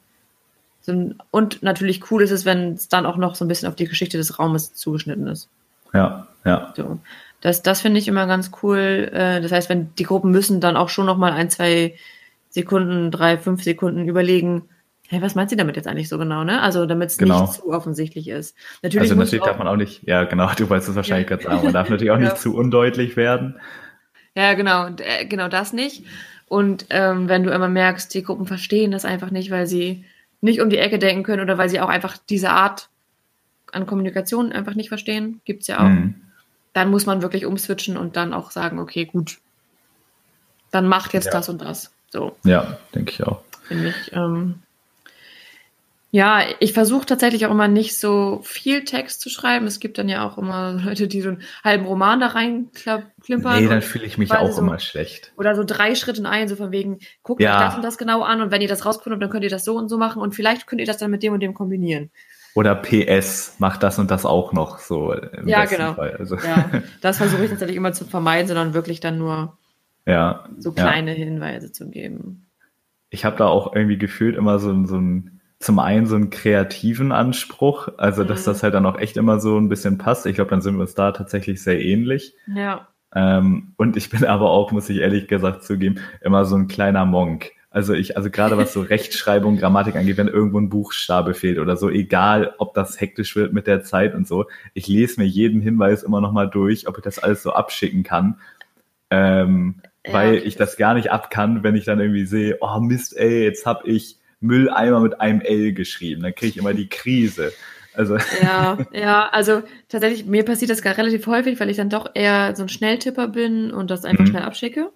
so, 0.81 1.11
und 1.29 1.61
natürlich 1.61 2.09
cool 2.09 2.23
ist 2.23 2.31
es, 2.31 2.45
wenn 2.45 2.73
es 2.73 2.87
dann 2.87 3.05
auch 3.05 3.17
noch 3.17 3.35
so 3.35 3.43
ein 3.45 3.49
bisschen 3.49 3.67
auf 3.67 3.75
die 3.75 3.87
Geschichte 3.87 4.17
des 4.17 4.39
Raumes 4.39 4.73
zugeschnitten 4.73 5.27
ist. 5.27 5.49
Ja, 5.93 6.27
ja. 6.45 6.73
So. 6.75 6.99
Das, 7.41 7.61
das 7.61 7.81
finde 7.81 7.99
ich 7.99 8.07
immer 8.07 8.25
ganz 8.25 8.51
cool. 8.63 9.11
Äh, 9.13 9.41
das 9.41 9.51
heißt, 9.51 9.69
wenn 9.69 9.93
die 9.95 10.05
Gruppen 10.05 10.31
müssen 10.31 10.61
dann 10.61 10.77
auch 10.77 10.89
schon 10.89 11.05
noch 11.05 11.17
mal 11.17 11.33
ein, 11.33 11.49
zwei 11.49 11.95
Sekunden, 12.49 13.11
drei, 13.11 13.37
fünf 13.37 13.63
Sekunden 13.63 14.07
überlegen, 14.07 14.63
hey, 15.11 15.21
was 15.21 15.35
meint 15.35 15.49
sie 15.49 15.57
damit 15.57 15.75
jetzt 15.75 15.87
eigentlich 15.87 16.07
so 16.07 16.17
genau, 16.17 16.45
ne? 16.45 16.61
Also 16.61 16.85
damit 16.85 17.09
es 17.09 17.17
genau. 17.17 17.41
nicht 17.41 17.53
zu 17.55 17.69
offensichtlich 17.69 18.29
ist. 18.29 18.55
Natürlich 18.81 19.11
also 19.11 19.15
natürlich 19.15 19.43
darf 19.43 19.57
man 19.57 19.67
auch 19.67 19.75
nicht, 19.75 20.07
ja 20.07 20.23
genau, 20.23 20.49
du 20.55 20.69
wolltest 20.69 20.89
es 20.89 20.95
wahrscheinlich 20.95 21.29
ja. 21.29 21.35
gerade 21.35 21.49
sagen, 21.49 21.65
man 21.65 21.73
darf 21.73 21.89
natürlich 21.89 22.11
auch 22.11 22.17
nicht 22.17 22.29
ja. 22.29 22.35
zu 22.35 22.55
undeutlich 22.55 23.17
werden. 23.17 23.59
Ja, 24.35 24.53
genau, 24.53 24.87
äh, 24.87 25.25
genau 25.25 25.49
das 25.49 25.73
nicht. 25.73 26.05
Und 26.47 26.85
ähm, 26.91 27.27
wenn 27.27 27.43
du 27.43 27.51
immer 27.51 27.67
merkst, 27.67 28.13
die 28.13 28.23
Gruppen 28.23 28.45
verstehen 28.45 28.91
das 28.91 29.03
einfach 29.03 29.31
nicht, 29.31 29.51
weil 29.51 29.67
sie 29.67 30.05
nicht 30.39 30.61
um 30.61 30.69
die 30.69 30.77
Ecke 30.77 30.97
denken 30.97 31.23
können 31.23 31.41
oder 31.41 31.57
weil 31.57 31.67
sie 31.67 31.81
auch 31.81 31.89
einfach 31.89 32.17
diese 32.17 32.51
Art 32.51 32.87
an 33.73 33.85
Kommunikation 33.85 34.53
einfach 34.53 34.75
nicht 34.75 34.87
verstehen, 34.87 35.41
gibt's 35.43 35.67
ja 35.67 35.79
auch. 35.79 35.89
Mhm. 35.89 36.15
Dann 36.71 36.89
muss 36.89 37.05
man 37.05 37.21
wirklich 37.21 37.45
umswitchen 37.45 37.97
und 37.97 38.15
dann 38.15 38.33
auch 38.33 38.51
sagen, 38.51 38.79
okay, 38.79 39.03
gut, 39.03 39.39
dann 40.71 40.87
macht 40.87 41.13
jetzt 41.13 41.25
ja. 41.25 41.31
das 41.31 41.49
und 41.49 41.61
das. 41.61 41.91
So. 42.09 42.37
Ja, 42.45 42.77
denke 42.95 43.11
ich 43.11 43.23
auch. 43.23 43.41
Finde 43.63 43.89
ich. 43.89 44.13
Ähm, 44.13 44.55
ja, 46.13 46.43
ich 46.59 46.73
versuche 46.73 47.05
tatsächlich 47.05 47.45
auch 47.45 47.51
immer 47.51 47.69
nicht 47.69 47.97
so 47.97 48.41
viel 48.43 48.83
Text 48.83 49.21
zu 49.21 49.29
schreiben. 49.29 49.65
Es 49.65 49.79
gibt 49.79 49.97
dann 49.97 50.09
ja 50.09 50.27
auch 50.27 50.37
immer 50.37 50.73
Leute, 50.85 51.07
die 51.07 51.21
so 51.21 51.29
einen 51.29 51.41
halben 51.63 51.85
Roman 51.85 52.19
da 52.19 52.27
reinklimpern. 52.27 53.63
Nee, 53.63 53.69
dann 53.69 53.81
fühle 53.81 54.05
ich 54.05 54.17
mich 54.17 54.31
auch 54.33 54.51
so, 54.51 54.61
immer 54.61 54.77
schlecht. 54.79 55.31
Oder 55.37 55.55
so 55.55 55.63
drei 55.63 55.95
Schritte 55.95 56.19
in 56.19 56.25
einen, 56.25 56.49
so 56.49 56.57
von 56.57 56.71
wegen, 56.71 56.99
guckt 57.23 57.41
ja. 57.41 57.55
euch 57.55 57.65
das 57.65 57.75
und 57.75 57.81
das 57.81 57.97
genau 57.97 58.23
an 58.23 58.41
und 58.41 58.51
wenn 58.51 58.61
ihr 58.61 58.67
das 58.67 58.85
rausgefunden 58.85 59.15
habt, 59.15 59.23
dann 59.23 59.29
könnt 59.31 59.45
ihr 59.45 59.49
das 59.49 59.63
so 59.63 59.77
und 59.77 59.87
so 59.87 59.97
machen 59.97 60.21
und 60.21 60.35
vielleicht 60.35 60.67
könnt 60.67 60.81
ihr 60.81 60.87
das 60.87 60.97
dann 60.97 61.11
mit 61.11 61.23
dem 61.23 61.33
und 61.33 61.39
dem 61.39 61.53
kombinieren. 61.53 62.11
Oder 62.53 62.75
PS, 62.75 63.55
macht 63.59 63.81
das 63.81 63.97
und 63.97 64.11
das 64.11 64.25
auch 64.25 64.51
noch 64.51 64.79
so. 64.79 65.15
ja, 65.45 65.63
genau. 65.63 65.93
Also. 65.93 66.35
Ja, 66.35 66.69
das 67.01 67.17
versuche 67.17 67.45
ich 67.45 67.49
tatsächlich 67.49 67.77
immer 67.77 67.93
zu 67.93 68.03
vermeiden, 68.03 68.47
sondern 68.47 68.73
wirklich 68.73 68.99
dann 68.99 69.17
nur 69.17 69.57
ja, 70.05 70.43
so 70.57 70.73
kleine 70.73 71.11
ja. 71.11 71.23
Hinweise 71.23 71.71
zu 71.71 71.89
geben. 71.89 72.47
Ich 73.09 73.23
habe 73.23 73.37
da 73.37 73.47
auch 73.47 73.73
irgendwie 73.73 73.97
gefühlt 73.97 74.35
immer 74.35 74.59
so, 74.59 74.85
so 74.85 74.97
ein 74.97 75.40
zum 75.61 75.77
einen 75.77 76.07
so 76.07 76.15
einen 76.15 76.31
kreativen 76.31 77.11
Anspruch, 77.11 77.89
also 77.97 78.23
dass 78.23 78.41
mhm. 78.41 78.45
das 78.51 78.63
halt 78.63 78.73
dann 78.73 78.85
auch 78.85 78.97
echt 78.97 79.15
immer 79.15 79.39
so 79.39 79.57
ein 79.57 79.69
bisschen 79.69 79.97
passt. 79.97 80.25
Ich 80.25 80.35
glaube, 80.35 80.49
dann 80.49 80.61
sind 80.61 80.75
wir 80.75 80.81
uns 80.81 80.95
da 80.95 81.11
tatsächlich 81.11 81.61
sehr 81.61 81.79
ähnlich. 81.79 82.33
Ja. 82.53 82.87
Ähm, 83.13 83.73
und 83.77 83.95
ich 83.95 84.09
bin 84.09 84.25
aber 84.25 84.49
auch, 84.49 84.71
muss 84.71 84.89
ich 84.89 84.97
ehrlich 84.97 85.27
gesagt 85.27 85.63
zugeben, 85.63 85.99
immer 86.21 86.45
so 86.45 86.55
ein 86.55 86.67
kleiner 86.67 87.05
Monk. 87.05 87.51
Also 87.69 87.93
ich, 87.93 88.17
also 88.17 88.31
gerade 88.31 88.57
was 88.57 88.73
so 88.73 88.81
Rechtschreibung, 88.81 89.57
Grammatik 89.57 89.95
angeht, 89.95 90.17
wenn 90.17 90.27
irgendwo 90.27 90.59
ein 90.59 90.69
Buchstabe 90.69 91.35
fehlt 91.35 91.59
oder 91.59 91.77
so, 91.77 91.89
egal 91.89 92.55
ob 92.57 92.73
das 92.73 92.99
hektisch 92.99 93.35
wird 93.35 93.53
mit 93.53 93.67
der 93.67 93.83
Zeit 93.83 94.15
und 94.15 94.27
so, 94.27 94.45
ich 94.73 94.87
lese 94.87 95.21
mir 95.21 95.27
jeden 95.27 95.61
Hinweis 95.61 96.01
immer 96.01 96.21
nochmal 96.21 96.49
durch, 96.49 96.87
ob 96.87 96.97
ich 96.97 97.03
das 97.03 97.19
alles 97.19 97.43
so 97.43 97.53
abschicken 97.53 98.01
kann. 98.01 98.39
Ähm, 99.11 99.75
ja, 100.05 100.13
weil 100.13 100.35
ich 100.37 100.55
das 100.55 100.75
gar 100.75 100.95
nicht 100.95 101.11
ab 101.11 101.29
kann, 101.29 101.61
wenn 101.61 101.75
ich 101.75 101.85
dann 101.85 101.99
irgendwie 101.99 102.25
sehe, 102.25 102.57
oh 102.61 102.79
Mist, 102.79 103.15
ey, 103.15 103.43
jetzt 103.43 103.67
hab 103.67 103.85
ich 103.85 104.17
Mülleimer 104.41 104.99
mit 104.99 105.21
einem 105.21 105.41
L 105.41 105.73
geschrieben. 105.73 106.23
Dann 106.23 106.35
kriege 106.35 106.49
ich 106.49 106.57
immer 106.57 106.73
die 106.73 106.89
Krise. 106.89 107.53
Also. 107.93 108.17
Ja, 108.41 108.77
ja, 108.91 109.29
also 109.29 109.63
tatsächlich, 109.89 110.25
mir 110.25 110.43
passiert 110.43 110.71
das 110.71 110.81
gar 110.81 110.97
relativ 110.97 111.27
häufig, 111.27 111.59
weil 111.59 111.69
ich 111.69 111.77
dann 111.77 111.89
doch 111.89 112.09
eher 112.13 112.55
so 112.55 112.63
ein 112.63 112.69
Schnelltipper 112.69 113.27
bin 113.27 113.71
und 113.71 113.91
das 113.91 114.05
einfach 114.05 114.25
mhm. 114.25 114.29
schnell 114.29 114.43
abschicke. 114.43 114.91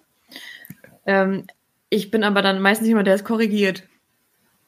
Ähm, 1.06 1.46
ich 1.88 2.10
bin 2.10 2.24
aber 2.24 2.42
dann 2.42 2.60
meistens 2.60 2.88
jemand, 2.88 3.06
der 3.06 3.14
es 3.14 3.24
korrigiert. 3.24 3.84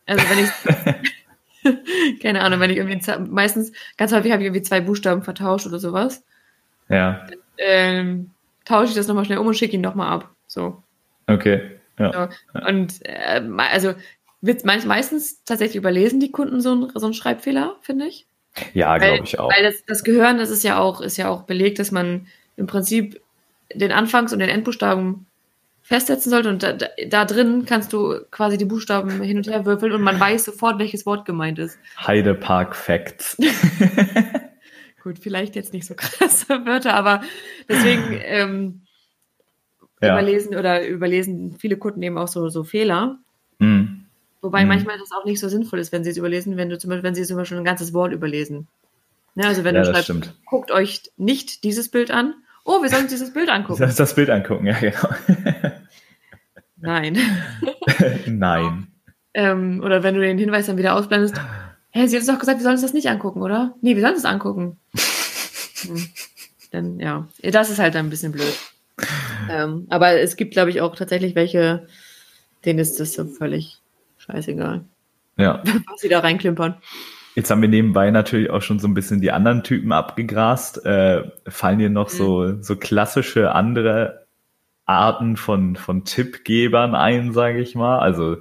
Also 0.07 0.25
wenn 0.31 0.45
ich, 0.45 2.21
keine 2.23 2.43
Ahnung, 2.43 2.61
wenn 2.61 2.71
ich 2.71 2.77
irgendwie, 2.77 3.01
meistens, 3.31 3.73
ganz 3.97 4.13
häufig 4.13 4.33
habe 4.33 4.43
ich 4.43 4.47
irgendwie 4.47 4.63
zwei 4.63 4.81
Buchstaben 4.81 5.23
vertauscht 5.23 5.67
oder 5.67 5.79
sowas. 5.79 6.25
Ja. 6.89 7.27
Ähm, 7.59 8.31
tausche 8.65 8.91
ich 8.91 8.95
das 8.95 9.09
nochmal 9.09 9.25
schnell 9.25 9.39
um 9.39 9.47
und 9.47 9.57
schicke 9.57 9.75
ihn 9.75 9.81
nochmal 9.81 10.13
ab. 10.13 10.31
So. 10.47 10.83
Okay. 11.27 11.79
Ja. 11.99 12.31
So. 12.55 12.61
Und 12.67 13.05
äh, 13.05 13.43
also 13.73 13.95
wird 14.41 14.65
meistens 14.65 15.43
tatsächlich 15.45 15.77
überlesen 15.77 16.21
die 16.21 16.31
Kunden 16.31 16.61
so 16.61 16.73
einen, 16.73 16.91
so 16.95 17.07
einen 17.07 17.15
Schreibfehler, 17.15 17.77
finde 17.83 18.07
ich. 18.07 18.27
Ja, 18.73 18.99
glaube 18.99 19.25
ich 19.25 19.39
auch. 19.39 19.51
Weil 19.53 19.63
das, 19.65 19.85
das 19.87 20.05
Gehirn, 20.05 20.39
das 20.39 20.51
ist 20.51 20.65
ja 20.65 20.79
auch, 20.79 21.01
ist 21.01 21.17
ja 21.17 21.29
auch 21.29 21.43
belegt, 21.43 21.79
dass 21.79 21.91
man 21.91 22.27
im 22.57 22.67
Prinzip 22.67 23.21
den 23.75 23.93
Anfangs- 23.93 24.33
und 24.33 24.39
den 24.39 24.49
Endbuchstaben 24.49 25.27
festsetzen 25.83 26.31
sollte 26.31 26.51
und 26.51 26.63
da, 26.63 26.75
da, 26.75 26.87
da, 27.09 27.25
drin 27.25 27.65
kannst 27.67 27.93
du 27.95 28.21
quasi 28.31 28.59
die 28.59 28.67
Buchstaben 28.67 29.23
hin 29.23 29.39
und 29.39 29.49
her 29.49 29.65
würfeln 29.65 29.93
und 29.93 30.03
man 30.03 30.21
weiß 30.21 30.45
sofort, 30.45 30.79
welches 30.79 31.07
Wort 31.07 31.25
gemeint 31.25 31.59
ist. 31.59 31.79
Heidepark 32.07 32.77
Facts. 32.77 33.39
Gut, 35.03 35.19
vielleicht 35.19 35.57
jetzt 35.57 35.73
nicht 35.73 35.87
so 35.87 35.95
krasse 35.95 36.67
Wörter, 36.67 36.93
aber 36.95 37.23
deswegen, 37.69 38.21
ähm, 38.23 38.83
Ja. 40.03 40.13
überlesen 40.13 40.55
oder 40.57 40.87
überlesen 40.87 41.57
viele 41.59 41.77
Kunden 41.79 42.03
eben 42.03 42.19
auch 42.19 42.29
so, 42.29 42.51
so 42.51 42.65
Fehler. 42.65 43.19
Mhm. 43.59 44.05
Wobei 44.49 44.63
Mhm. 44.63 44.69
manchmal 44.69 44.99
das 44.99 45.13
auch 45.13 45.27
nicht 45.27 45.41
so 45.41 45.49
sinnvoll 45.51 45.79
ist, 45.79 45.93
wenn 45.93 46.05
sie 46.05 46.11
es 46.11 46.17
überlesen, 46.17 46.57
wenn 46.57 46.71
du 46.71 46.79
zum 46.79 46.89
Beispiel, 46.89 47.03
wenn 47.03 47.15
sie 47.15 47.25
zum 47.25 47.37
Beispiel 47.37 47.59
ein 47.59 47.65
ganzes 47.65 47.93
Wort 47.93 48.13
überlesen. 48.15 48.67
Ne, 49.35 49.47
also 49.47 49.63
wenn 49.63 49.75
Ja, 49.75 49.83
du 49.83 49.89
schreibst, 49.89 50.05
stimmt. 50.05 50.33
guckt 50.47 50.71
euch 50.71 51.03
nicht 51.19 51.65
dieses 51.65 51.91
Bild 51.91 52.11
an. 52.11 52.33
Oh, 52.65 52.81
wir 52.81 52.89
sollen 52.89 53.03
uns 53.03 53.11
dieses 53.13 53.35
Bild 53.35 53.51
angucken. 53.51 53.79
Das, 53.83 53.97
das 53.97 54.15
Bild 54.15 54.31
angucken, 54.31 54.65
ja, 54.67 54.79
genau. 54.81 55.11
Nein. 56.79 57.19
Nein. 58.27 58.87
Ähm, 59.35 59.83
oder 59.85 60.03
wenn 60.03 60.15
du 60.15 60.23
den 60.23 60.39
Hinweis 60.39 60.65
dann 60.67 60.79
wieder 60.79 60.95
ausblendest. 60.97 61.37
Hä, 61.91 62.07
sie 62.07 62.17
hat 62.17 62.23
uns 62.23 62.27
doch 62.31 62.39
gesagt, 62.39 62.59
wir 62.59 62.63
sollen 62.63 62.77
uns 62.77 62.83
das 62.83 62.95
nicht 62.95 63.09
angucken, 63.11 63.43
oder? 63.43 63.75
Nee, 63.83 63.95
wir 63.97 64.03
sollen 64.03 64.17
es 64.17 64.25
angucken. 64.25 64.79
Hm. 65.83 66.09
Dann, 66.73 66.99
ja. 66.99 67.29
Das 67.41 67.71
ist 67.71 67.79
halt 67.79 67.95
dann 67.95 68.07
ein 68.07 68.11
bisschen 68.11 68.33
blöd. 68.33 68.53
Ähm, 69.49 69.87
aber 69.91 70.19
es 70.21 70.35
gibt, 70.35 70.51
glaube 70.53 70.71
ich, 70.71 70.81
auch 70.81 70.97
tatsächlich 70.97 71.37
welche, 71.37 71.87
denen 72.65 72.81
ist 72.81 72.99
das 72.99 73.13
so 73.13 73.25
völlig 73.27 73.79
scheißegal, 74.31 74.85
Ja. 75.37 75.63
was 75.91 76.01
sie 76.01 76.09
da 76.09 76.21
reinklimpern. 76.21 76.75
Jetzt 77.35 77.51
haben 77.51 77.63
wir 77.63 77.69
nebenbei 77.69 78.11
natürlich 78.11 78.51
auch 78.51 78.63
schon 78.63 78.81
so 78.81 78.89
ein 78.89 78.95
bisschen 78.95 79.21
die 79.21 79.31
anderen 79.31 79.63
Typen 79.63 79.93
abgegrast. 79.93 80.85
Äh, 80.85 81.31
fallen 81.47 81.79
dir 81.79 81.89
noch 81.91 82.09
so, 82.09 82.61
so 82.63 82.75
klassische 82.75 83.53
andere 83.53 84.27
Arten 84.87 85.37
von, 85.37 85.77
von 85.77 86.05
Tippgebern 86.05 86.97
ein, 86.97 87.33
sage 87.33 87.61
ich 87.61 87.77
mal? 87.77 88.01
Also 88.01 88.39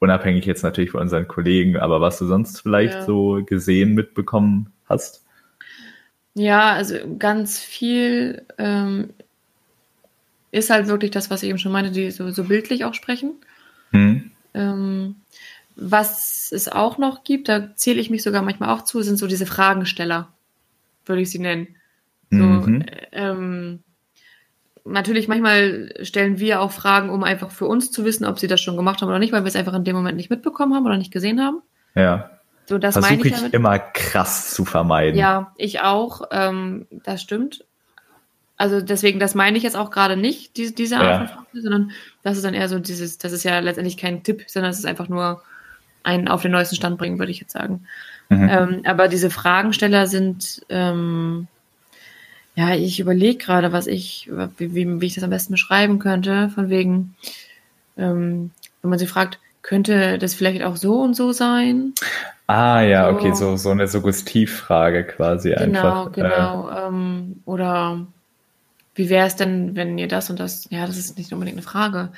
unabhängig 0.00 0.44
jetzt 0.46 0.64
natürlich 0.64 0.90
von 0.90 1.02
unseren 1.02 1.28
Kollegen, 1.28 1.76
aber 1.76 2.00
was 2.00 2.18
du 2.18 2.26
sonst 2.26 2.62
vielleicht 2.62 2.94
Ja. 2.94 3.02
so 3.02 3.44
gesehen, 3.46 3.94
mitbekommen 3.94 4.72
hast? 4.88 5.24
Ja, 6.34 6.72
also 6.72 6.96
ganz 7.20 7.60
viel 7.60 8.42
ähm, 8.58 9.10
ist 10.50 10.70
halt 10.70 10.88
wirklich 10.88 11.12
das, 11.12 11.30
was 11.30 11.44
ich 11.44 11.50
eben 11.50 11.58
schon 11.58 11.70
meinte, 11.70 11.92
die 11.92 12.10
so, 12.10 12.28
so 12.30 12.44
bildlich 12.44 12.84
auch 12.84 12.94
sprechen. 12.94 13.34
Hm? 13.92 14.31
Ähm, 14.54 15.16
was 15.76 16.52
es 16.52 16.68
auch 16.68 16.98
noch 16.98 17.24
gibt, 17.24 17.48
da 17.48 17.74
zähle 17.74 18.00
ich 18.00 18.10
mich 18.10 18.22
sogar 18.22 18.42
manchmal 18.42 18.70
auch 18.70 18.82
zu, 18.82 19.02
sind 19.02 19.16
so 19.16 19.26
diese 19.26 19.46
Fragensteller, 19.46 20.28
würde 21.06 21.22
ich 21.22 21.30
sie 21.30 21.38
nennen. 21.38 21.76
So, 22.30 22.38
Mhm. 22.44 22.82
äh, 22.82 23.06
ähm, 23.12 23.80
natürlich, 24.84 25.28
manchmal 25.28 25.94
stellen 26.02 26.38
wir 26.38 26.60
auch 26.60 26.72
Fragen, 26.72 27.10
um 27.10 27.24
einfach 27.24 27.50
für 27.50 27.66
uns 27.66 27.90
zu 27.90 28.04
wissen, 28.04 28.24
ob 28.24 28.38
sie 28.38 28.48
das 28.48 28.60
schon 28.60 28.76
gemacht 28.76 29.00
haben 29.00 29.08
oder 29.08 29.18
nicht, 29.18 29.32
weil 29.32 29.44
wir 29.44 29.48
es 29.48 29.56
einfach 29.56 29.74
in 29.74 29.84
dem 29.84 29.96
Moment 29.96 30.16
nicht 30.16 30.30
mitbekommen 30.30 30.74
haben 30.74 30.86
oder 30.86 30.98
nicht 30.98 31.12
gesehen 31.12 31.40
haben. 31.40 31.62
Ja. 31.94 32.30
So, 32.66 32.78
das 32.78 32.94
meine 32.94 33.18
Versuche 33.18 33.28
ich 33.28 33.44
ich 33.48 33.54
immer 33.54 33.78
krass 33.78 34.54
zu 34.54 34.64
vermeiden. 34.64 35.18
Ja, 35.18 35.52
ich 35.56 35.80
auch. 35.80 36.22
Ähm, 36.30 36.86
das 36.90 37.20
stimmt. 37.20 37.64
Also 38.62 38.80
deswegen, 38.80 39.18
das 39.18 39.34
meine 39.34 39.56
ich 39.56 39.64
jetzt 39.64 39.76
auch 39.76 39.90
gerade 39.90 40.16
nicht, 40.16 40.56
diese, 40.56 40.72
diese 40.72 40.96
Art 40.98 41.04
Ja. 41.04 41.18
von 41.18 41.26
Frage, 41.26 41.62
sondern 41.62 41.90
das 42.22 42.36
ist 42.36 42.44
dann 42.44 42.54
eher 42.54 42.68
so 42.68 42.78
dieses, 42.78 43.18
das 43.18 43.32
ist 43.32 43.42
ja 43.42 43.58
letztendlich 43.58 43.96
kein 43.96 44.22
Tipp, 44.22 44.44
sondern 44.46 44.70
es 44.70 44.78
ist 44.78 44.86
einfach 44.86 45.08
nur 45.08 45.42
einen 46.04 46.28
auf 46.28 46.42
den 46.42 46.52
neuesten 46.52 46.76
Stand 46.76 46.96
bringen, 46.96 47.18
würde 47.18 47.32
ich 47.32 47.40
jetzt 47.40 47.54
sagen. 47.54 47.88
Mhm. 48.28 48.48
Ähm, 48.48 48.80
aber 48.84 49.08
diese 49.08 49.30
Fragensteller 49.30 50.06
sind, 50.06 50.64
ähm, 50.68 51.48
ja, 52.54 52.76
ich 52.76 53.00
überlege 53.00 53.36
gerade, 53.44 53.72
was 53.72 53.88
ich, 53.88 54.30
wie, 54.58 54.72
wie, 54.76 55.00
wie 55.00 55.06
ich 55.06 55.14
das 55.16 55.24
am 55.24 55.30
besten 55.30 55.54
beschreiben 55.54 55.98
könnte, 55.98 56.48
von 56.50 56.70
wegen, 56.70 57.16
ähm, 57.98 58.52
wenn 58.80 58.90
man 58.90 58.98
sie 59.00 59.08
fragt, 59.08 59.40
könnte 59.62 60.18
das 60.18 60.34
vielleicht 60.34 60.62
auch 60.62 60.76
so 60.76 61.00
und 61.00 61.14
so 61.14 61.32
sein? 61.32 61.94
Ah 62.46 62.80
ja, 62.82 63.10
So. 63.10 63.16
okay, 63.16 63.34
so, 63.34 63.56
so 63.56 63.70
eine 63.70 63.88
Suggestivfrage 63.88 65.02
quasi 65.02 65.50
Genau, 65.50 65.64
einfach. 66.04 66.06
Äh, 66.12 66.20
genau. 66.22 66.70
Ähm, 66.70 67.42
oder 67.44 68.06
wie 68.94 69.08
wäre 69.08 69.26
es 69.26 69.36
denn, 69.36 69.74
wenn 69.76 69.98
ihr 69.98 70.08
das 70.08 70.30
und 70.30 70.38
das, 70.40 70.68
ja, 70.70 70.86
das 70.86 70.98
ist 70.98 71.18
nicht 71.18 71.32
unbedingt 71.32 71.56
eine 71.56 71.62
Frage. 71.62 72.12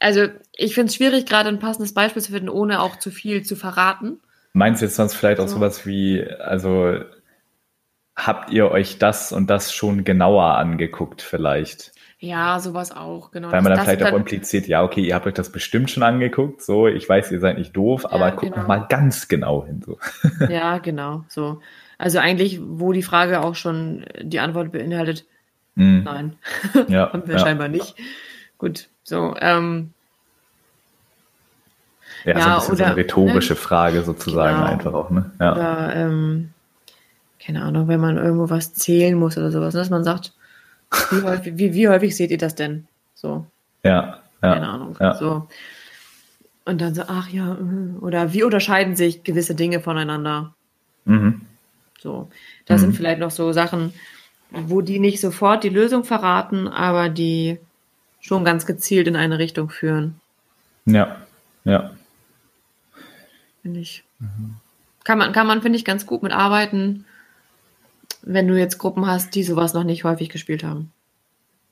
Also 0.00 0.26
ich 0.54 0.74
finde 0.74 0.88
es 0.88 0.96
schwierig, 0.96 1.26
gerade 1.26 1.48
ein 1.48 1.58
passendes 1.58 1.94
Beispiel 1.94 2.22
zu 2.22 2.32
finden, 2.32 2.48
ohne 2.48 2.80
auch 2.80 2.96
zu 2.96 3.10
viel 3.10 3.42
zu 3.42 3.56
verraten. 3.56 4.20
Meinst 4.52 4.80
du 4.80 4.86
jetzt 4.86 4.96
sonst 4.96 5.14
vielleicht 5.14 5.40
auch 5.40 5.48
So. 5.48 5.56
sowas 5.56 5.86
wie, 5.86 6.24
also 6.24 7.00
habt 8.16 8.50
ihr 8.50 8.70
euch 8.70 8.98
das 8.98 9.32
und 9.32 9.48
das 9.50 9.72
schon 9.72 10.04
genauer 10.04 10.56
angeguckt 10.56 11.22
vielleicht? 11.22 11.92
Ja, 12.18 12.58
sowas 12.60 12.92
auch, 12.92 13.30
genau. 13.30 13.52
Weil 13.52 13.60
man 13.60 13.74
dann 13.74 13.84
vielleicht 13.84 14.02
auch 14.02 14.16
impliziert, 14.16 14.66
ja, 14.66 14.82
okay, 14.82 15.02
ihr 15.02 15.14
habt 15.14 15.26
euch 15.26 15.34
das 15.34 15.52
bestimmt 15.52 15.90
schon 15.90 16.02
angeguckt, 16.02 16.62
so, 16.62 16.88
ich 16.88 17.06
weiß, 17.06 17.30
ihr 17.30 17.40
seid 17.40 17.58
nicht 17.58 17.76
doof, 17.76 18.06
aber 18.10 18.30
guckt 18.30 18.52
genau. 18.52 18.56
noch 18.56 18.68
mal 18.68 18.86
ganz 18.88 19.28
genau 19.28 19.66
hin, 19.66 19.82
so. 19.84 19.98
Ja, 20.48 20.78
genau, 20.78 21.24
so. 21.28 21.60
Also 21.98 22.18
eigentlich, 22.18 22.60
wo 22.62 22.92
die 22.92 23.02
Frage 23.02 23.42
auch 23.42 23.54
schon 23.54 24.06
die 24.22 24.40
Antwort 24.40 24.72
beinhaltet, 24.72 25.26
Mhm. 25.76 26.02
nein, 26.04 26.36
Ja, 26.88 27.10
haben 27.12 27.26
wir 27.26 27.34
ja. 27.36 27.38
scheinbar 27.40 27.68
nicht. 27.68 27.94
Gut, 28.58 28.88
so, 29.04 29.34
ähm, 29.40 29.92
Ja, 32.24 32.34
so 32.34 32.38
Ja, 32.40 32.46
ein 32.46 32.54
bisschen 32.54 32.66
so 32.66 32.72
oder- 32.72 32.86
eine 32.86 32.96
rhetorische 32.96 33.56
Frage 33.56 34.02
sozusagen 34.02 34.56
Genau. 34.56 34.66
einfach 34.72 34.94
auch, 34.94 35.10
ne? 35.10 35.30
Ja. 35.40 35.52
Oder, 35.52 35.96
ähm, 35.96 36.50
keine 37.44 37.62
Ahnung, 37.62 37.86
wenn 37.88 38.00
man 38.00 38.16
irgendwo 38.16 38.50
was 38.50 38.72
zählen 38.74 39.16
muss 39.16 39.36
oder 39.38 39.50
sowas, 39.52 39.74
ne, 39.74 39.80
dass 39.80 39.90
man 39.90 40.02
sagt, 40.02 40.32
wie 41.10 41.22
häufig, 41.22 41.56
wie, 41.58 41.74
wie 41.74 41.88
häufig 41.88 42.16
seht 42.16 42.30
ihr 42.30 42.38
das 42.38 42.54
denn? 42.54 42.86
So, 43.14 43.46
Ja, 43.84 44.20
ja. 44.42 44.54
keine 44.54 44.68
Ahnung. 44.68 44.96
ja. 45.00 45.14
So. 45.14 45.46
Und 46.64 46.80
dann 46.80 46.94
so, 46.94 47.02
ach 47.06 47.28
ja, 47.28 47.52
äh, 47.54 47.98
oder 48.00 48.32
wie 48.32 48.42
unterscheiden 48.42 48.96
sich 48.96 49.22
gewisse 49.22 49.54
Dinge 49.54 49.80
voneinander? 49.80 50.54
Mhm. 51.04 51.42
So. 52.00 52.28
Da 52.66 52.74
Mhm. 52.74 52.78
sind 52.78 52.96
vielleicht 52.96 53.20
noch 53.20 53.30
so 53.30 53.52
Sachen, 53.52 53.92
wo 54.50 54.80
die 54.80 54.98
nicht 54.98 55.20
sofort 55.20 55.64
die 55.64 55.68
Lösung 55.68 56.04
verraten, 56.04 56.68
aber 56.68 57.08
die 57.08 57.58
schon 58.20 58.44
ganz 58.44 58.66
gezielt 58.66 59.06
in 59.08 59.16
eine 59.16 59.38
Richtung 59.38 59.70
führen, 59.70 60.20
Ja, 60.84 61.16
ja. 61.64 61.90
finde 63.62 63.80
ich. 63.80 64.04
Mhm. 64.18 64.56
Kann 65.04 65.18
man, 65.18 65.32
kann 65.32 65.46
man, 65.46 65.62
finde 65.62 65.78
ich, 65.78 65.84
ganz 65.84 66.06
gut 66.06 66.22
mitarbeiten, 66.22 67.04
wenn 68.22 68.48
du 68.48 68.58
jetzt 68.58 68.78
Gruppen 68.78 69.06
hast, 69.06 69.34
die 69.34 69.44
sowas 69.44 69.74
noch 69.74 69.84
nicht 69.84 70.04
häufig 70.04 70.28
gespielt 70.30 70.64
haben. 70.64 70.90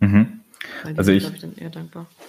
Mhm. 0.01 0.41
Also 0.97 1.13
ich- 1.13 1.27
ich. 1.27 1.45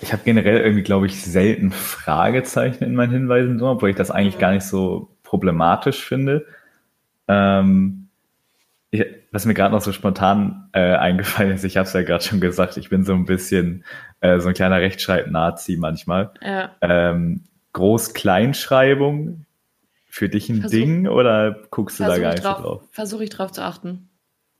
Ich 0.01 0.11
habe 0.13 0.23
generell 0.25 0.59
irgendwie, 0.61 0.83
glaube 0.83 1.05
ich, 1.05 1.21
selten 1.23 1.71
Fragezeichen 1.71 2.83
in 2.83 2.95
meinen 2.95 3.11
Hinweisen, 3.11 3.61
obwohl 3.61 3.91
ich 3.91 3.95
das 3.95 4.11
eigentlich 4.11 4.39
gar 4.39 4.51
nicht 4.51 4.65
so 4.65 5.09
problematisch 5.23 6.03
finde. 6.03 6.45
Ähm, 7.27 8.07
ich, 8.91 9.05
was 9.35 9.45
mir 9.45 9.53
gerade 9.53 9.73
noch 9.75 9.81
so 9.81 9.91
spontan 9.91 10.69
äh, 10.73 10.79
eingefallen 10.95 11.51
ist, 11.51 11.63
ich 11.65 11.77
habe 11.77 11.85
es 11.87 11.93
ja 11.93 12.01
gerade 12.03 12.23
schon 12.23 12.39
gesagt, 12.39 12.77
ich 12.77 12.89
bin 12.89 13.03
so 13.03 13.13
ein 13.13 13.25
bisschen 13.25 13.83
äh, 14.21 14.39
so 14.39 14.47
ein 14.47 14.53
kleiner 14.53 14.77
Rechtschreib-Nazi 14.79 15.77
manchmal. 15.77 16.31
Ja. 16.41 16.71
Ähm, 16.81 17.43
Groß-Kleinschreibung 17.73 19.45
für 20.07 20.29
dich 20.29 20.49
ein 20.49 20.61
Versuch- 20.61 20.71
Ding 20.71 21.07
oder 21.07 21.63
guckst 21.71 21.99
du 21.99 22.03
da 22.03 22.09
Versuche 22.15 22.21
gar 22.23 22.29
ich, 22.33 22.35
nicht 22.39 22.45
drauf, 22.45 22.61
drauf? 22.61 22.81
versuch 22.91 23.21
ich 23.21 23.29
drauf 23.29 23.51
zu 23.51 23.61
achten. 23.63 24.09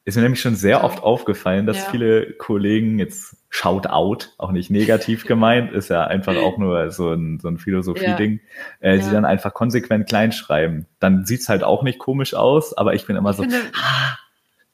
Ist 0.03 0.15
mir 0.17 0.21
nämlich 0.21 0.41
schon 0.41 0.55
sehr 0.55 0.77
Ja. 0.77 0.83
oft 0.83 1.01
aufgefallen, 1.01 1.65
dass 1.65 1.77
Ja. 1.77 1.89
viele 1.91 2.33
Kollegen 2.33 2.99
jetzt 2.99 3.38
shout 3.49 3.88
out, 3.88 4.33
auch 4.38 4.51
nicht 4.51 4.69
negativ 4.69 5.25
gemeint, 5.27 5.71
ist 5.71 5.89
ja 5.89 6.05
einfach 6.05 6.35
auch 6.35 6.57
nur 6.57 6.91
so 6.91 7.11
ein, 7.13 7.39
so 7.39 7.47
ein 7.47 7.57
Philosophie-Ding, 7.57 8.39
äh, 8.81 8.99
sie 8.99 9.07
Ja. 9.07 9.13
dann 9.13 9.25
einfach 9.25 9.53
konsequent 9.53 10.07
klein 10.07 10.31
schreiben. 10.31 10.85
Dann 10.99 11.25
sieht's 11.25 11.49
halt 11.49 11.63
auch 11.63 11.81
nicht 11.81 11.97
komisch 11.97 12.33
aus, 12.35 12.77
aber 12.77 12.93
ich 12.93 13.07
bin 13.07 13.15
immer 13.15 13.31
Ich 13.31 13.38
so, 13.38 13.43
finde, 13.43 13.57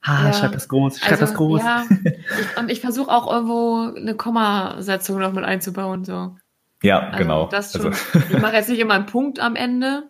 ha, 0.04 0.28
Ja. 0.28 0.34
schreib 0.34 0.52
das 0.54 0.68
groß, 0.68 1.00
schreib 1.00 1.12
also, 1.12 1.22
das 1.26 1.34
groß. 1.34 1.62
Ja, 1.62 1.86
ich, 2.04 2.58
und 2.58 2.70
ich 2.72 2.82
versuche 2.82 3.12
auch 3.12 3.32
irgendwo 3.32 3.94
eine 3.96 4.16
Kommasetzung 4.16 5.20
noch 5.20 5.34
mit 5.34 5.44
einzubauen. 5.44 6.04
So. 6.06 6.36
Ja, 6.84 7.00
Also 7.00 7.18
genau. 7.18 7.48
Das 7.48 7.74
schon. 7.74 7.88
Also, 7.88 8.20
Ich 8.30 8.40
mache 8.40 8.54
jetzt 8.56 8.70
nicht 8.70 8.80
immer 8.80 8.96
einen 8.96 9.06
Punkt 9.06 9.40
am 9.40 9.56
Ende. 9.56 10.04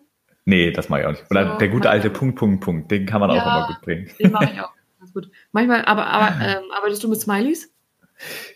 nee, 0.44 0.70
das 0.72 0.88
mache 0.88 1.00
ich 1.00 1.06
auch 1.06 1.10
nicht. 1.12 1.24
Oder 1.30 1.52
So, 1.52 1.58
der 1.58 1.68
gute 1.68 1.90
alte 1.90 2.10
Punkt, 2.10 2.38
Punkt, 2.38 2.64
Punkt, 2.64 2.90
den 2.90 3.06
kann 3.06 3.20
man 3.20 3.30
auch 3.30 3.36
Ja. 3.36 3.42
immer 3.58 3.66
gut 3.68 3.80
bringen. 3.82 4.10
Den 4.18 4.32
mache 4.32 4.50
ich 4.52 4.60
auch 4.60 4.72
ganz 4.98 5.12
gut. 5.12 5.30
Manchmal, 5.52 5.84
aber, 5.84 6.06
aber 6.06 6.34
ähm, 6.44 6.62
arbeitest 6.76 7.02
du 7.04 7.08
mit 7.08 7.20
Smileys? 7.20 7.70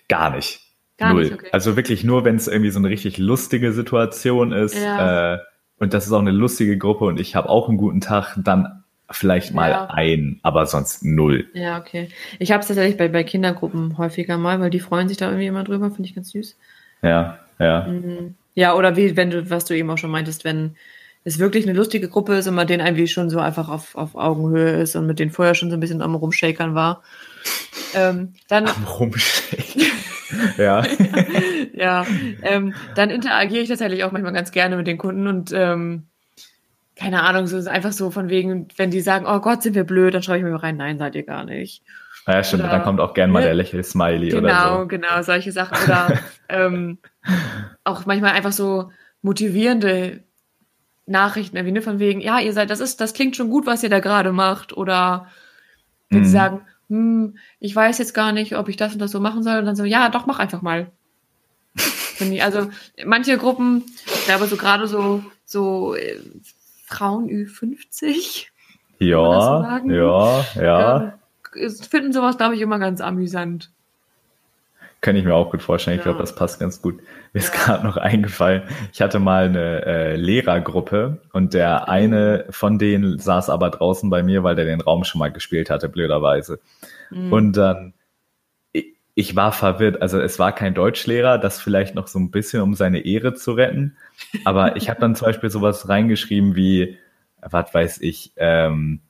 Gar 0.09 0.30
nicht. 0.37 0.61
Gar 0.99 1.12
Null. 1.12 1.24
nicht, 1.24 1.34
okay. 1.34 1.49
Also 1.53 1.76
wirklich 1.76 2.05
nur, 2.05 2.24
wenn 2.24 2.37
es 2.37 2.49
irgendwie 2.49 2.70
so 2.70 2.78
eine 2.78 2.89
richtig 2.89 3.18
lustige 3.18 3.72
Situation 3.72 4.53
ist 4.53 4.74
Ja. 4.74 5.34
äh, 5.34 5.39
und 5.78 5.93
das 5.93 6.07
ist 6.07 6.12
auch 6.12 6.20
eine 6.20 6.30
lustige 6.30 6.78
Gruppe 6.78 7.05
und 7.05 7.20
ich 7.20 7.37
habe 7.37 7.51
auch 7.51 7.68
einen 7.68 7.76
guten 7.76 8.01
Tag, 8.01 8.34
dann 8.43 8.84
vielleicht 9.11 9.54
mal 9.54 9.70
Ja. 9.70 9.86
ein, 9.90 10.40
aber 10.42 10.66
sonst 10.66 11.04
null. 11.04 11.46
Ja, 11.54 11.78
okay. 11.78 12.09
Ich 12.38 12.52
habe 12.52 12.61
es 12.61 12.68
tatsächlich 12.68 12.96
bei, 12.96 13.09
bei 13.09 13.24
Kindergruppen 13.24 13.98
häufiger 13.98 14.38
mal, 14.38 14.61
weil 14.61 14.70
die 14.70 14.80
freuen 14.80 15.09
sich 15.09 15.16
da 15.16 15.26
irgendwie 15.26 15.46
immer 15.46 15.64
drüber, 15.64 15.90
finde 15.90 16.09
ich 16.09 16.14
ganz 16.14 16.30
süß. 16.30 16.57
Ja, 17.02 17.38
ja. 17.59 17.86
Mhm. 17.86 18.34
Ja, 18.54 18.74
oder 18.74 18.96
wie, 18.96 19.16
wenn 19.16 19.30
du, 19.30 19.50
was 19.50 19.64
du 19.66 19.74
eben 19.76 19.90
auch 19.90 19.98
schon 19.98 20.11
meintest, 20.11 20.44
wenn 20.44 20.76
es 21.24 21.38
wirklich 21.38 21.64
eine 21.66 21.76
lustige 21.76 22.09
Gruppe 22.09 22.36
ist 22.36 22.46
und 22.46 22.54
man 22.54 22.66
denen 22.66 22.86
irgendwie 22.86 23.09
schon 23.09 23.30
so 23.30 23.38
einfach 23.38 23.68
auf, 23.68 23.96
auf 23.96 24.14
Augenhöhe 24.14 24.80
ist 24.80 24.96
und 24.96 25.07
mit 25.07 25.18
denen 25.18 25.30
vorher 25.32 25.54
schon 25.54 25.70
so 25.70 25.76
ein 25.76 25.80
bisschen 25.80 26.00
am 26.00 26.14
Rumshakern 26.14 26.74
war, 26.74 27.02
ähm, 27.94 28.34
dann, 28.48 28.66
Am 28.66 28.84
Rumschenken. 28.84 29.82
ja. 30.57 30.84
ja, 31.74 32.07
ähm, 32.42 32.74
dann 32.94 33.11
interagiere 33.11 33.62
ich 33.62 33.68
tatsächlich 33.68 34.04
auch 34.04 34.12
manchmal 34.12 34.32
ganz 34.32 34.52
gerne 34.52 34.76
mit 34.76 34.86
den 34.86 34.98
Kunden 34.98 35.26
und 35.26 35.52
ähm, 35.54 36.07
keine 36.97 37.22
Ahnung, 37.22 37.47
so 37.47 37.59
ist 37.59 37.68
einfach 37.68 37.92
so 37.92 38.11
von 38.11 38.30
wegen, 38.30 38.68
wenn 38.76 38.90
die 38.90 39.03
sagen, 39.03 39.26
oh 39.28 39.40
Gott, 39.40 39.62
sind 39.62 39.74
wir 39.74 39.84
blöd, 39.84 40.14
dann 40.14 40.22
schreibe 40.22 40.38
ich 40.38 40.44
mir 40.44 40.62
rein, 40.62 40.78
nein, 40.78 40.99
seid 40.99 41.14
ihr 41.14 41.24
gar 41.24 41.44
nicht. 41.44 41.82
Ja, 42.26 42.42
stimmt. 42.42 42.64
Oder, 42.64 42.72
dann 42.72 42.82
kommt 42.82 43.01
auch 43.01 43.14
gern 43.14 43.30
mal 43.30 43.42
der 43.42 43.55
Lächel-Smiley 43.55 44.30
genau, 44.30 44.38
oder 44.42 44.80
so. 44.80 44.86
Genau, 44.86 45.09
genau, 45.09 45.22
solche 45.22 45.53
Sachen. 45.53 45.76
Oder 45.84 46.18
ähm, 46.49 46.99
auch 47.84 48.07
manchmal 48.07 48.32
einfach 48.32 48.53
so 48.53 48.90
motivierende 49.22 50.24
Nachrichten, 51.05 51.64
wie 51.64 51.70
ne, 51.70 51.82
von 51.82 51.99
wegen, 51.99 52.20
ja, 52.20 52.40
ihr 52.40 52.53
seid, 52.53 52.70
das 52.70 52.80
ist, 52.80 53.01
das 53.01 53.12
klingt 53.12 53.36
schon 53.36 53.51
gut, 53.51 53.66
was 53.66 53.82
ihr 53.82 53.90
da 53.90 54.01
gerade 54.01 54.32
macht. 54.32 54.76
Oder 54.76 55.28
wenn 56.09 56.20
mhm. 56.20 56.24
sie 56.24 56.30
sagen, 56.30 56.61
hm, 56.88 57.36
ich 57.61 57.76
weiß 57.76 57.99
jetzt 57.99 58.14
gar 58.14 58.32
nicht, 58.32 58.57
ob 58.57 58.68
ich 58.68 58.76
das 58.76 58.94
und 58.94 59.01
das 59.01 59.11
so 59.11 59.20
machen 59.20 59.42
soll. 59.42 59.59
Und 59.59 59.66
dann 59.66 59.76
so, 59.76 59.84
ja, 59.84 60.09
doch, 60.09 60.26
mach 60.26 60.38
einfach 60.38 60.62
mal. 60.62 60.90
also 62.40 62.70
manche 63.05 63.36
Gruppen, 63.36 63.84
ich 64.07 64.24
glaube 64.24 64.47
so 64.47 64.57
gerade 64.57 64.88
so, 64.88 65.22
so 65.44 65.94
äh, 65.94 66.18
Frauen 66.87 67.28
Ü50. 67.28 68.47
Ja, 68.99 69.80
so 69.82 69.91
ja, 69.91 70.45
ja. 70.55 71.18
Äh, 71.55 71.68
finden 71.68 72.12
sowas, 72.12 72.39
glaube 72.39 72.55
ich, 72.55 72.61
immer 72.61 72.78
ganz 72.78 73.01
amüsant. 73.01 73.70
Kann 75.01 75.16
ich 75.16 75.24
mir 75.24 75.34
auch 75.34 75.51
gut 75.51 75.62
vorstellen. 75.62 75.99
Ich 75.99 76.05
ja. 76.05 76.11
glaube, 76.11 76.20
das 76.20 76.34
passt 76.34 76.61
ganz 76.61 76.80
gut. 76.80 77.01
Mir 77.32 77.41
ist 77.41 77.53
gerade 77.53 77.84
noch 77.84 77.97
eingefallen, 77.97 78.62
ich 78.93 79.03
hatte 79.03 79.18
mal 79.18 79.47
eine 79.47 79.84
äh, 79.84 80.16
Lehrergruppe 80.16 81.18
und 81.32 81.55
der 81.55 81.89
eine 81.89 82.47
von 82.51 82.78
denen 82.78 83.18
saß 83.18 83.51
aber 83.51 83.70
draußen 83.70 84.09
bei 84.09 84.22
mir, 84.22 84.43
weil 84.43 84.55
der 84.55 84.64
den 84.64 84.80
Raum 84.80 85.05
schon 85.05 85.18
mal 85.18 85.32
gespielt 85.32 85.70
hatte, 85.70 85.89
blöderweise. 85.89 86.61
Mhm. 87.11 87.32
Und 87.32 87.53
dann, 87.57 87.95
ich, 89.19 89.35
war 89.35 89.51
verwirrt. 89.51 90.03
Also 90.03 90.21
es 90.21 90.39
war 90.39 90.55
kein 90.55 90.75
Deutschlehrer, 90.75 91.39
das 91.39 91.59
vielleicht 91.59 91.95
noch 91.95 92.07
so 92.07 92.19
ein 92.19 92.31
bisschen, 92.31 92.61
um 92.61 92.75
seine 92.75 93.01
Ehre 93.07 93.33
zu 93.33 93.53
retten. 93.53 93.97
Aber 94.45 94.77
ich 94.77 94.91
habe 94.91 95.01
dann 95.01 95.17
zum 95.17 95.27
Beispiel 95.27 95.51
sowas 95.51 95.89
reingeschrieben 95.89 96.55
wie, 96.55 96.99
was 97.41 97.73
weiß 97.73 98.03
ich, 98.03 98.33
ähm, 98.37 99.01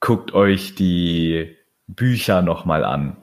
guckt 0.00 0.34
euch 0.34 0.74
die 0.74 1.56
Bücher 1.86 2.42
nochmal 2.42 2.84
an. 2.84 3.16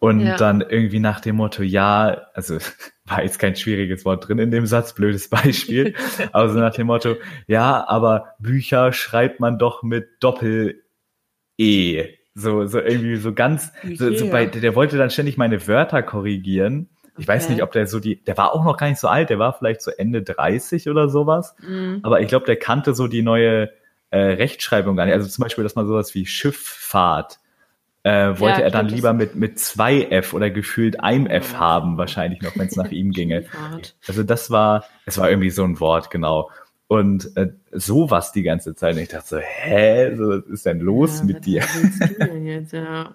Und 0.00 0.20
ja. 0.20 0.36
dann 0.36 0.60
irgendwie 0.60 0.98
nach 0.98 1.20
dem 1.20 1.36
Motto, 1.36 1.62
ja, 1.62 2.26
also 2.34 2.58
war 3.04 3.22
jetzt 3.22 3.38
kein 3.38 3.54
schwieriges 3.54 4.04
Wort 4.04 4.26
drin 4.26 4.40
in 4.40 4.50
dem 4.50 4.66
Satz, 4.66 4.92
blödes 4.92 5.28
Beispiel, 5.28 5.94
aber 6.32 6.48
so 6.52 6.58
nach 6.58 6.74
dem 6.74 6.88
Motto, 6.88 7.14
ja, 7.46 7.86
aber 7.86 8.34
Bücher 8.40 8.92
schreibt 8.92 9.38
man 9.38 9.56
doch 9.58 9.84
mit 9.84 10.08
Doppel-E. 10.20 10.80
So, 12.34 12.66
so 12.66 12.78
irgendwie 12.78 13.16
so 13.16 13.32
ganz, 13.32 13.72
so, 13.94 14.12
so 14.14 14.30
bei, 14.30 14.46
der 14.46 14.74
wollte 14.74 14.96
dann 14.96 15.10
ständig 15.10 15.36
meine 15.36 15.66
Wörter 15.66 16.02
korrigieren. 16.02 16.88
Ich 17.18 17.24
okay. 17.24 17.28
weiß 17.28 17.48
nicht, 17.48 17.62
ob 17.62 17.72
der 17.72 17.86
so 17.86 17.98
die, 17.98 18.22
der 18.22 18.36
war 18.36 18.54
auch 18.54 18.64
noch 18.64 18.76
gar 18.76 18.88
nicht 18.88 19.00
so 19.00 19.08
alt, 19.08 19.30
der 19.30 19.38
war 19.38 19.52
vielleicht 19.52 19.82
so 19.82 19.90
Ende 19.90 20.22
30 20.22 20.88
oder 20.88 21.08
sowas. 21.08 21.54
Mhm. 21.60 22.00
Aber 22.02 22.20
ich 22.20 22.28
glaube, 22.28 22.46
der 22.46 22.56
kannte 22.56 22.94
so 22.94 23.08
die 23.08 23.22
neue 23.22 23.70
äh, 24.10 24.18
Rechtschreibung 24.18 24.96
gar 24.96 25.06
nicht. 25.06 25.14
Also 25.14 25.28
zum 25.28 25.42
Beispiel, 25.42 25.64
dass 25.64 25.74
man 25.74 25.86
sowas 25.86 26.14
wie 26.14 26.24
Schifffahrt 26.24 27.40
äh, 28.02 28.38
wollte 28.38 28.60
ja, 28.60 28.66
er 28.66 28.70
dann 28.70 28.88
lieber 28.88 29.12
mit, 29.12 29.34
mit 29.34 29.58
zwei 29.58 30.02
F 30.04 30.32
oder 30.32 30.50
gefühlt 30.50 31.00
einem 31.00 31.26
F 31.26 31.56
haben, 31.56 31.98
wahrscheinlich 31.98 32.40
noch, 32.40 32.56
wenn 32.56 32.66
es 32.66 32.76
nach 32.76 32.90
ihm 32.90 33.10
ginge. 33.10 33.44
Also 34.08 34.22
das 34.22 34.50
war, 34.50 34.84
es 35.04 35.18
war 35.18 35.28
irgendwie 35.28 35.50
so 35.50 35.64
ein 35.64 35.78
Wort, 35.80 36.10
genau. 36.10 36.50
Und 36.90 37.36
äh, 37.36 37.52
sowas 37.70 38.32
die 38.32 38.42
ganze 38.42 38.74
Zeit. 38.74 38.96
Und 38.96 39.02
ich 39.02 39.10
dachte 39.10 39.28
so, 39.28 39.38
hä, 39.38 40.12
so, 40.16 40.28
was 40.30 40.44
ist 40.46 40.66
denn 40.66 40.80
los 40.80 41.20
ja, 41.20 41.24
mit 41.24 41.46
dir? 41.46 41.62
Du, 42.18 42.26
jetzt, 42.44 42.72
ja. 42.72 43.14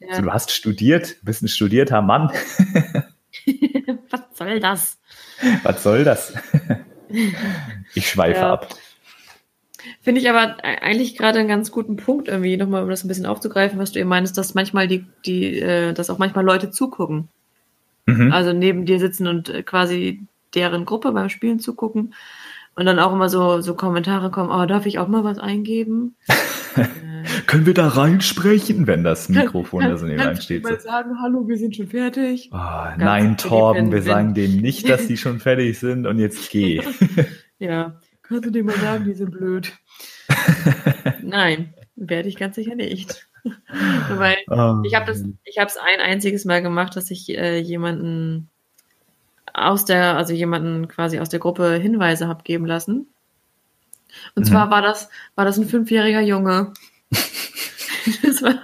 Ja. 0.00 0.16
So, 0.16 0.22
du 0.22 0.32
hast 0.32 0.50
studiert, 0.50 1.18
bist 1.22 1.40
ein 1.40 1.46
studierter 1.46 2.02
Mann. 2.02 2.32
was 4.10 4.22
soll 4.34 4.58
das? 4.58 4.98
Was 5.62 5.84
soll 5.84 6.02
das? 6.02 6.34
ich 7.94 8.08
schweife 8.08 8.44
ab. 8.44 8.74
Finde 10.00 10.20
ich 10.20 10.28
aber 10.28 10.56
e-, 10.58 10.80
eigentlich 10.80 11.16
gerade 11.16 11.38
einen 11.38 11.46
ganz 11.46 11.70
guten 11.70 11.94
Punkt 11.94 12.26
irgendwie, 12.26 12.56
nochmal, 12.56 12.82
um 12.82 12.90
das 12.90 13.04
ein 13.04 13.08
bisschen 13.08 13.26
aufzugreifen, 13.26 13.78
was 13.78 13.92
du 13.92 14.00
eben 14.00 14.08
meinst, 14.08 14.36
dass 14.36 14.54
manchmal 14.54 14.88
die, 14.88 15.06
die, 15.24 15.60
äh, 15.60 15.92
dass 15.92 16.10
auch 16.10 16.18
manchmal 16.18 16.44
Leute 16.44 16.72
zugucken. 16.72 17.28
Mhm. 18.06 18.32
Also 18.32 18.52
neben 18.52 18.84
dir 18.84 18.98
sitzen 18.98 19.28
und 19.28 19.48
äh, 19.48 19.62
quasi 19.62 20.26
deren 20.56 20.84
Gruppe 20.86 21.12
beim 21.12 21.28
Spielen 21.28 21.60
zugucken. 21.60 22.14
Und 22.74 22.86
dann 22.86 22.98
auch 22.98 23.12
immer 23.12 23.28
so, 23.28 23.60
so 23.60 23.74
Kommentare 23.74 24.30
kommen, 24.30 24.50
oh, 24.50 24.64
darf 24.66 24.86
ich 24.86 24.98
auch 24.98 25.08
mal 25.08 25.24
was 25.24 25.38
eingeben? 25.38 26.16
äh, 26.76 26.86
Können 27.46 27.66
wir 27.66 27.74
da 27.74 27.88
reinsprechen, 27.88 28.86
wenn 28.86 29.04
das 29.04 29.28
Mikrofon 29.28 29.84
da 29.84 29.96
so 29.96 30.06
nebenan 30.06 30.36
steht? 30.36 30.62
Mal 30.62 30.80
sagen, 30.80 31.20
hallo, 31.20 31.46
wir 31.48 31.56
sind 31.58 31.76
schon 31.76 31.88
fertig. 31.88 32.50
Oh, 32.52 32.56
nein, 32.96 33.36
Torben, 33.36 33.92
wir 33.92 34.02
sagen 34.02 34.34
denen 34.34 34.60
nicht, 34.60 34.88
dass 34.88 35.06
sie 35.06 35.16
schon 35.16 35.40
fertig 35.40 35.78
sind 35.78 36.06
und 36.06 36.18
jetzt 36.18 36.50
geh. 36.50 36.80
ja, 37.58 38.00
kannst 38.22 38.46
du 38.46 38.50
dir 38.50 38.64
mal 38.64 38.76
sagen, 38.76 39.04
die 39.04 39.14
sind 39.14 39.32
blöd. 39.32 39.72
Nein, 41.22 41.74
werde 41.96 42.28
ich 42.28 42.36
ganz 42.36 42.56
sicher 42.56 42.74
nicht. 42.74 43.28
Weil 44.10 44.36
oh. 44.48 44.82
ich 44.84 44.94
habe 44.94 45.06
das, 45.06 45.24
ich 45.44 45.58
habe 45.58 45.68
es 45.68 45.76
ein 45.76 46.00
einziges 46.00 46.44
Mal 46.44 46.62
gemacht, 46.62 46.94
dass 46.96 47.10
ich 47.10 47.28
äh, 47.30 47.58
jemanden 47.58 48.50
aus 49.68 49.84
der, 49.84 50.16
also 50.16 50.32
jemanden 50.32 50.88
quasi 50.88 51.18
aus 51.20 51.28
der 51.28 51.40
Gruppe 51.40 51.74
Hinweise 51.74 52.28
habe 52.28 52.42
geben 52.42 52.66
lassen. 52.66 53.06
Und 54.34 54.44
mhm. 54.44 54.50
zwar 54.50 54.70
war 54.70 54.82
das, 54.82 55.08
war 55.34 55.44
das 55.44 55.58
ein 55.58 55.68
fünfjähriger 55.68 56.20
Junge. 56.20 56.72
das 58.22 58.42
war 58.42 58.54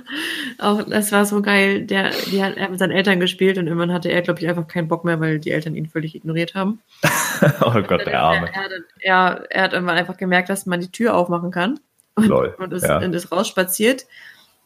auch, 0.59 0.83
das 0.83 1.13
war 1.13 1.25
so 1.27 1.43
geil. 1.43 1.87
Der, 1.87 2.11
die 2.31 2.43
hat, 2.43 2.57
er 2.57 2.65
hat 2.65 2.71
mit 2.71 2.79
seinen 2.79 2.93
Eltern 2.93 3.21
gespielt 3.21 3.59
und 3.59 3.67
irgendwann 3.67 3.93
hatte 3.93 4.11
er, 4.11 4.23
glaube 4.23 4.41
ich, 4.41 4.49
einfach 4.49 4.67
keinen 4.67 4.89
Bock 4.89 5.05
mehr, 5.05 5.21
weil 5.21 5.39
die 5.39 5.51
Eltern 5.51 5.75
ihn 5.75 5.87
völlig 5.87 6.15
ignoriert 6.15 6.55
haben. 6.55 6.81
oh 7.61 7.83
Gott, 7.83 8.07
der 8.07 8.21
Arme. 8.21 8.51
Er, 8.53 8.71
er, 9.01 9.47
er, 9.51 9.63
hat 9.63 9.73
irgendwann 9.73 9.99
einfach 9.99 10.17
gemerkt, 10.17 10.49
dass 10.49 10.67
man 10.67 10.81
die 10.81 10.91
Tür 10.91 11.15
aufmachen 11.15 11.51
kann. 11.51 11.81
Und, 12.15 12.27
Lol, 12.27 12.55
und, 12.59 12.73
ist, 12.73 12.85
ja. 12.85 12.99
und 12.99 13.15
ist 13.15 13.31
rausspaziert 13.31 14.07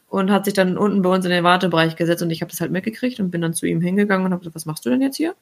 und 0.09 0.31
hat 0.31 0.45
sich 0.45 0.55
dann 0.55 0.76
unten 0.76 1.03
bei 1.03 1.09
uns 1.09 1.24
in 1.24 1.31
den 1.31 1.45
Wartebereich 1.45 1.97
gesetzt 1.97 2.22
und 2.22 2.31
ich 2.31 2.43
habe 2.43 2.51
das 2.51 2.61
halt 2.61 2.70
mitgekriegt 2.70 3.18
und 3.20 3.31
bin 3.31 3.41
dann 3.41 3.55
zu 3.55 3.66
ihm 3.66 3.81
hingegangen 3.81 4.26
und 4.26 4.33
habe 4.33 4.41
gesagt, 4.41 4.55
was 4.55 4.66
machst 4.66 4.85
du 4.85 4.91
denn 4.91 5.01
jetzt 5.01 5.16
hier? 5.16 5.35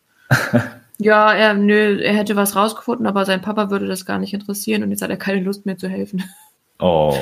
Ja, 0.99 1.33
er, 1.33 1.55
nö, 1.55 2.01
er 2.01 2.15
hätte 2.15 2.37
was 2.37 2.57
rausgefunden, 2.57 3.07
aber 3.07 3.25
sein 3.25 3.41
Papa 3.41 3.71
würde 3.71 3.87
das 3.87 4.05
gar 4.05 4.19
nicht 4.19 4.35
interessieren 4.35 4.83
und 4.83 4.91
jetzt 4.91 5.03
hat 5.03 5.11
er 5.11 5.17
keine 5.17 5.41
Lust 5.41 5.67
mehr 5.67 5.79
zu 5.79 5.89
helfen. 5.89 6.25
Oh. 6.79 7.17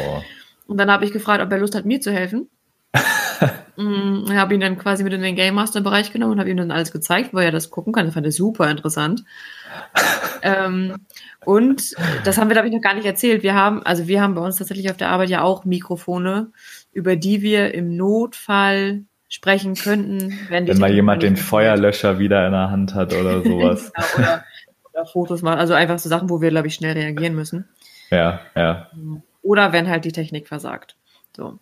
Und 0.67 0.79
dann 0.79 0.91
habe 0.91 1.05
ich 1.05 1.13
gefragt, 1.13 1.43
ob 1.43 1.51
er 1.53 1.59
Lust 1.59 1.75
hat, 1.75 1.85
mir 1.85 2.01
zu 2.01 2.13
helfen. 2.13 2.49
mm, 3.77 4.33
habe 4.33 4.55
ihn 4.55 4.61
dann 4.61 4.79
quasi 4.79 5.05
mit 5.05 5.13
in 5.13 5.23
den 5.23 5.37
Game 5.37 5.55
Master 5.55 5.81
Bereich 5.81 6.13
genommen 6.13 6.33
und 6.33 6.41
habe 6.41 6.51
ihm 6.51 6.57
dann 6.57 6.71
alles 6.71 6.93
gezeigt, 6.93 7.33
wo 7.33 7.39
er 7.39 7.53
das 7.53 7.71
gucken 7.71 7.93
kann. 7.93 8.07
Das 8.07 8.15
fand 8.15 8.27
er 8.27 8.33
super 8.33 8.71
interessant. 8.71 9.25
ähm, 10.43 10.97
und 11.45 11.95
das 12.25 12.39
haben 12.39 12.49
wir, 12.49 12.55
glaube 12.55 12.69
ich, 12.69 12.75
noch 12.75 12.81
gar 12.81 12.95
nicht 12.95 13.07
erzählt. 13.07 13.43
Wir 13.43 13.55
haben, 13.55 13.83
also 13.83 14.09
wir 14.09 14.21
haben 14.21 14.35
bei 14.35 14.43
uns 14.43 14.57
tatsächlich 14.57 14.91
auf 14.91 14.97
der 14.97 15.11
Arbeit 15.11 15.31
ja 15.31 15.43
auch 15.43 15.65
Mikrofone, 15.65 16.51
über 16.93 17.17
die 17.17 17.43
wir 17.43 17.75
im 17.75 17.97
Notfall 17.97 19.05
sprechen 19.29 19.75
könnten, 19.75 20.39
wenn, 20.49 20.67
wenn 20.67 20.79
mal 20.79 20.93
jemand 20.93 21.23
den 21.23 21.37
Feuerlöscher 21.37 22.19
wieder 22.19 22.47
in 22.47 22.53
der 22.53 22.71
Hand 22.71 22.95
hat 22.95 23.13
oder 23.13 23.43
sowas. 23.45 23.93
genau, 23.93 24.07
oder, 24.17 24.45
oder, 24.93 25.07
Fotos 25.07 25.43
machen. 25.43 25.59
Also 25.59 25.75
einfach 25.75 25.99
so 25.99 26.09
Sachen, 26.09 26.31
wo 26.31 26.41
wir, 26.41 26.51
glaube 26.51 26.69
ich, 26.69 26.75
schnell 26.75 26.93
reagieren 26.93 27.35
müssen. 27.35 27.69
Ja, 28.11 28.41
ja. 28.55 28.91
Oder 29.43 29.73
wenn 29.73 29.89
halt 29.89 30.05
die 30.05 30.13
Technik 30.13 30.49
versagt. 30.49 30.97
So. 31.37 31.59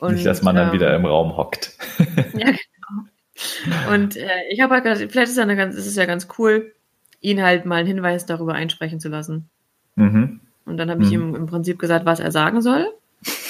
Und, 0.00 0.14
Nicht, 0.14 0.26
dass 0.26 0.42
man 0.42 0.54
dann 0.54 0.68
ähm, 0.68 0.74
wieder 0.74 0.94
im 0.94 1.04
Raum 1.04 1.36
hockt. 1.36 1.76
ja, 2.34 2.52
genau. 2.52 3.92
Und 3.92 4.16
äh, 4.16 4.28
ich 4.50 4.60
habe 4.60 4.74
halt 4.74 4.84
gedacht, 4.84 5.10
vielleicht 5.10 5.30
ist, 5.30 5.36
ja 5.36 5.42
eine 5.42 5.56
ganz, 5.56 5.74
ist 5.74 5.86
es 5.86 5.96
ja 5.96 6.06
ganz 6.06 6.28
cool, 6.38 6.72
ihn 7.20 7.42
halt 7.42 7.66
mal 7.66 7.76
einen 7.76 7.88
Hinweis 7.88 8.26
darüber 8.26 8.54
einsprechen 8.54 9.00
zu 9.00 9.08
lassen. 9.08 9.48
Mhm. 9.96 10.40
Und 10.64 10.76
dann 10.76 10.90
habe 10.90 11.02
ich 11.02 11.08
mhm. 11.08 11.14
ihm 11.14 11.34
im 11.34 11.46
Prinzip 11.46 11.78
gesagt, 11.78 12.04
was 12.04 12.20
er 12.20 12.30
sagen 12.30 12.62
soll. 12.62 12.86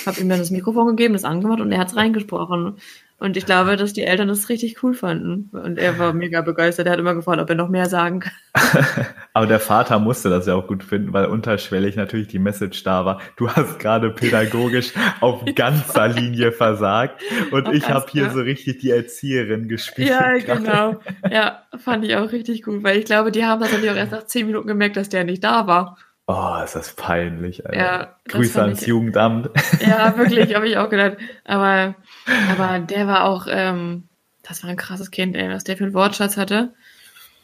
Habe 0.07 0.21
ihm 0.21 0.29
dann 0.29 0.39
das 0.39 0.51
Mikrofon 0.51 0.89
gegeben, 0.89 1.15
das 1.15 1.25
angemacht 1.25 1.61
und 1.61 1.73
er 1.73 1.79
hat 1.79 1.89
es 1.89 1.97
reingesprochen. 1.97 2.77
Und 3.21 3.37
ich 3.37 3.47
glaube, 3.47 3.77
dass 3.77 3.93
die 3.93 4.05
Eltern 4.05 4.29
das 4.29 4.49
richtig 4.49 4.81
cool 4.85 4.95
fanden. 4.95 5.51
Und 5.53 5.77
er 5.77 5.99
war 5.99 6.13
mega 6.13 6.41
begeistert. 6.41 6.87
Er 6.87 6.93
hat 6.93 7.01
immer 7.01 7.17
gefragt, 7.17 7.41
ob 7.41 7.51
er 7.51 7.57
noch 7.57 7.69
mehr 7.69 7.87
sagen 7.87 8.21
kann. 8.21 8.33
Aber 9.33 9.47
der 9.49 9.59
Vater 9.59 9.99
musste 9.99 10.31
das 10.31 10.47
ja 10.47 10.55
auch 10.55 10.69
gut 10.69 10.85
finden, 10.85 11.13
weil 11.13 11.27
unterschwellig 11.27 11.97
natürlich 11.97 12.29
die 12.29 12.39
Message 12.39 12.85
da 12.85 13.05
war. 13.05 13.21
Du 13.37 13.51
hast 13.51 13.81
gerade 13.81 14.11
pädagogisch 14.11 14.93
auf 15.21 15.45
ganzer 15.57 16.07
Linie 16.07 16.53
versagt 16.53 17.21
und 17.51 17.67
auf 17.67 17.75
ich 17.75 17.89
habe 17.89 18.07
hier 18.09 18.25
ja. 18.25 18.31
so 18.31 18.41
richtig 18.41 18.79
die 18.79 18.91
Erzieherin 18.91 19.67
gespielt. 19.67 20.11
Ja, 20.11 20.39
grade. 20.39 20.63
genau. 20.63 21.01
Ja, 21.29 21.63
fand 21.77 22.05
ich 22.05 22.15
auch 22.15 22.31
richtig 22.31 22.63
gut, 22.63 22.85
weil 22.85 22.99
ich 22.99 23.05
glaube, 23.05 23.33
die 23.33 23.45
haben 23.45 23.61
natürlich 23.61 23.91
auch 23.91 23.97
erst 23.97 24.13
nach 24.13 24.27
zehn 24.27 24.47
Minuten 24.47 24.69
gemerkt, 24.69 24.97
dass 24.97 25.09
der 25.09 25.25
nicht 25.25 25.43
da 25.43 25.67
war. 25.67 25.99
Oh, 26.31 26.63
ist 26.63 26.77
das 26.77 26.93
peinlich. 26.93 27.65
Alter. 27.65 27.79
Ja, 27.79 28.17
Grüße 28.29 28.61
ans 28.61 28.83
ich, 28.83 28.89
Jugendamt. 28.89 29.49
Ja, 29.81 30.17
wirklich, 30.19 30.55
habe 30.55 30.69
ich 30.69 30.77
auch 30.77 30.91
gedacht. 30.91 31.17
Aber, 31.45 31.95
aber 32.53 32.81
der 32.81 33.07
war 33.07 33.25
auch, 33.25 33.47
ähm, 33.49 34.05
das 34.47 34.63
war 34.63 34.69
ein 34.69 34.77
krasses 34.77 35.11
Kind, 35.11 35.37
ey, 35.37 35.49
was 35.49 35.65
der 35.65 35.79
für 35.79 35.85
einen 35.85 35.95
Wortschatz 35.95 36.37
hatte. 36.37 36.75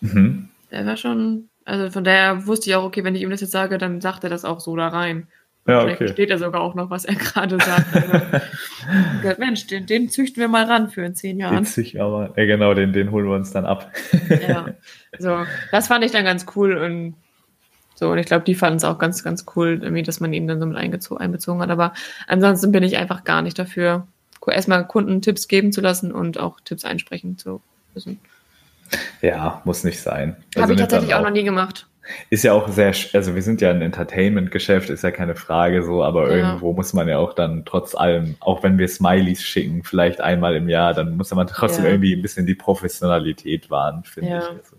Mhm. 0.02 0.50
Der 0.70 0.84
war 0.84 0.98
schon, 0.98 1.48
also 1.64 1.90
von 1.90 2.04
daher 2.04 2.46
wusste 2.46 2.68
ich 2.68 2.76
auch, 2.76 2.84
okay, 2.84 3.02
wenn 3.04 3.14
ich 3.14 3.22
ihm 3.22 3.30
das 3.30 3.40
jetzt 3.40 3.52
sage, 3.52 3.78
dann 3.78 4.02
sagt 4.02 4.22
er 4.22 4.28
das 4.28 4.44
auch 4.44 4.60
so 4.60 4.76
da 4.76 4.88
rein. 4.88 5.28
Ja, 5.66 5.78
okay. 5.78 5.84
Vielleicht 5.84 5.98
versteht 5.98 6.30
er 6.30 6.38
sogar 6.38 6.60
auch 6.60 6.74
noch, 6.74 6.90
was 6.90 7.06
er 7.06 7.14
gerade 7.14 7.56
sagt. 7.58 7.86
Also, 7.96 9.40
Mensch, 9.40 9.66
den, 9.66 9.86
den, 9.86 10.10
züchten 10.10 10.42
wir 10.42 10.48
mal 10.48 10.66
ran 10.66 10.90
für 10.90 11.02
in 11.06 11.14
zehn 11.14 11.40
Jahren. 11.40 11.54
Den 11.54 11.64
züchten 11.64 12.02
aber, 12.02 12.34
ja 12.36 12.44
genau, 12.44 12.74
den, 12.74 12.92
den 12.92 13.10
holen 13.12 13.24
wir 13.24 13.34
uns 13.34 13.50
dann 13.50 13.64
ab. 13.64 13.90
ja, 14.46 14.66
so, 15.18 15.38
das 15.72 15.86
fand 15.86 16.04
ich 16.04 16.12
dann 16.12 16.26
ganz 16.26 16.44
cool 16.54 16.76
und 16.76 17.14
so, 17.94 18.10
und 18.10 18.18
ich 18.18 18.26
glaube, 18.26 18.44
die 18.44 18.54
fanden 18.54 18.76
es 18.76 18.84
auch 18.84 18.98
ganz, 18.98 19.22
ganz 19.22 19.46
cool, 19.54 19.78
irgendwie, 19.82 20.02
dass 20.02 20.20
man 20.20 20.32
ihn 20.32 20.48
dann 20.48 20.60
so 20.60 20.66
mit 20.66 20.76
einbezogen 20.76 21.60
hat. 21.60 21.70
Aber 21.70 21.94
ansonsten 22.26 22.72
bin 22.72 22.82
ich 22.82 22.96
einfach 22.96 23.24
gar 23.24 23.42
nicht 23.42 23.58
dafür, 23.58 24.06
erstmal 24.46 24.86
Kunden 24.86 25.22
Tipps 25.22 25.48
geben 25.48 25.72
zu 25.72 25.80
lassen 25.80 26.12
und 26.12 26.38
auch 26.38 26.60
Tipps 26.60 26.84
einsprechen 26.84 27.38
zu 27.38 27.60
müssen. 27.94 28.20
Ja, 29.22 29.62
muss 29.64 29.84
nicht 29.84 30.00
sein. 30.00 30.36
Also 30.54 30.62
Habe 30.62 30.74
ich 30.74 30.80
tatsächlich 30.80 31.14
auch, 31.14 31.20
auch 31.20 31.24
noch 31.24 31.30
nie 31.30 31.44
gemacht. 31.44 31.86
Ist 32.28 32.44
ja 32.44 32.52
auch 32.52 32.68
sehr, 32.68 32.94
also 33.14 33.34
wir 33.34 33.40
sind 33.40 33.62
ja 33.62 33.70
ein 33.70 33.80
Entertainment-Geschäft, 33.80 34.90
ist 34.90 35.02
ja 35.02 35.10
keine 35.10 35.34
Frage 35.34 35.82
so, 35.82 36.04
aber 36.04 36.30
ja. 36.30 36.36
irgendwo 36.36 36.74
muss 36.74 36.92
man 36.92 37.08
ja 37.08 37.16
auch 37.16 37.32
dann 37.32 37.64
trotz 37.64 37.94
allem, 37.94 38.36
auch 38.40 38.62
wenn 38.62 38.76
wir 38.76 38.88
Smileys 38.88 39.42
schicken, 39.42 39.82
vielleicht 39.84 40.20
einmal 40.20 40.54
im 40.54 40.68
Jahr, 40.68 40.92
dann 40.92 41.16
muss 41.16 41.34
man 41.34 41.46
trotzdem 41.46 41.84
ja. 41.84 41.92
irgendwie 41.92 42.14
ein 42.14 42.20
bisschen 42.20 42.44
die 42.44 42.54
Professionalität 42.54 43.70
wahren, 43.70 44.04
finde 44.04 44.30
ja. 44.30 44.38
ich. 44.40 44.73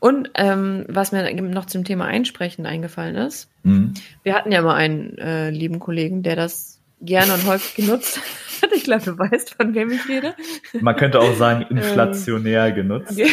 Und 0.00 0.30
ähm, 0.34 0.86
was 0.88 1.12
mir 1.12 1.32
noch 1.42 1.66
zum 1.66 1.84
Thema 1.84 2.06
Einsprechen 2.06 2.66
eingefallen 2.66 3.16
ist, 3.16 3.50
mhm. 3.62 3.94
wir 4.22 4.34
hatten 4.34 4.50
ja 4.50 4.62
mal 4.62 4.74
einen 4.74 5.16
äh, 5.18 5.50
lieben 5.50 5.78
Kollegen, 5.78 6.22
der 6.22 6.36
das 6.36 6.80
gerne 7.00 7.34
und 7.34 7.46
häufig 7.46 7.74
genutzt 7.74 8.20
hat. 8.62 8.72
Ich 8.72 8.84
glaube, 8.84 9.04
du 9.04 9.18
weißt, 9.18 9.54
von 9.54 9.74
wem 9.74 9.90
ich 9.90 10.08
rede. 10.08 10.34
Man 10.80 10.96
könnte 10.96 11.20
auch 11.20 11.34
sagen, 11.34 11.66
inflationär 11.70 12.66
ähm, 12.66 12.74
genutzt. 12.74 13.18
ja, 13.18 13.26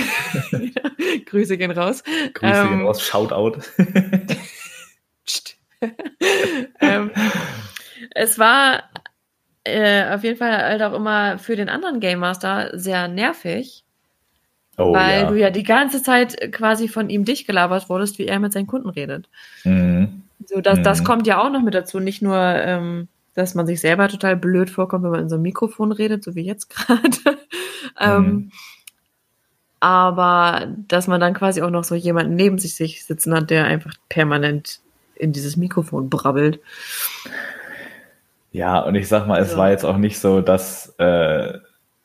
Grüße 1.26 1.58
gehen 1.58 1.72
raus. 1.72 2.04
Grüße 2.34 2.62
ähm, 2.62 2.70
gehen 2.70 2.86
raus, 2.86 3.02
Shoutout. 3.02 3.60
ähm, 6.80 7.12
es 8.16 8.40
war 8.40 8.84
äh, 9.64 10.14
auf 10.14 10.24
jeden 10.24 10.38
Fall 10.38 10.58
halt 10.58 10.82
auch 10.82 10.94
immer 10.94 11.38
für 11.38 11.56
den 11.56 11.70
anderen 11.70 12.00
Game 12.00 12.20
Master 12.20 12.72
sehr 12.74 13.08
nervig, 13.08 13.84
Oh, 14.78 14.94
weil 14.94 15.22
ja. 15.22 15.30
du 15.30 15.36
ja 15.36 15.50
die 15.50 15.64
ganze 15.64 16.04
Zeit 16.04 16.52
quasi 16.52 16.88
von 16.88 17.10
ihm 17.10 17.26
dich 17.26 17.48
gelabert 17.48 17.90
wurdest, 17.90 18.20
wie 18.20 18.28
er 18.28 18.40
mit 18.40 18.54
seinen 18.54 18.68
Kunden 18.68 18.90
redet. 18.90 19.28
Mhm. 19.64 20.22
So, 20.46 20.62
das, 20.62 20.80
mhm. 20.80 20.84
das 20.84 21.04
kommt 21.04 21.26
ja 21.26 21.42
auch 21.42 21.50
noch 21.50 21.64
mit 21.64 21.74
dazu. 21.74 22.00
Nicht 22.00 22.22
nur, 22.22 22.38
ähm, 22.38 23.08
dass 23.34 23.56
man 23.56 23.66
sich 23.66 23.82
selber 23.82 24.08
total 24.08 24.36
blöd 24.36 24.70
vorkommt, 24.70 25.04
wenn 25.04 25.12
man 25.12 25.22
in 25.22 25.30
so 25.30 25.36
einem 25.36 25.44
Mikrofon 25.44 25.92
redet, 25.92 26.24
so 26.24 26.36
wie 26.36 26.46
jetzt 26.46 26.70
gerade. 26.70 27.38
ähm, 28.00 28.24
mhm. 28.24 28.52
Aber 29.80 30.68
dass 30.88 31.08
man 31.08 31.20
dann 31.22 31.34
quasi 31.34 31.62
auch 31.62 31.70
noch 31.70 31.84
so 31.84 31.96
jemanden 31.96 32.36
neben 32.36 32.58
sich 32.58 32.76
sitzen 33.06 33.34
hat, 33.34 33.50
der 33.50 33.66
einfach 33.66 33.94
permanent 34.10 34.80
in 35.16 35.34
dieses 35.34 35.58
Mikrofon 35.58 36.10
brabbelt. 36.10 36.60
Ja, 38.52 38.80
und 38.80 38.96
ich 38.96 39.08
sag 39.08 39.28
mal, 39.28 39.42
es 39.42 39.52
ja. 39.52 39.58
war 39.58 39.70
jetzt 39.70 39.86
auch 39.86 39.98
nicht 39.98 40.20
so, 40.20 40.42
dass 40.42 40.96
äh, 40.98 41.60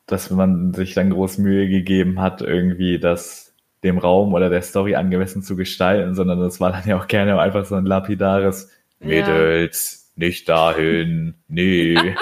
dass 0.05 0.29
man 0.29 0.73
sich 0.73 0.93
dann 0.93 1.09
groß 1.09 1.37
Mühe 1.37 1.67
gegeben 1.67 2.19
hat, 2.19 2.41
irgendwie 2.41 2.99
das 2.99 3.53
dem 3.83 3.97
Raum 3.97 4.33
oder 4.33 4.49
der 4.49 4.61
Story 4.61 4.95
angemessen 4.95 5.43
zu 5.43 5.55
gestalten, 5.55 6.15
sondern 6.15 6.39
das 6.39 6.59
war 6.59 6.71
dann 6.71 6.87
ja 6.87 6.97
auch 6.97 7.07
gerne 7.07 7.39
einfach 7.39 7.65
so 7.65 7.75
ein 7.75 7.85
lapidares 7.85 8.71
ja. 8.99 9.07
Mädels, 9.07 10.11
nicht 10.15 10.47
dahin, 10.47 11.35
nee. 11.47 12.15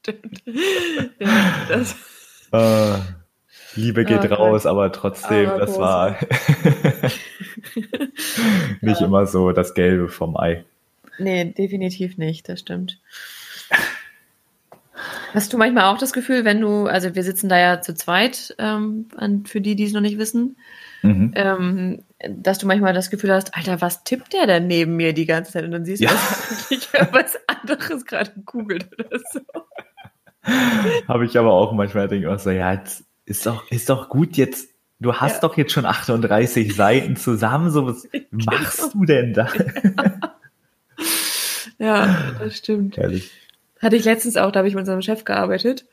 Stimmt. 0.00 0.42
Ja, 1.18 1.66
das. 1.68 1.96
Uh, 2.52 2.98
Liebe 3.74 4.04
geht 4.04 4.18
okay. 4.18 4.34
raus, 4.34 4.66
aber 4.66 4.90
trotzdem, 4.92 5.48
aber 5.50 5.58
das 5.60 5.78
war 5.78 6.16
nicht 8.80 9.00
ja. 9.00 9.06
immer 9.06 9.26
so 9.26 9.52
das 9.52 9.74
Gelbe 9.74 10.08
vom 10.08 10.36
Ei. 10.36 10.64
Nee, 11.18 11.44
definitiv 11.46 12.16
nicht, 12.18 12.48
das 12.48 12.60
stimmt. 12.60 13.00
Hast 15.34 15.52
du 15.52 15.58
manchmal 15.58 15.84
auch 15.84 15.98
das 15.98 16.12
Gefühl, 16.12 16.44
wenn 16.44 16.60
du, 16.60 16.86
also 16.86 17.14
wir 17.14 17.22
sitzen 17.22 17.48
da 17.48 17.58
ja 17.58 17.80
zu 17.80 17.94
zweit, 17.94 18.54
ähm, 18.58 19.06
für 19.46 19.60
die, 19.60 19.76
die 19.76 19.84
es 19.84 19.92
noch 19.92 20.00
nicht 20.00 20.18
wissen, 20.18 20.56
mhm. 21.02 21.32
ähm, 21.34 22.02
dass 22.28 22.58
du 22.58 22.66
manchmal 22.66 22.94
das 22.94 23.10
Gefühl 23.10 23.32
hast, 23.32 23.54
Alter, 23.54 23.80
was 23.80 24.04
tippt 24.04 24.32
der 24.32 24.46
denn 24.46 24.66
neben 24.66 24.96
mir 24.96 25.12
die 25.12 25.26
ganze 25.26 25.52
Zeit? 25.52 25.64
Und 25.64 25.70
dann 25.70 25.84
siehst 25.84 26.00
du, 26.00 26.06
ja. 26.06 26.12
dass 26.12 26.70
ich 26.70 26.88
was 27.12 27.38
anderes 27.46 28.04
gerade 28.04 28.32
googelt 28.44 28.88
oder 28.98 29.20
so. 29.32 29.40
Habe 31.08 31.26
ich 31.26 31.38
aber 31.38 31.52
auch 31.52 31.72
manchmal, 31.72 32.08
denke 32.08 32.26
ich 32.26 32.32
auch 32.32 32.38
so, 32.38 32.50
ja, 32.50 32.72
jetzt 32.72 33.04
ist 33.26 33.46
doch, 33.46 33.70
ist 33.70 33.90
doch 33.90 34.08
gut 34.08 34.36
jetzt, 34.36 34.70
du 34.98 35.14
hast 35.14 35.34
ja. 35.34 35.40
doch 35.48 35.56
jetzt 35.56 35.72
schon 35.72 35.84
38 35.84 36.74
Seiten 36.74 37.16
zusammen, 37.16 37.70
so 37.70 37.86
was 37.86 38.08
machst 38.30 38.94
du 38.94 39.04
denn 39.04 39.34
da? 39.34 39.48
ja, 41.78 42.32
das 42.38 42.56
stimmt. 42.56 42.96
Ehrlich. 42.96 43.30
Hatte 43.80 43.96
ich 43.96 44.04
letztens 44.04 44.36
auch, 44.36 44.50
da 44.50 44.58
habe 44.58 44.68
ich 44.68 44.74
mit 44.74 44.82
unserem 44.82 45.02
Chef 45.02 45.24
gearbeitet. 45.24 45.86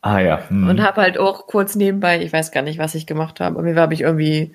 Ah 0.00 0.18
ja. 0.18 0.48
Hm. 0.48 0.68
Und 0.68 0.82
habe 0.82 1.00
halt 1.00 1.16
auch 1.16 1.46
kurz 1.46 1.76
nebenbei, 1.76 2.22
ich 2.22 2.32
weiß 2.32 2.52
gar 2.52 2.62
nicht, 2.62 2.78
was 2.78 2.94
ich 2.94 3.06
gemacht 3.06 3.40
habe, 3.40 3.62
mir 3.62 3.74
habe 3.76 3.94
ich 3.94 4.02
irgendwie, 4.02 4.54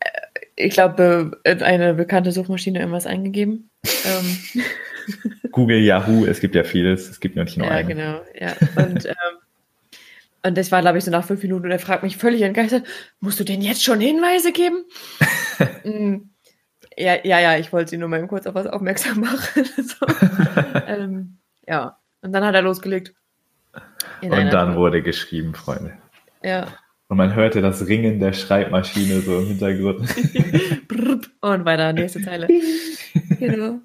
äh, 0.00 0.10
ich 0.56 0.72
glaube, 0.72 1.40
in 1.44 1.62
eine 1.62 1.94
bekannte 1.94 2.32
Suchmaschine 2.32 2.80
irgendwas 2.80 3.06
eingegeben. 3.06 3.70
Ähm. 4.04 4.64
Google, 5.52 5.78
Yahoo, 5.78 6.24
es 6.24 6.40
gibt 6.40 6.54
ja 6.54 6.64
vieles, 6.64 7.08
es 7.08 7.20
gibt 7.20 7.36
ja 7.36 7.44
nicht 7.44 7.56
nur 7.56 7.66
ja, 7.66 7.72
eine. 7.74 7.88
Genau, 7.88 8.22
ja, 8.38 8.54
Und, 8.76 9.04
ähm, 9.06 9.14
und 10.42 10.58
das 10.58 10.72
war, 10.72 10.80
glaube 10.80 10.98
ich, 10.98 11.04
so 11.04 11.10
nach 11.10 11.24
fünf 11.24 11.42
Minuten 11.42 11.66
und 11.66 11.70
er 11.70 11.78
fragt 11.78 12.02
mich 12.02 12.16
völlig 12.16 12.42
entgeistert, 12.42 12.84
musst 13.20 13.38
du 13.38 13.44
denn 13.44 13.62
jetzt 13.62 13.84
schon 13.84 14.00
Hinweise 14.00 14.50
geben? 14.52 14.84
Ja, 16.96 17.16
ja, 17.24 17.40
ja, 17.40 17.58
ich 17.58 17.72
wollte 17.72 17.90
sie 17.90 17.96
nur 17.96 18.08
mal 18.08 18.26
kurz 18.26 18.46
auf 18.46 18.54
was 18.54 18.66
aufmerksam 18.66 19.20
machen. 19.22 19.64
so. 19.64 20.06
ähm, 20.86 21.38
ja, 21.66 21.98
und 22.22 22.32
dann 22.32 22.44
hat 22.44 22.54
er 22.54 22.62
losgelegt. 22.62 23.14
Und 24.22 24.30
dann 24.30 24.70
Woche. 24.70 24.76
wurde 24.76 25.02
geschrieben, 25.02 25.54
Freunde. 25.54 25.98
Ja. 26.42 26.68
Und 27.08 27.18
man 27.18 27.34
hörte 27.34 27.60
das 27.60 27.86
Ringen 27.86 28.20
der 28.20 28.32
Schreibmaschine 28.32 29.20
so 29.20 29.38
im 29.40 29.46
Hintergrund. 29.48 30.08
und 31.40 31.64
weiter, 31.64 31.92
nächste 31.92 32.22
Zeile. 32.22 32.48
genau. 33.38 33.80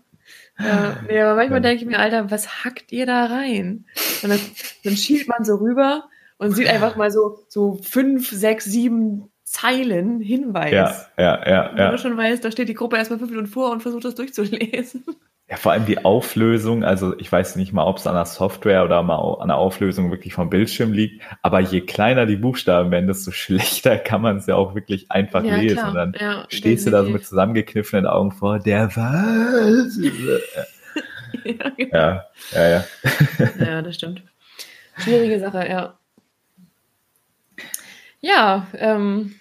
Ja, 0.58 0.98
nee, 1.08 1.20
aber 1.20 1.36
manchmal 1.36 1.62
denke 1.62 1.84
ich 1.84 1.90
mir, 1.90 2.00
Alter, 2.00 2.32
was 2.32 2.64
hackt 2.64 2.92
ihr 2.92 3.06
da 3.06 3.26
rein? 3.26 3.86
Und 4.24 4.30
dann, 4.30 4.40
dann 4.84 4.96
schielt 4.96 5.28
man 5.28 5.46
so 5.46 5.56
rüber 5.56 6.10
und 6.38 6.52
sieht 6.52 6.68
einfach 6.68 6.96
mal 6.96 7.12
so, 7.12 7.40
so 7.48 7.80
fünf, 7.82 8.30
sechs, 8.30 8.66
sieben 8.66 9.30
Zeilen 9.50 10.22
Hinweis. 10.22 10.72
Ja, 10.72 10.96
ja, 11.18 11.50
ja. 11.50 11.72
Wenn 11.72 11.78
ja. 11.80 11.92
du 11.92 11.98
schon 11.98 12.16
weißt, 12.16 12.46
da 12.46 12.52
steht 12.52 12.70
die 12.70 12.76
Gruppe 12.76 12.98
erstmal 12.98 13.18
fünf 13.18 13.32
Minuten 13.32 13.48
vor 13.48 13.72
und 13.72 13.82
versucht 13.82 14.06
das 14.06 14.14
durchzulesen. 14.14 15.04
Ja, 15.50 15.58
vor 15.58 15.72
allem 15.72 15.88
die 15.88 16.06
Auflösung, 16.06 16.84
also 16.84 17.18
ich 17.18 17.32
weiß 17.32 17.56
nicht 17.56 17.74
mal, 17.74 17.84
ob 17.84 17.98
es 17.98 18.06
an 18.06 18.14
der 18.14 18.26
Software 18.26 18.86
oder 18.86 19.02
mal 19.02 19.18
an 19.40 19.48
der 19.48 19.58
Auflösung 19.58 20.12
wirklich 20.12 20.36
vom 20.36 20.52
Bildschirm 20.52 20.94
liegt, 20.94 21.24
aber 21.42 21.62
je 21.62 21.82
kleiner 21.82 22.28
die 22.28 22.36
Buchstaben 22.36 22.92
werden, 22.92 23.08
desto 23.08 23.32
schlechter 23.32 23.98
kann 23.98 24.22
man 24.22 24.38
es 24.38 24.46
ja 24.46 24.54
auch 24.54 24.76
wirklich 24.76 25.10
einfach 25.10 25.44
ja, 25.44 25.56
lesen. 25.56 25.78
Klar. 25.78 25.90
Und 25.90 25.96
dann 25.96 26.16
ja, 26.20 26.46
stehst 26.50 26.86
du 26.86 26.92
da 26.92 27.04
so 27.04 27.10
mit 27.10 27.26
zusammengekniffenen 27.26 28.06
Augen 28.06 28.32
vor, 28.32 28.60
der 28.60 28.96
was? 28.96 29.98
ja, 31.44 31.70
genau. 31.76 31.96
ja, 31.98 32.26
ja, 32.52 32.70
ja. 32.70 32.84
ja, 33.60 33.82
das 33.82 33.96
stimmt. 33.96 34.22
Schwierige 35.00 35.40
Sache, 35.40 35.68
ja. 35.68 35.98
Ja, 38.22 38.68
ähm, 38.78 39.39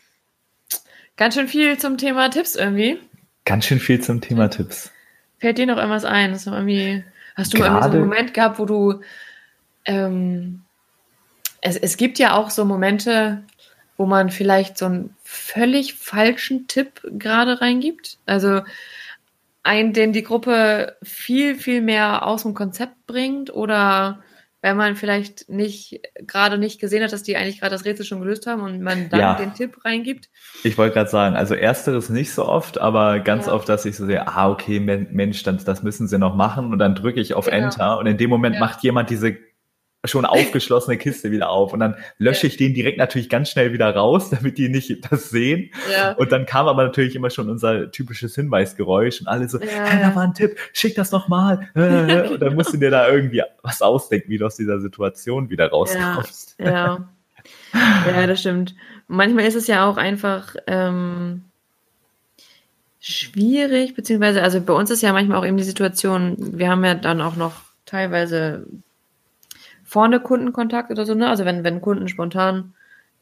Ganz 1.19 1.35
schön 1.35 1.49
viel 1.49 1.77
zum 1.79 1.99
Thema 1.99 2.31
Tipps 2.31 2.57
irgendwie. 2.57 2.99
Ganz 3.45 3.67
schön 3.67 3.81
viel 3.81 4.01
zum 4.01 4.23
Thema 4.23 4.49
Tipps. 4.49 4.91
Fällt 5.39 5.59
dir 5.59 5.67
noch 5.67 5.77
irgendwas 5.77 6.07
ein? 6.07 6.33
Hast 6.33 6.47
du 6.47 6.51
irgendwie, 6.53 7.05
hast 7.35 7.53
du 7.53 7.59
irgendwie 7.59 7.83
so 7.83 7.91
einen 7.91 8.01
Moment 8.01 8.33
gehabt, 8.33 8.59
wo 8.59 8.65
du 8.65 9.01
ähm, 9.85 10.63
es, 11.61 11.77
es 11.77 11.97
gibt 11.97 12.19
ja 12.19 12.35
auch 12.35 12.51
so 12.51 12.65
Momente, 12.65 13.43
wo 13.97 14.07
man 14.07 14.31
vielleicht 14.31 14.79
so 14.79 14.87
einen 14.87 15.17
völlig 15.25 15.95
falschen 15.95 16.69
Tipp 16.69 17.01
gerade 17.05 17.61
reingibt. 17.61 18.19
Also 18.27 18.63
einen, 19.63 19.93
den 19.93 20.13
die 20.13 20.23
Gruppe 20.23 20.97
viel, 21.03 21.57
viel 21.57 21.81
mehr 21.81 22.27
aus 22.27 22.43
dem 22.43 22.55
Konzept 22.55 23.07
bringt 23.07 23.53
oder 23.53 24.23
wenn 24.61 24.77
man 24.77 24.97
vielleicht 24.97 25.49
nicht 25.49 26.01
gerade 26.27 26.59
nicht 26.59 26.81
gesehen 26.81 27.03
hat, 27.05 27.13
dass 27.13 27.23
die 27.23 27.37
eigentlich 27.37 27.61
gerade 27.61 27.75
das 27.75 27.85
Rätsel 27.85 28.05
schon 28.05 28.21
gelöst 28.21 28.47
haben 28.47 28.63
und 28.63 28.83
man 28.83 29.09
dann 29.09 29.21
ja. 29.21 29.35
den 29.35 29.55
Tipp 29.55 29.85
reingibt. 29.85 30.29
Ich 30.65 30.77
wollte 30.77 30.95
gerade 30.95 31.11
sagen, 31.11 31.37
also 31.37 31.55
ersteres 31.55 32.09
nicht 32.09 32.33
so 32.33 32.47
oft, 32.47 32.79
aber 32.79 33.21
ganz 33.21 33.47
ja. 33.47 33.53
oft, 33.53 33.69
dass 33.69 33.85
ich 33.85 33.97
so 33.97 34.07
sehe, 34.07 34.27
ah, 34.27 34.51
okay, 34.51 34.81
Mensch, 34.81 35.43
das, 35.45 35.65
das 35.65 35.83
müssen 35.83 36.09
sie 36.09 36.19
noch 36.19 36.35
machen 36.35 36.73
und 36.73 36.79
dann 36.81 36.97
drücke 36.97 37.21
ich 37.21 37.35
auf 37.35 37.47
genau. 37.47 37.67
Enter 37.67 37.99
und 37.99 38.07
in 38.07 38.19
dem 38.19 38.31
Moment 38.31 38.57
ja. 38.57 38.61
macht 38.61 38.83
jemand 38.83 39.11
diese 39.11 39.37
schon 40.05 40.25
aufgeschlossene 40.25 40.97
Kiste 40.97 41.31
wieder 41.33 41.51
auf 41.51 41.73
und 41.73 41.81
dann 41.81 41.97
lösche 42.19 42.47
ich 42.47 42.57
den 42.57 42.73
direkt 42.73 42.99
natürlich 42.99 43.29
ganz 43.29 43.51
schnell 43.51 43.73
wieder 43.73 43.95
raus, 43.95 44.31
damit 44.31 44.57
die 44.57 44.69
nicht 44.69 45.11
das 45.11 45.31
sehen. 45.31 45.71
Ja. 45.93 46.13
Und 46.13 46.31
dann 46.31 46.47
kam 46.47 46.69
aber 46.69 46.85
natürlich 46.85 47.17
immer 47.17 47.31
schon 47.31 47.51
unser 47.51 47.91
typisches 47.91 48.35
Hinweisgeräusch 48.37 49.21
und 49.21 49.27
alle 49.27 49.49
so, 49.49 49.59
ja, 49.59 49.85
hey, 49.85 50.01
da 50.01 50.15
war 50.15 50.23
ein 50.23 50.35
Tipp, 50.35 50.57
schick 50.73 50.95
das 50.95 51.11
noch 51.11 51.29
mal. 51.29 51.69
und 51.75 52.41
dann 52.41 52.55
musst 52.55 52.73
du 52.73 52.77
dir 52.77 52.91
da 52.91 53.09
irgendwie 53.09 53.43
was 53.63 53.83
ausdenken, 53.83 54.31
wie 54.31 54.39
du 54.39 54.47
aus 54.47 54.57
dieser 54.57 54.81
Situation 54.81 55.51
wieder 55.51 55.69
rauskommst. 55.69 56.57
Ja, 56.59 56.71
ja. 56.71 57.09
ja 58.07 58.27
das 58.27 58.41
stimmt. 58.41 58.77
Manchmal 59.09 59.47
ist 59.47 59.57
es 59.57 59.67
ja 59.67 59.89
auch 59.89 59.97
einfach 59.97 60.55
ähm, 60.69 61.43
schwierig, 63.01 63.95
beziehungsweise, 63.95 64.43
also 64.43 64.61
bei 64.61 64.75
uns 64.75 64.91
ist 64.91 65.03
ja 65.03 65.13
manchmal 65.13 65.39
auch 65.39 65.47
eben 65.47 65.57
die 65.57 65.65
Situation, 65.65 66.37
wir 66.39 66.69
haben 66.69 66.85
ja 66.85 66.95
dann 66.95 67.21
auch 67.21 67.35
noch 67.35 67.55
teilweise 67.85 68.67
vorne 69.89 70.21
Kundenkontakt 70.21 70.91
oder 70.91 71.07
so, 71.07 71.15
ne? 71.15 71.29
Also 71.29 71.45
wenn, 71.45 71.65
wenn 71.65 71.81
Kunden 71.81 72.09
spontan 72.09 72.75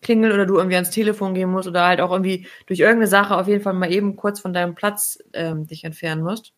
klingeln 0.03 0.33
oder 0.33 0.47
du 0.47 0.57
irgendwie 0.57 0.75
ans 0.75 0.91
Telefon 0.91 1.33
gehen 1.33 1.51
musst 1.51 1.69
oder 1.69 1.87
halt 1.87 2.01
auch 2.01 2.11
irgendwie 2.11 2.47
durch 2.67 2.81
irgendeine 2.81 3.07
Sache 3.07 3.37
auf 3.37 3.47
jeden 3.47 3.63
Fall 3.63 3.73
mal 3.73 3.91
eben 3.91 4.17
kurz 4.17 4.41
von 4.41 4.53
deinem 4.53 4.75
Platz 4.75 5.19
ähm, 5.33 5.67
dich 5.67 5.85
entfernen 5.85 6.23
musst. 6.23 6.53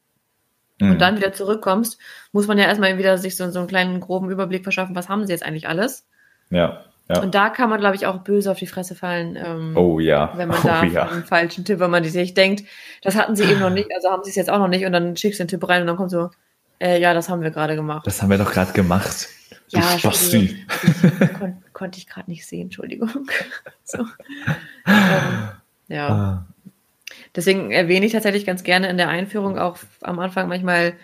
mhm. 0.81 0.93
und 0.93 1.01
dann 1.01 1.17
wieder 1.17 1.33
zurückkommst, 1.33 1.99
muss 2.33 2.47
man 2.47 2.59
ja 2.59 2.65
erstmal 2.65 2.97
wieder 2.99 3.19
sich 3.19 3.37
so, 3.37 3.49
so 3.51 3.59
einen 3.59 3.69
kleinen 3.69 4.01
groben 4.01 4.31
Überblick 4.31 4.63
verschaffen, 4.63 4.97
was 4.97 5.09
haben 5.09 5.27
sie 5.27 5.33
jetzt 5.33 5.45
eigentlich 5.45 5.69
alles. 5.69 6.07
Ja. 6.51 6.85
Ja. 7.11 7.23
Und 7.23 7.35
da 7.35 7.49
kann 7.49 7.71
man, 7.71 7.81
glaube 7.81 7.97
ich, 7.97 8.07
auch 8.07 8.19
böse 8.19 8.51
auf 8.51 8.59
die 8.59 8.67
Fresse 8.67 8.95
fallen. 8.95 9.37
Ähm, 9.43 9.77
oh 9.77 9.99
ja. 9.99 10.33
Wenn 10.37 10.49
man 10.49 10.59
oh, 10.63 10.67
da 10.67 10.85
ja. 10.85 11.09
einen 11.09 11.25
falschen 11.25 11.65
Tipp, 11.65 11.81
wenn 11.81 11.91
man 11.91 12.05
sich 12.05 12.35
denkt, 12.35 12.65
das 13.03 13.17
hatten 13.17 13.37
sie 13.37 13.45
eben 13.45 13.61
noch 13.61 13.71
nicht, 13.79 13.89
also 13.95 14.11
haben 14.11 14.25
sie 14.25 14.31
es 14.31 14.37
jetzt 14.37 14.51
auch 14.51 14.59
noch 14.59 14.69
nicht 14.69 14.85
und 14.85 14.93
dann 14.93 15.17
schickst 15.17 15.39
du 15.39 15.45
den 15.45 15.49
Tipp 15.49 15.69
rein 15.69 15.83
und 15.83 15.87
dann 15.87 15.97
kommt 15.97 16.11
so, 16.11 16.31
äh, 16.81 17.01
ja, 17.01 17.15
das 17.15 17.29
haben 17.29 17.43
wir 17.43 17.51
gerade 17.51 17.75
gemacht. 17.77 18.07
Das 18.07 18.23
haben 18.23 18.31
wir 18.31 18.39
doch 18.39 18.53
gerade 18.53 18.73
gemacht. 18.73 19.29
Ja, 19.69 19.83
Spasti. 19.99 20.65
Kon 21.39 21.63
konnte 21.73 21.99
ich 21.99 22.07
gerade 22.07 22.31
nicht 22.31 22.47
sehen, 22.47 22.63
Entschuldigung. 22.63 23.29
so. 23.85 23.99
ähm, 24.87 25.49
ja. 25.89 26.09
Ah. 26.09 26.47
Deswegen 27.35 27.71
erwähne 27.71 28.07
ich 28.07 28.13
tatsächlich 28.13 28.47
ganz 28.47 28.63
gerne 28.65 28.89
in 28.89 28.97
der 28.97 29.09
Einführung 29.09 29.59
auch 29.59 29.79
am 30.01 30.19
Anfang 30.19 30.49
manchmal, 30.49 30.95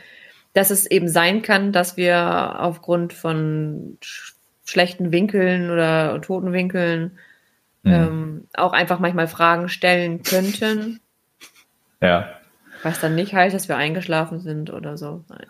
dass 0.53 0.70
es 0.70 0.87
eben 0.87 1.09
sein 1.09 1.43
kann, 1.43 1.72
dass 1.72 1.97
wir 1.97 2.61
aufgrund 2.61 3.12
von 3.12 3.99
schlechten 4.64 5.12
Winkeln 5.12 5.70
oder 5.70 6.20
toten 6.22 6.53
Winkeln 6.53 7.18
mhm. 7.83 7.93
ähm, 7.93 8.49
auch 8.55 8.72
einfach 8.72 8.99
manchmal 8.99 9.29
Fragen 9.29 9.68
stellen 9.68 10.22
könnten. 10.22 11.01
Ja. 12.01 12.31
Was 12.83 13.01
dann 13.01 13.14
nicht 13.14 13.35
heißt, 13.35 13.55
dass 13.55 13.68
wir 13.68 13.77
eingeschlafen 13.77 14.41
sind 14.41 14.70
oder 14.70 14.97
so. 14.97 15.25
Nein. 15.29 15.47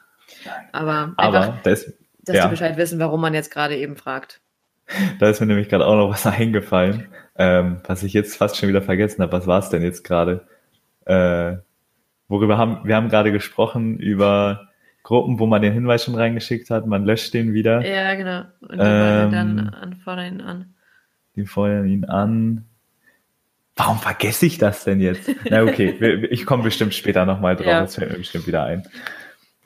Aber, 0.73 1.13
Aber 1.17 1.41
einfach, 1.41 1.63
das, 1.63 1.93
dass 2.23 2.37
ja. 2.37 2.45
die 2.45 2.51
Bescheid 2.51 2.77
wissen, 2.77 2.99
warum 2.99 3.21
man 3.21 3.35
jetzt 3.35 3.51
gerade 3.51 3.77
eben 3.77 3.97
fragt. 3.97 4.41
Da 5.19 5.29
ist 5.31 5.41
mir 5.41 5.47
nämlich 5.47 5.69
gerade 5.69 5.87
auch 5.87 5.97
noch 5.97 6.11
was 6.11 6.27
eingefallen, 6.27 7.09
ähm, 7.37 7.81
was 7.87 8.03
ich 8.03 8.13
jetzt 8.13 8.37
fast 8.37 8.57
schon 8.57 8.69
wieder 8.69 8.83
vergessen 8.83 9.23
habe. 9.23 9.33
Was 9.33 9.47
war 9.47 9.59
es 9.59 9.71
denn 9.71 9.83
jetzt 9.83 10.05
gerade? 10.05 10.47
Äh, 11.07 11.57
worüber 12.29 12.59
haben 12.59 12.81
wir 12.85 12.97
haben 12.97 13.09
gerade 13.09 13.33
gesprochen 13.33 13.99
über 13.99 14.69
Gruppen, 15.03 15.39
wo 15.39 15.47
man 15.47 15.61
den 15.61 15.73
Hinweis 15.75 16.05
schon 16.05 16.15
reingeschickt 16.15 16.71
hat, 16.71 16.87
man 16.87 17.05
löscht 17.05 17.35
den 17.35 17.53
wieder. 17.53 17.85
Ja, 17.87 18.15
genau. 18.15 18.41
Und 18.61 18.79
die 18.79 18.85
Ähm, 18.87 19.33
dann 19.33 19.69
an, 19.69 19.97
fordern 20.03 20.35
ihn 20.35 20.41
an. 20.41 20.75
Die 21.37 21.45
feuern 21.45 21.87
ihn 21.87 22.05
an. 22.07 22.65
Warum 23.77 23.99
vergesse 23.99 24.47
ich 24.47 24.57
das 24.57 24.85
denn 24.85 25.01
jetzt? 25.01 25.29
Na 25.51 25.63
okay, 25.63 26.27
ich 26.31 26.47
komme 26.47 26.63
bestimmt 26.63 26.95
später 26.95 27.27
nochmal 27.27 27.57
drauf, 27.57 27.67
Ja. 27.67 27.81
das 27.81 27.97
fällt 27.97 28.13
mir 28.13 28.19
bestimmt 28.19 28.47
wieder 28.47 28.65
ein. 28.65 28.85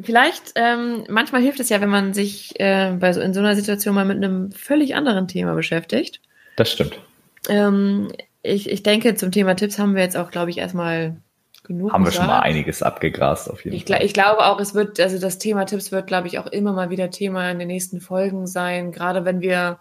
Vielleicht, 0.00 0.52
ähm, 0.54 1.04
manchmal 1.08 1.42
hilft 1.42 1.58
es 1.60 1.68
ja, 1.70 1.80
wenn 1.80 1.88
man 1.88 2.14
sich 2.14 2.58
äh, 2.60 2.92
bei 2.98 3.12
so, 3.12 3.20
in 3.20 3.34
so 3.34 3.40
einer 3.40 3.56
Situation 3.56 3.94
mal 3.94 4.04
mit 4.04 4.16
einem 4.16 4.52
völlig 4.52 4.94
anderen 4.94 5.26
Thema 5.26 5.54
beschäftigt. 5.54 6.20
Das 6.56 6.70
stimmt. 6.70 6.98
Ähm, 7.48 8.08
ich, 8.42 8.70
ich 8.70 8.82
denke, 8.82 9.14
zum 9.16 9.32
Thema 9.32 9.54
Tipps 9.56 9.78
haben 9.78 9.96
wir 9.96 10.02
jetzt 10.02 10.16
auch, 10.16 10.30
glaube 10.30 10.50
ich, 10.50 10.58
erstmal 10.58 11.16
genug 11.64 11.92
Haben 11.92 12.04
wir 12.04 12.12
schon 12.12 12.26
mal 12.26 12.34
gesagt. 12.34 12.46
einiges 12.46 12.82
abgegrast 12.82 13.50
auf 13.50 13.64
jeden 13.64 13.76
Ich, 13.76 13.86
Fall. 13.86 14.02
ich 14.02 14.14
glaube 14.14 14.46
auch, 14.46 14.60
es 14.60 14.74
wird, 14.74 15.00
also 15.00 15.18
das 15.18 15.38
Thema 15.38 15.64
Tipps 15.66 15.90
wird, 15.90 16.06
glaube 16.06 16.28
ich, 16.28 16.38
auch 16.38 16.46
immer 16.46 16.72
mal 16.72 16.90
wieder 16.90 17.10
Thema 17.10 17.50
in 17.50 17.58
den 17.58 17.68
nächsten 17.68 18.00
Folgen 18.00 18.46
sein, 18.46 18.92
gerade 18.92 19.24
wenn 19.24 19.40
wir 19.40 19.78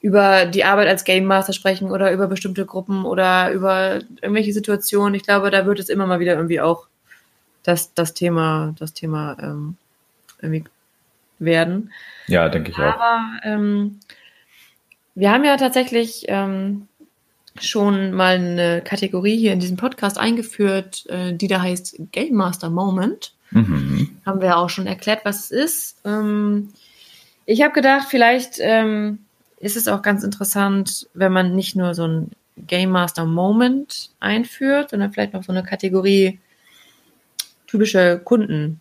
über 0.00 0.46
die 0.46 0.64
Arbeit 0.64 0.88
als 0.88 1.04
Game 1.04 1.24
Master 1.24 1.52
sprechen 1.52 1.90
oder 1.90 2.10
über 2.12 2.26
bestimmte 2.26 2.64
Gruppen 2.64 3.04
oder 3.04 3.50
über 3.50 3.98
irgendwelche 4.22 4.52
Situationen. 4.52 5.14
Ich 5.14 5.24
glaube, 5.24 5.50
da 5.50 5.66
wird 5.66 5.78
es 5.78 5.90
immer 5.90 6.06
mal 6.06 6.20
wieder 6.20 6.34
irgendwie 6.36 6.60
auch 6.60 6.86
das, 7.62 7.94
das 7.94 8.14
Thema, 8.14 8.74
das 8.78 8.94
Thema 8.94 9.36
ähm, 9.40 9.76
irgendwie 10.40 10.64
werden. 11.38 11.92
Ja, 12.26 12.48
denke 12.48 12.70
ich 12.70 12.76
auch. 12.76 12.82
Aber 12.82 13.40
ähm, 13.42 14.00
wir 15.14 15.30
haben 15.30 15.44
ja 15.44 15.56
tatsächlich 15.56 16.24
ähm, 16.28 16.86
schon 17.58 18.12
mal 18.12 18.36
eine 18.36 18.82
Kategorie 18.82 19.36
hier 19.36 19.52
in 19.52 19.60
diesem 19.60 19.76
Podcast 19.76 20.18
eingeführt, 20.18 21.06
äh, 21.08 21.34
die 21.34 21.48
da 21.48 21.60
heißt 21.60 21.96
Game 22.12 22.34
Master 22.34 22.70
Moment. 22.70 23.34
Mhm. 23.50 24.20
Haben 24.24 24.40
wir 24.40 24.56
auch 24.56 24.70
schon 24.70 24.86
erklärt, 24.86 25.24
was 25.24 25.44
es 25.44 25.50
ist. 25.50 26.00
Ähm, 26.04 26.72
ich 27.46 27.62
habe 27.62 27.72
gedacht, 27.72 28.06
vielleicht 28.08 28.58
ähm, 28.60 29.18
ist 29.58 29.76
es 29.76 29.88
auch 29.88 30.02
ganz 30.02 30.22
interessant, 30.22 31.08
wenn 31.14 31.32
man 31.32 31.56
nicht 31.56 31.74
nur 31.74 31.94
so 31.94 32.06
ein 32.06 32.30
Game 32.56 32.90
Master 32.90 33.24
Moment 33.24 34.10
einführt, 34.20 34.90
sondern 34.90 35.12
vielleicht 35.12 35.32
noch 35.32 35.42
so 35.42 35.52
eine 35.52 35.62
Kategorie 35.64 36.38
typische 37.70 38.20
Kundentyp. 38.24 38.80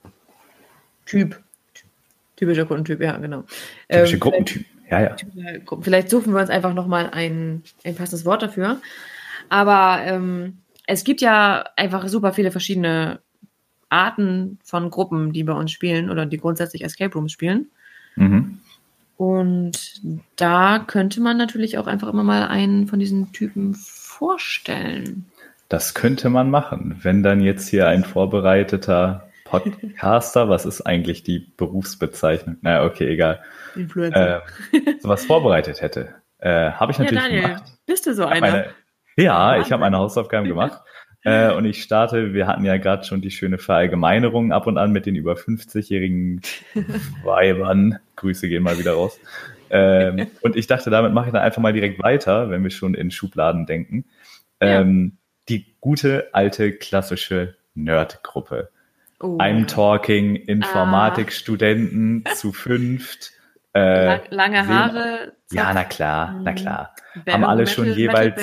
Typischer 2.36 2.66
Kundentyp, 2.66 3.02
ja, 3.02 3.18
genau. 3.18 3.44
Typische 3.90 4.14
Ähm, 4.14 4.20
Gruppentyp. 4.20 4.66
Ja, 4.90 5.02
ja. 5.02 5.16
Vielleicht 5.82 6.10
suchen 6.10 6.34
wir 6.34 6.42
uns 6.42 6.50
einfach 6.50 6.74
nochmal 6.74 7.10
ein, 7.12 7.64
ein 7.84 7.96
passendes 7.96 8.26
Wort 8.26 8.42
dafür. 8.42 8.82
Aber 9.50 10.00
ähm, 10.04 10.58
es 10.88 11.04
gibt 11.04 11.22
ja 11.22 11.66
einfach 11.76 12.08
super 12.08 12.34
viele 12.34 12.52
verschiedene 12.52 13.20
Arten 13.90 14.60
von 14.64 14.90
Gruppen, 14.90 15.34
die 15.34 15.44
bei 15.44 15.54
uns 15.54 15.72
spielen 15.72 16.10
oder 16.10 16.26
die 16.26 16.38
grundsätzlich 16.38 16.84
Escape 16.84 17.14
Rooms 17.14 17.32
spielen. 17.32 17.68
Mhm. 18.16 18.60
Und 19.18 20.02
da 20.38 20.80
könnte 20.80 21.22
man 21.22 21.38
natürlich 21.38 21.78
auch 21.78 21.88
einfach 21.88 22.08
immer 22.08 22.24
mal 22.24 22.48
einen 22.48 22.88
von 22.88 23.00
diesen 23.00 23.32
Typen 23.34 23.76
vorstellen. 23.76 25.26
Das 25.70 25.94
könnte 25.94 26.30
man 26.30 26.50
machen, 26.50 27.00
wenn 27.04 27.22
dann 27.22 27.42
jetzt 27.42 27.70
hier 27.70 27.88
ein 27.88 28.04
vorbereiteter 28.04 29.30
Podcaster, 29.46 30.50
was 30.50 30.66
ist 30.66 30.82
eigentlich 30.82 31.24
die 31.24 31.40
Berufsbezeichnung? 31.40 32.58
Na, 32.62 32.84
okay, 32.84 33.08
egal. 33.08 33.42
Influencer. 33.76 34.44
Äh, 34.72 35.00
sowas 35.00 35.26
vorbereitet 35.26 35.82
hätte. 35.82 36.16
Äh, 36.40 36.72
Habe 36.72 36.92
ich 36.92 36.98
ja, 36.98 37.04
natürlich 37.04 37.24
Daniel, 37.24 37.42
gemacht. 37.44 37.64
bist 37.86 38.08
du 38.08 38.16
so 38.16 38.26
einer? 38.26 38.42
Meine, 38.42 38.66
ja, 39.16 39.60
ich 39.60 39.72
habe 39.72 39.82
meine 39.82 39.98
Hausaufgaben 39.98 40.48
gemacht. 40.48 40.82
Äh, 41.24 41.52
und 41.52 41.66
ich 41.66 41.84
starte, 41.84 42.34
wir 42.34 42.48
hatten 42.48 42.64
ja 42.64 42.78
gerade 42.78 43.04
schon 43.04 43.22
die 43.22 43.32
schöne 43.32 43.58
Verallgemeinerung 43.58 44.52
ab 44.52 44.68
und 44.68 44.78
an 44.78 44.92
mit 44.92 45.06
den 45.06 45.16
über 45.16 45.34
50-jährigen 45.34 46.42
Weibern. 47.24 48.00
Grüße 48.16 48.48
gehen 48.48 48.64
mal 48.64 48.80
wieder 48.80 48.94
raus. 48.94 49.20
Ähm, 49.70 50.28
und 50.42 50.56
ich 50.56 50.66
dachte, 50.66 50.90
damit 50.90 51.14
mache 51.14 51.28
ich 51.28 51.34
dann 51.34 51.44
einfach 51.44 51.62
mal 51.62 51.74
direkt 51.74 52.02
weiter, 52.02 52.50
wenn 52.50 52.64
wir 52.64 52.72
schon 52.72 52.96
in 52.96 53.12
Schubladen 53.12 53.66
denken. 53.66 54.06
Ja. 54.62 54.84
Die 55.50 55.66
gute, 55.82 56.30
alte, 56.34 56.72
klassische 56.74 57.56
Nerd-Gruppe. 57.76 58.70
Oh, 59.22 59.38
I'm 59.38 59.60
ja. 59.62 59.66
talking 59.66 60.36
Informatikstudenten 60.36 62.24
zu 62.36 62.54
fünft. 62.54 63.32
Äh, 63.74 64.06
Lang, 64.06 64.22
lange 64.30 64.64
sehen- 64.64 64.68
Haare. 64.70 65.34
ja, 65.52 65.74
na 65.74 65.84
klar, 65.84 66.40
na 66.44 66.52
Mhm. 66.52 66.56
klar. 66.56 66.96
Band- 67.26 67.34
haben 67.34 67.44
alle 67.44 67.68
schon 67.68 67.92
jeweils-. 67.94 68.40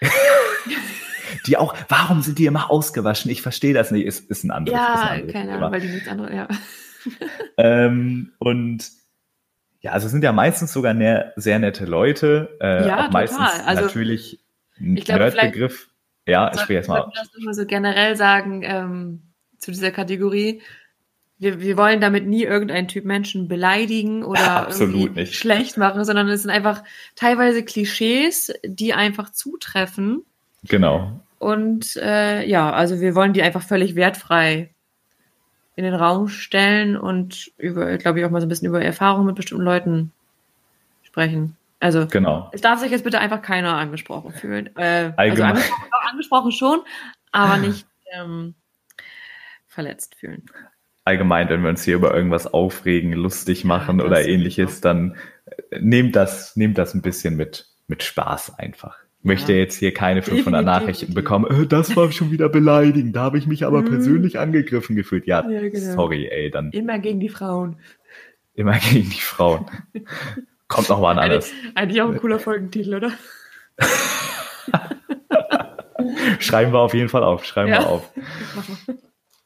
Die 1.46 1.56
auch, 1.56 1.74
warum 1.88 2.22
sind 2.22 2.38
die 2.38 2.46
immer 2.46 2.70
ausgewaschen? 2.70 3.30
Ich 3.30 3.42
verstehe 3.42 3.74
das 3.74 3.90
nicht. 3.90 4.06
Ist, 4.06 4.30
ist 4.30 4.44
ein 4.44 4.50
anderes, 4.50 4.78
ist 4.80 4.86
ein 4.86 4.94
Ja, 4.96 5.10
anderes 5.10 5.32
keine. 5.32 5.52
Ahnung, 5.52 5.72
weil 5.72 5.80
die 5.80 5.88
nichts 5.88 6.08
anderes, 6.08 6.34
ja. 6.34 6.48
Ähm, 7.56 8.32
und 8.38 8.84
ja, 9.80 9.92
also 9.92 10.08
sind 10.08 10.24
ja 10.24 10.32
meistens 10.32 10.72
sogar 10.72 10.92
ne, 10.92 11.32
sehr 11.36 11.58
nette 11.60 11.84
Leute. 11.84 12.56
Äh, 12.60 12.88
Ja, 12.88 13.06
auch 13.06 13.10
meistens 13.12 13.38
total. 13.38 13.60
Also, 13.66 13.82
natürlich 13.84 14.40
ich 14.78 15.04
glaube, 15.04 15.20
Nerdbegriff. 15.20 15.88
Ja, 16.26 16.50
ich 16.52 16.60
spreche 16.60 16.74
jetzt 16.74 16.88
mal. 16.88 17.10
Sollten 17.14 17.42
wir 17.42 17.46
das 17.46 17.56
so 17.56 17.66
generell 17.66 18.16
sagen 18.16 18.62
ähm, 18.64 19.22
zu 19.58 19.70
dieser 19.70 19.90
Kategorie. 19.90 20.60
Wir, 21.38 21.60
wir 21.60 21.76
wollen 21.76 22.00
damit 22.00 22.26
nie 22.26 22.44
irgendeinen 22.44 22.88
Typ 22.88 23.04
Menschen 23.04 23.46
beleidigen 23.46 24.24
oder 24.24 24.68
nicht. 24.68 25.34
schlecht 25.34 25.76
machen, 25.76 26.04
sondern 26.04 26.28
es 26.28 26.42
sind 26.42 26.50
einfach 26.50 26.82
teilweise 27.14 27.62
Klischees, 27.62 28.52
die 28.64 28.94
einfach 28.94 29.30
zutreffen. 29.30 30.24
Genau. 30.64 31.20
Und 31.38 31.96
äh, 31.96 32.44
ja, 32.46 32.72
also 32.72 33.00
wir 33.00 33.14
wollen 33.14 33.34
die 33.34 33.42
einfach 33.42 33.62
völlig 33.62 33.94
wertfrei 33.94 34.70
in 35.76 35.84
den 35.84 35.94
Raum 35.94 36.28
stellen 36.28 36.96
und 36.96 37.52
über, 37.58 37.98
glaube 37.98 38.18
ich, 38.18 38.24
auch 38.24 38.30
mal 38.30 38.40
so 38.40 38.46
ein 38.46 38.48
bisschen 38.48 38.68
über 38.68 38.82
Erfahrungen 38.82 39.26
mit 39.26 39.36
bestimmten 39.36 39.64
Leuten 39.64 40.12
sprechen. 41.02 41.56
Also 41.80 42.06
Genau. 42.06 42.50
es 42.52 42.60
darf 42.62 42.80
sich 42.80 42.90
jetzt 42.90 43.04
bitte 43.04 43.18
einfach 43.18 43.42
keiner 43.42 43.74
angesprochen 43.76 44.32
fühlen. 44.32 44.70
Äh, 44.76 45.12
also 45.16 45.42
Allgemein. 45.42 45.50
angesprochen, 45.52 45.90
auch 45.92 46.10
angesprochen 46.10 46.52
schon, 46.52 46.80
aber 47.32 47.56
nicht 47.58 47.86
ähm, 48.14 48.54
verletzt 49.66 50.14
fühlen. 50.14 50.46
Allgemein, 51.04 51.48
wenn 51.48 51.62
wir 51.62 51.68
uns 51.70 51.84
hier 51.84 51.94
über 51.96 52.14
irgendwas 52.14 52.46
aufregen, 52.52 53.12
lustig 53.12 53.64
machen 53.64 53.98
das 53.98 54.06
oder 54.06 54.26
ähnliches, 54.26 54.80
dann 54.80 55.16
äh, 55.70 55.78
nehmt 55.80 56.16
das, 56.16 56.56
nehmt 56.56 56.78
das 56.78 56.94
ein 56.94 57.02
bisschen 57.02 57.36
mit, 57.36 57.66
mit 57.86 58.02
Spaß 58.02 58.58
einfach. 58.58 58.98
Ich 59.20 59.24
möchte 59.24 59.52
Ja. 59.52 59.58
jetzt 59.58 59.76
hier 59.78 59.92
keine 59.94 60.22
500 60.22 60.62
Definitiv. 60.62 60.66
Nachrichten 60.80 61.14
bekommen. 61.14 61.62
Äh, 61.64 61.66
das 61.66 61.94
war 61.96 62.10
schon 62.10 62.30
wieder 62.32 62.48
beleidigend. 62.48 63.14
Da 63.14 63.20
habe 63.22 63.38
ich 63.38 63.46
mich 63.46 63.64
aber 63.66 63.82
Mhm. 63.82 63.86
persönlich 63.86 64.38
angegriffen 64.38 64.96
gefühlt. 64.96 65.26
Ja, 65.26 65.48
Ja, 65.48 65.60
genau. 65.68 65.94
sorry, 65.94 66.26
ey, 66.28 66.50
dann 66.50 66.70
Immer 66.72 66.98
gegen 66.98 67.20
die 67.20 67.28
Frauen. 67.28 67.78
immer 68.54 68.78
gegen 68.78 69.10
die 69.10 69.20
Frauen. 69.20 69.66
Kommt 70.68 70.88
noch 70.88 71.00
mal 71.00 71.12
ein 71.12 71.18
anderes. 71.18 71.52
Eigentlich 71.74 72.02
auch 72.02 72.10
ein 72.10 72.18
cooler 72.18 72.38
Folgentitel, 72.38 72.94
oder? 72.94 73.12
Schreiben 76.40 76.72
wir 76.72 76.80
auf 76.80 76.94
jeden 76.94 77.08
Fall 77.08 77.22
auf. 77.22 77.44
Schreiben 77.44 77.70
Ja. 77.70 77.80
wir 77.80 77.88
auf. 77.88 78.12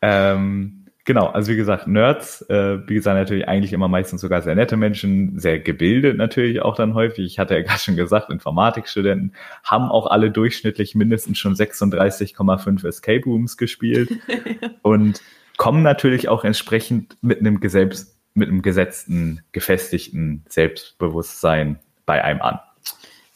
Ähm, 0.02 0.86
genau, 1.04 1.26
also 1.26 1.52
wie 1.52 1.56
gesagt, 1.56 1.86
Nerds, 1.86 2.42
äh, 2.48 2.78
wie 2.88 2.94
gesagt, 2.94 3.18
natürlich 3.18 3.48
eigentlich 3.48 3.72
immer 3.72 3.88
meistens 3.88 4.22
sogar 4.22 4.40
sehr 4.40 4.54
nette 4.54 4.76
Menschen, 4.76 5.38
sehr 5.38 5.60
gebildet 5.60 6.16
natürlich 6.16 6.62
auch 6.62 6.74
dann 6.74 6.94
häufig. 6.94 7.26
Ich 7.26 7.38
hatte 7.38 7.54
ja 7.54 7.60
gerade 7.62 7.80
schon 7.80 7.96
gesagt, 7.96 8.30
Informatikstudenten 8.30 9.34
haben 9.62 9.90
auch 9.90 10.06
alle 10.06 10.30
durchschnittlich 10.30 10.94
mindestens 10.94 11.38
schon 11.38 11.54
36,5 11.54 12.86
Escape 12.86 13.24
Rooms 13.24 13.56
gespielt 13.56 14.10
und 14.82 15.20
kommen 15.58 15.82
natürlich 15.82 16.28
auch 16.30 16.44
entsprechend 16.44 17.16
mit 17.20 17.40
einem, 17.40 17.60
Gesetz, 17.60 18.16
mit 18.34 18.48
einem 18.48 18.62
gesetzten, 18.62 19.42
gefestigten 19.52 20.44
Selbstbewusstsein 20.48 21.78
bei 22.06 22.22
einem 22.24 22.40
an. 22.42 22.60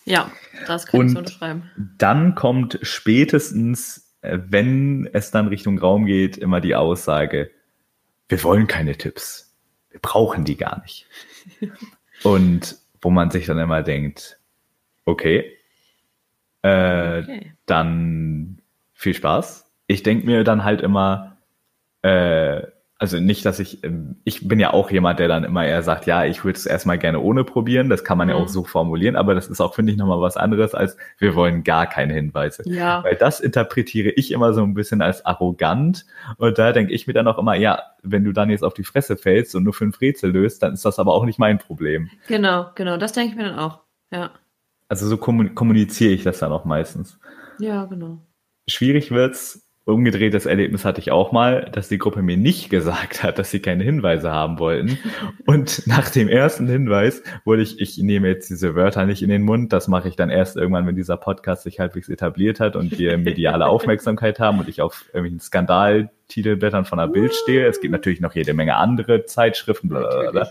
Ja, 0.05 0.31
das 0.67 0.87
kann 0.87 1.01
Und 1.01 1.07
ich 1.07 1.13
so 1.13 1.19
unterschreiben. 1.19 1.71
Dann 1.99 2.35
kommt 2.35 2.79
spätestens, 2.83 4.15
äh, 4.21 4.39
wenn 4.49 5.09
es 5.13 5.31
dann 5.31 5.49
Richtung 5.49 5.79
Raum 5.79 6.05
geht, 6.05 6.37
immer 6.37 6.61
die 6.61 6.75
Aussage, 6.75 7.51
wir 8.29 8.43
wollen 8.43 8.67
keine 8.67 8.97
Tipps. 8.97 9.55
Wir 9.91 10.01
brauchen 10.01 10.45
die 10.45 10.57
gar 10.57 10.81
nicht. 10.83 11.07
Und 12.23 12.77
wo 13.01 13.11
man 13.11 13.31
sich 13.31 13.47
dann 13.47 13.59
immer 13.59 13.83
denkt, 13.83 14.39
okay, 15.05 15.57
äh, 16.63 17.19
Okay. 17.19 17.53
dann 17.67 18.63
viel 18.95 19.15
Spaß. 19.15 19.71
Ich 19.87 20.03
denke 20.03 20.27
mir 20.27 20.45
dann 20.45 20.65
halt 20.65 20.81
immer, 20.81 21.37
äh, 22.03 22.63
also 22.99 23.19
nicht, 23.19 23.45
dass 23.45 23.59
ich, 23.59 23.83
ähm, 23.85 24.17
ich 24.25 24.47
bin 24.47 24.61
ja 24.61 24.73
auch 24.73 24.91
jemand, 24.91 25.19
der 25.19 25.27
dann 25.29 25.43
immer 25.45 25.67
eher 25.67 25.83
sagt, 25.83 26.07
ja, 26.07 26.25
ich 26.25 26.45
würde 26.45 26.57
es 26.57 26.65
erstmal 26.65 26.97
gerne 26.97 27.21
ohne 27.21 27.43
probieren. 27.45 27.91
Das 27.91 28.05
kann 28.05 28.17
man 28.17 28.29
ja 28.29 28.37
Mhm. 28.37 28.43
auch 28.43 28.49
so 28.49 28.65
formulieren, 28.65 29.17
aber 29.17 29.35
das 29.35 29.49
ist 29.49 29.61
auch, 29.61 29.75
finde 29.75 29.93
ich, 29.93 29.99
nochmal 29.99 30.21
was 30.21 30.37
anderes, 30.37 30.75
als 30.75 30.97
wir 31.19 31.35
wollen 31.35 31.65
gar 31.65 31.87
keine 31.87 32.15
Hinweise. 32.15 32.63
Ja, 32.67 33.03
Weil 33.03 33.17
das 33.17 33.41
interpretiere 33.41 34.11
ich 34.11 34.31
immer 34.31 34.55
so 34.55 34.63
ein 34.63 34.75
bisschen 34.75 35.03
als 35.03 35.27
arrogant. 35.27 36.07
Und 36.39 36.57
da 36.59 36.73
denke 36.73 36.93
ich 36.93 37.07
mir 37.07 37.13
dann 37.15 37.27
auch 37.27 37.37
immer, 37.39 37.57
ja, 37.57 37.83
wenn 38.03 38.23
du 38.25 38.33
dann 38.33 38.49
jetzt 38.49 38.63
auf 38.63 38.75
die 38.75 38.85
Fresse 38.85 39.17
fällst 39.17 39.55
und 39.57 39.65
nur 39.65 39.75
fünf 39.75 40.01
Rätsel 40.01 40.31
löst, 40.31 40.63
dann 40.63 40.75
ist 40.75 40.85
das 40.85 40.99
aber 41.01 41.15
auch 41.15 41.25
nicht 41.25 41.39
mein 41.41 41.59
Problem. 41.59 42.11
genau, 42.29 42.67
genau. 42.77 42.97
Das 42.97 43.13
denke 43.13 43.31
ich 43.33 43.37
mir 43.37 43.49
dann 43.49 43.59
auch. 43.59 43.81
Ja, 44.13 44.31
Also 44.89 45.09
so 45.09 45.17
kommun- 45.17 45.55
kommuniziere 45.57 46.13
ich 46.13 46.23
das 46.23 46.39
dann 46.39 46.53
auch 46.53 46.65
meistens. 46.65 47.19
ja, 47.59 47.85
genau. 47.87 48.19
Schwierig 48.69 49.11
wird's. 49.11 49.64
Umgedrehtes 49.87 50.47
Erlebnis 50.47 50.87
hatte 50.87 51.03
ich 51.03 51.11
auch 51.11 51.31
mal, 51.31 51.69
dass 51.71 51.91
die 51.91 51.99
Gruppe 51.99 52.23
mir 52.23 52.39
nicht 52.39 52.71
gesagt 52.71 53.23
hat, 53.23 53.39
dass 53.39 53.51
sie 53.51 53.61
keine 53.61 53.85
Hinweise 53.85 54.31
haben 54.31 54.59
wollten. 54.59 54.99
Und 55.45 55.87
nach 55.87 56.09
dem 56.09 56.27
ersten 56.29 56.67
Hinweis 56.67 57.23
wurde 57.45 57.61
ich, 57.61 57.79
ich 57.79 57.99
nehme 57.99 58.29
jetzt 58.29 58.49
diese 58.49 58.75
Wörter 58.75 59.05
nicht 59.05 59.23
in 59.23 59.29
den 59.29 59.43
Mund, 59.43 59.75
das 59.75 59.87
mache 59.87 60.09
ich 60.09 60.17
dann 60.17 60.31
erst 60.31 60.57
irgendwann, 60.57 60.87
wenn 60.87 60.97
dieser 60.97 61.19
Podcast 61.19 61.65
sich 61.65 61.81
halbwegs 61.81 62.09
etabliert 62.09 62.61
hat 62.61 62.77
und 62.77 62.99
wir 62.99 63.19
mediale 63.19 63.67
Aufmerksamkeit 63.67 64.41
haben 64.41 64.59
und 64.59 64.71
ich 64.71 64.81
auf 64.81 65.05
irgendwelchen 65.09 65.41
Skandaltitelblättern 65.41 66.87
von 66.87 66.99
der 66.99 67.09
Bild 67.09 67.35
stehe. 67.35 67.67
Es 67.67 67.83
gibt 67.83 67.93
natürlich 67.93 68.21
noch 68.21 68.35
jede 68.35 68.55
Menge 68.55 68.77
andere 68.77 69.27
Zeitschriften, 69.27 69.91
bla, 69.91 70.01
bla, 70.01 70.31
bla. 70.31 70.49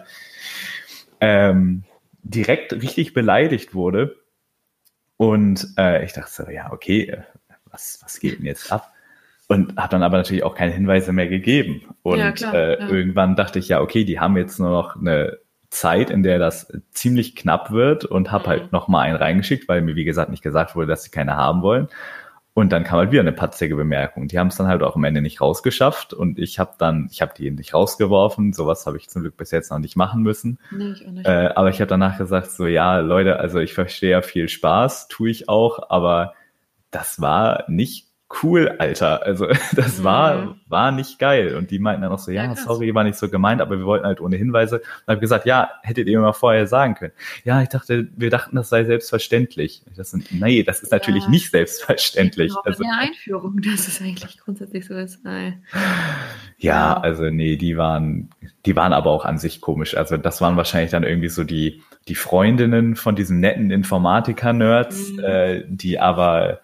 Ähm, 1.22 1.86
direkt 2.22 2.72
richtig 2.74 3.16
beleidigt 3.16 3.74
wurde. 3.74 4.16
Und 5.18 5.70
äh, 5.80 6.06
ich 6.06 6.14
dachte 6.14 6.32
so, 6.32 6.52
ja, 6.52 6.72
okay, 6.72 7.06
äh, 7.06 7.24
was, 7.72 8.00
was 8.04 8.20
geht 8.20 8.38
denn 8.38 8.46
jetzt 8.46 8.72
ab? 8.72 8.93
Und 9.48 9.76
habe 9.78 9.90
dann 9.90 10.04
aber 10.04 10.18
natürlich 10.18 10.44
auch 10.44 10.56
keine 10.56 10.72
Hinweise 10.72 11.12
mehr 11.14 11.28
gegeben. 11.28 11.82
Und 12.02 12.20
Ja, 12.20 12.32
klar, 12.32 12.54
äh, 12.54 12.80
ja. 12.80 12.88
irgendwann 12.90 13.36
dachte 13.36 13.60
ich, 13.60 13.68
ja, 13.68 13.82
okay, 13.82 14.04
die 14.06 14.20
haben 14.20 14.38
jetzt 14.38 14.60
nur 14.60 14.70
noch 14.70 14.96
eine 14.96 15.38
Zeit, 15.70 16.10
in 16.10 16.24
der 16.24 16.40
das 16.40 16.72
ziemlich 16.92 17.36
knapp 17.36 17.72
wird 17.72 18.06
und 18.06 18.32
habe 18.32 18.44
Mhm. 18.46 18.48
halt 18.50 18.72
noch 18.72 18.88
mal 18.88 19.02
einen 19.02 19.18
reingeschickt, 19.18 19.68
weil 19.68 19.82
mir, 19.82 19.96
wie 19.96 20.06
gesagt, 20.06 20.30
nicht 20.32 20.44
gesagt 20.44 20.76
wurde, 20.76 20.88
dass 20.88 21.04
sie 21.04 21.12
keine 21.12 21.36
haben 21.36 21.62
wollen. 21.62 21.88
Und 22.56 22.72
dann 22.72 22.84
kam 22.84 23.00
halt 23.00 23.12
wieder 23.12 23.22
eine 23.22 23.32
patzige 23.32 23.76
Bemerkung. 23.76 24.28
Die 24.28 24.38
haben 24.38 24.48
es 24.50 24.56
dann 24.58 24.68
halt 24.68 24.84
auch 24.84 24.96
am 24.96 25.04
Ende 25.04 25.24
nicht 25.24 25.42
rausgeschafft 25.42 26.14
und 26.14 26.38
ich 26.38 26.60
habe 26.60 26.74
dann, 26.78 27.10
ich 27.12 27.24
habe 27.24 27.34
die 27.36 27.50
nicht 27.50 27.74
rausgeworfen. 27.74 28.54
Sowas 28.54 28.86
habe 28.86 28.98
ich 28.98 29.10
zum 29.10 29.24
Glück 29.24 29.36
bis 29.38 29.50
jetzt 29.50 29.72
noch 29.72 29.80
nicht 29.80 29.96
machen 29.96 30.22
müssen. 30.22 30.60
Nee, 30.70 30.92
ich 30.92 31.08
auch 31.08 31.12
nicht. 31.12 31.28
Äh, 31.28 31.50
aber 31.56 31.70
ich 31.70 31.78
habe 31.82 31.88
danach 31.90 32.20
gesagt, 32.20 32.52
so 32.52 32.68
ja, 32.68 33.00
Leute, 33.00 33.40
also 33.40 33.58
ich 33.60 33.74
verstehe 33.74 34.12
ja 34.12 34.22
viel 34.22 34.50
Spaß, 34.50 35.08
tue 35.08 35.32
ich 35.32 35.50
auch, 35.50 35.90
aber 35.90 36.36
das 36.92 37.20
war 37.20 37.64
nicht 37.68 38.13
cool, 38.42 38.76
Alter. 38.80 39.24
Also 39.24 39.48
das 39.76 40.00
Mhm. 40.00 40.04
war, 40.04 40.56
war 40.68 40.92
nicht 40.92 41.20
geil. 41.20 41.56
Und 41.56 41.70
die 41.72 41.80
meinten 41.80 42.02
dann 42.02 42.12
auch 42.12 42.20
so, 42.20 42.32
ja, 42.32 42.46
Ja, 42.46 42.56
sorry, 42.56 42.94
war 42.96 43.04
nicht 43.04 43.18
so 43.18 43.30
gemeint, 43.30 43.62
aber 43.62 43.78
wir 43.78 43.86
wollten 43.86 44.06
halt 44.06 44.22
ohne 44.22 44.36
Hinweise. 44.38 44.78
Und 44.80 45.08
habe 45.08 45.20
gesagt, 45.20 45.46
ja, 45.46 45.70
hättet 45.84 46.08
ihr 46.08 46.18
mir 46.20 46.26
mal 46.26 46.34
vorher 46.34 46.66
sagen 46.68 46.96
können. 46.96 47.14
Ja, 47.44 47.62
ich 47.62 47.70
dachte, 47.70 48.08
wir 48.16 48.30
dachten, 48.30 48.56
das 48.56 48.70
sei 48.70 48.84
selbstverständlich. 48.86 49.84
Ich 49.90 49.98
dachte, 49.98 50.20
nee, 50.32 50.64
das 50.64 50.82
ist 50.82 50.92
natürlich 50.92 51.24
Ja. 51.26 51.30
nicht 51.30 51.52
selbstverständlich. 51.52 52.54
Auch 52.56 52.66
Also, 52.66 52.84
in 52.84 52.90
der 52.90 53.00
Einführung, 53.00 53.62
dass 53.62 53.88
es 53.88 54.02
eigentlich 54.02 54.40
grundsätzlich 54.40 54.86
so 54.86 54.94
ist. 54.96 55.24
Nein. 55.24 55.64
Ja, 56.58 56.72
Ja. 56.94 57.00
also 57.00 57.30
nee, 57.30 57.56
die 57.58 57.78
waren, 57.78 58.30
die 58.66 58.76
waren 58.76 58.94
aber 58.94 59.12
auch 59.12 59.26
an 59.26 59.38
sich 59.38 59.62
komisch. 59.62 59.96
Also 59.98 60.18
das 60.18 60.40
waren 60.42 60.56
wahrscheinlich 60.58 60.92
dann 60.92 61.04
irgendwie 61.04 61.30
so 61.30 61.44
die, 61.44 61.82
die 62.08 62.16
Freundinnen 62.16 62.96
von 62.96 63.16
diesen 63.16 63.40
netten 63.40 63.72
Informatiker-Nerds, 63.72 65.12
Mhm. 65.14 65.20
äh, 65.20 65.64
die 65.68 66.00
aber, 66.00 66.60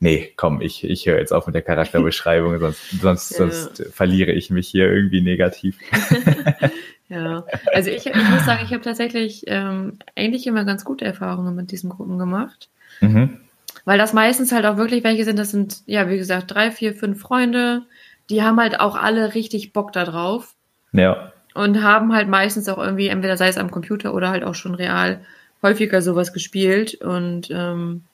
nee, 0.00 0.32
komm, 0.36 0.60
ich, 0.60 0.82
ich 0.84 1.06
höre 1.06 1.18
jetzt 1.18 1.32
auf 1.32 1.46
mit 1.46 1.54
der 1.54 1.62
Charakterbeschreibung, 1.62 2.58
sonst, 2.58 3.00
sonst, 3.00 3.30
Ja. 3.30 3.36
sonst 3.36 3.94
verliere 3.94 4.32
ich 4.32 4.50
mich 4.50 4.68
hier 4.68 4.90
irgendwie 4.90 5.20
negativ. 5.20 5.78
Ja, 7.10 7.44
also 7.74 7.90
ich, 7.90 8.06
ich 8.06 8.30
muss 8.30 8.46
sagen, 8.46 8.60
ich 8.64 8.70
habe 8.72 8.82
tatsächlich 8.84 9.42
ähm, 9.48 9.98
eigentlich 10.14 10.46
immer 10.46 10.64
ganz 10.64 10.84
gute 10.84 11.04
Erfahrungen 11.04 11.56
mit 11.56 11.72
diesen 11.72 11.90
Gruppen 11.90 12.18
gemacht. 12.18 12.68
Mhm. 13.00 13.40
Weil 13.84 13.98
das 13.98 14.12
meistens 14.12 14.52
halt 14.52 14.64
auch 14.64 14.76
wirklich 14.76 15.02
welche 15.02 15.24
sind, 15.24 15.36
das 15.36 15.50
sind, 15.50 15.82
ja, 15.86 16.08
wie 16.08 16.18
gesagt, 16.18 16.54
drei, 16.54 16.70
vier, 16.70 16.94
fünf 16.94 17.20
Freunde, 17.20 17.82
die 18.30 18.42
haben 18.42 18.60
halt 18.60 18.78
auch 18.78 18.94
alle 18.94 19.34
richtig 19.34 19.72
Bock 19.72 19.92
da 19.92 20.04
drauf 20.04 20.54
Ja, 20.92 21.32
und 21.54 21.82
haben 21.82 22.14
halt 22.14 22.28
meistens 22.28 22.68
auch 22.68 22.78
irgendwie, 22.78 23.08
entweder 23.08 23.36
sei 23.36 23.48
es 23.48 23.58
am 23.58 23.72
Computer 23.72 24.14
oder 24.14 24.30
halt 24.30 24.44
auch 24.44 24.54
schon 24.54 24.76
real, 24.76 25.20
häufiger 25.62 26.02
sowas 26.02 26.32
gespielt. 26.32 26.94
Und 26.94 27.48
ähm, 27.50 28.04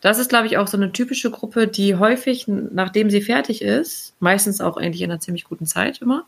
das 0.00 0.18
ist, 0.18 0.28
glaube 0.30 0.46
ich, 0.46 0.56
auch 0.58 0.66
so 0.66 0.76
eine 0.76 0.92
typische 0.92 1.30
Gruppe, 1.30 1.66
die 1.68 1.94
häufig, 1.96 2.46
nachdem 2.48 3.10
sie 3.10 3.20
fertig 3.20 3.62
ist, 3.62 4.14
meistens 4.20 4.60
auch 4.60 4.76
eigentlich 4.76 5.02
in 5.02 5.10
einer 5.10 5.20
ziemlich 5.20 5.44
guten 5.44 5.66
Zeit 5.66 6.00
immer, 6.00 6.24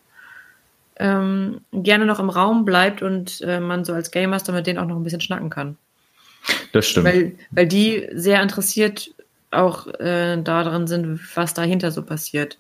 ähm, 0.97 1.63
gerne 1.73 2.05
noch 2.07 2.21
im 2.21 2.29
Raum 2.31 2.65
bleibt 2.65 3.03
und 3.03 3.41
äh, 3.41 3.61
man 3.61 3.85
so 3.85 3.95
als 3.95 4.11
Game 4.11 4.31
Master 4.31 4.53
mit 4.53 4.67
denen 4.67 4.79
auch 4.79 4.87
noch 4.87 4.97
ein 4.97 5.03
bisschen 5.05 5.21
schnacken 5.23 5.49
kann. 5.51 5.77
das 6.73 6.87
stimmt. 6.87 7.07
Weil, 7.07 7.33
weil 7.51 7.67
die 7.67 8.09
sehr 8.13 8.43
interessiert 8.43 9.11
auch 9.51 9.87
äh, 10.01 10.41
daran 10.43 10.87
sind, 10.87 11.21
was 11.37 11.55
dahinter 11.55 11.91
so 11.91 12.03
passiert. 12.03 12.59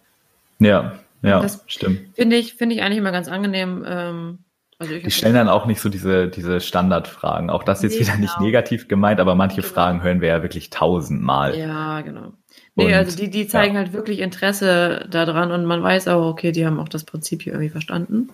ja, 0.58 0.98
ja, 1.22 1.40
Das- 1.40 1.62
stimmt. 1.66 2.00
Finde 2.16 2.36
ich, 2.36 2.54
finde 2.54 2.74
ich 2.74 2.82
eigentlich 2.82 2.98
immer 2.98 3.12
ganz 3.12 3.28
angenehm. 3.28 3.84
Ähm, 3.86 4.38
also 4.82 4.98
Die 4.98 5.10
stellen 5.10 5.34
dann 5.34 5.48
auch 5.48 5.66
nicht 5.66 5.80
so 5.80 5.88
diese, 5.88 6.28
diese 6.28 6.60
Standardfragen. 6.60 7.50
Auch 7.50 7.62
das 7.62 7.82
jetzt 7.82 7.94
Nee, 7.94 8.00
wieder 8.00 8.16
nicht 8.16 8.34
genau. 8.34 8.46
negativ 8.46 8.88
gemeint, 8.88 9.20
aber 9.20 9.34
manche 9.34 9.62
Genau. 9.62 9.72
Fragen 9.72 10.02
hören 10.02 10.20
wir 10.20 10.28
ja 10.28 10.42
wirklich 10.42 10.70
tausendmal. 10.70 11.56
Ja, 11.58 12.00
genau. 12.00 12.32
Nee, 12.74 12.86
Und, 12.86 12.94
also 12.94 13.16
die, 13.16 13.30
die 13.30 13.46
zeigen 13.46 13.76
halt 13.76 13.92
wirklich 13.92 14.20
Interesse 14.20 15.06
daran 15.10 15.50
und 15.52 15.64
man 15.64 15.82
weiß 15.82 16.08
auch, 16.08 16.30
okay, 16.30 16.52
die 16.52 16.66
haben 16.66 16.80
auch 16.80 16.88
das 16.88 17.04
Prinzip 17.04 17.42
hier 17.42 17.52
irgendwie 17.54 17.70
verstanden. 17.70 18.30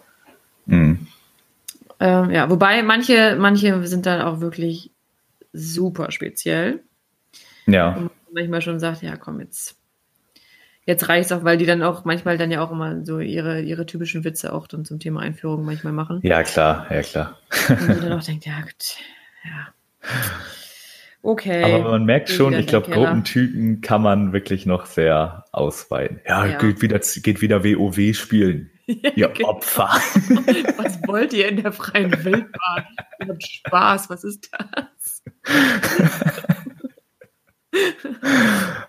Mhm. 0.67 1.07
Ähm, 2.01 2.31
ja, 2.31 2.49
wobei 2.49 2.83
manche, 2.83 3.37
manche 3.39 3.85
sind 3.87 4.07
dann 4.07 4.21
auch 4.23 4.41
wirklich 4.41 4.93
super 5.53 6.11
speziell. 6.11 6.81
Ja, 7.67 7.89
Und 7.95 8.03
man 8.03 8.11
manchmal 8.33 8.63
schon 8.63 8.79
sagt, 8.81 9.03
ja, 9.03 9.17
komm, 9.17 9.41
jetzt, 9.41 9.78
jetzt 10.89 11.09
reicht's 11.09 11.31
auch, 11.33 11.45
weil 11.45 11.59
die 11.59 11.67
dann 11.67 11.83
auch 11.83 12.05
manchmal 12.05 12.39
dann 12.39 12.51
ja 12.51 12.65
auch 12.65 12.73
immer 12.73 13.05
so 13.05 13.21
ihre, 13.21 13.61
ihre 13.61 13.85
typischen 13.85 14.25
Witze 14.25 14.53
auch 14.53 14.67
dann 14.67 14.85
zum 14.87 14.99
Thema 14.99 15.21
Einführung 15.21 15.65
manchmal 15.65 15.93
machen. 15.93 16.21
ja, 16.23 16.43
klar, 16.43 16.87
ja, 16.91 17.03
klar. 17.03 17.39
Und 17.69 17.87
man 17.89 18.01
dann 18.01 18.13
auch 18.19 18.25
denkt, 18.25 18.47
ja, 18.47 18.61
gut, 18.63 18.97
ja. 19.45 19.69
Okay. 21.21 21.63
Aber 21.63 21.91
man 21.91 22.05
merkt 22.05 22.31
schon, 22.31 22.55
ich 22.55 22.67
glaube. 22.69 22.91
Gruppentypen 22.91 23.83
kann 23.83 24.01
man 24.01 24.33
wirklich 24.33 24.65
noch 24.65 24.87
sehr 24.87 25.45
ausweiten. 25.53 26.21
Ja, 26.27 26.47
Ja. 26.47 26.59
Geht, 26.59 26.81
wieder, 26.81 26.99
geht 26.99 27.43
wieder 27.43 27.65
WoW 27.65 28.17
spielen. 28.17 28.71
Ihr 28.87 29.29
genau. 29.29 29.51
Opfer. 29.51 29.91
Was 30.79 31.07
wollt 31.07 31.35
ihr 31.35 31.49
in 31.49 31.63
der 31.63 31.73
freien 31.73 32.13
Wildbahn? 32.25 32.85
Ihr 33.21 33.29
habt 33.29 33.47
Spaß, 33.47 34.09
was 34.09 34.25
ist 34.25 34.49
das? 34.51 35.23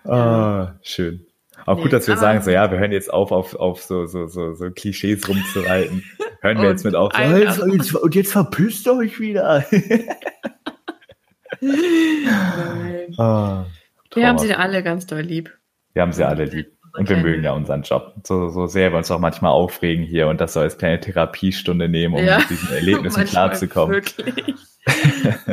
Ah, 0.04 0.78
schön. 0.82 1.26
Auch 1.70 1.76
Nee, 1.76 1.82
gut, 1.84 1.92
dass 1.92 2.08
wir 2.08 2.16
sagen, 2.16 2.42
so 2.42 2.50
ja, 2.50 2.68
wir 2.68 2.78
hören 2.80 2.90
jetzt 2.90 3.12
auf, 3.12 3.30
auf, 3.30 3.54
auf 3.54 3.80
so, 3.80 4.04
so, 4.06 4.26
so, 4.26 4.54
so 4.54 4.70
Klischees 4.72 5.28
rumzureiten. 5.28 6.02
Hören 6.40 6.60
wir 6.60 6.68
jetzt 6.68 6.84
mit 6.84 6.96
auf. 6.96 7.12
So, 7.14 7.20
jetzt, 7.36 7.62
jetzt, 7.72 7.94
und 7.94 8.14
jetzt 8.16 8.32
verpisst 8.32 8.88
euch 8.88 9.20
wieder. 9.20 9.64
Nein. 11.60 13.14
ah, 13.18 13.66
Wir 14.14 14.26
haben 14.26 14.38
sie 14.38 14.52
alle 14.54 14.82
ganz 14.82 15.06
doll 15.06 15.20
lieb. 15.20 15.56
wir 15.92 16.02
haben 16.02 16.12
sie 16.12 16.24
alle 16.26 16.44
lieb. 16.46 16.72
Und 16.98 17.08
wir 17.08 17.18
mögen 17.18 17.44
ja 17.44 17.52
unseren 17.52 17.82
Job. 17.82 18.14
So, 18.26 18.48
so 18.48 18.66
sehr 18.66 18.90
wir 18.90 18.98
uns 18.98 19.10
auch 19.12 19.20
manchmal 19.20 19.52
aufregen 19.52 20.02
hier 20.04 20.26
und 20.26 20.40
das 20.40 20.54
so 20.54 20.60
als 20.60 20.76
kleine 20.76 20.98
Therapiestunde 20.98 21.88
nehmen, 21.88 22.14
um 22.16 22.24
Ja. 22.24 22.38
mit 22.38 22.50
diesen 22.50 22.72
Erlebnissen 22.74 23.24
klarzukommen. 23.26 23.94
Wirklich. 23.94 24.54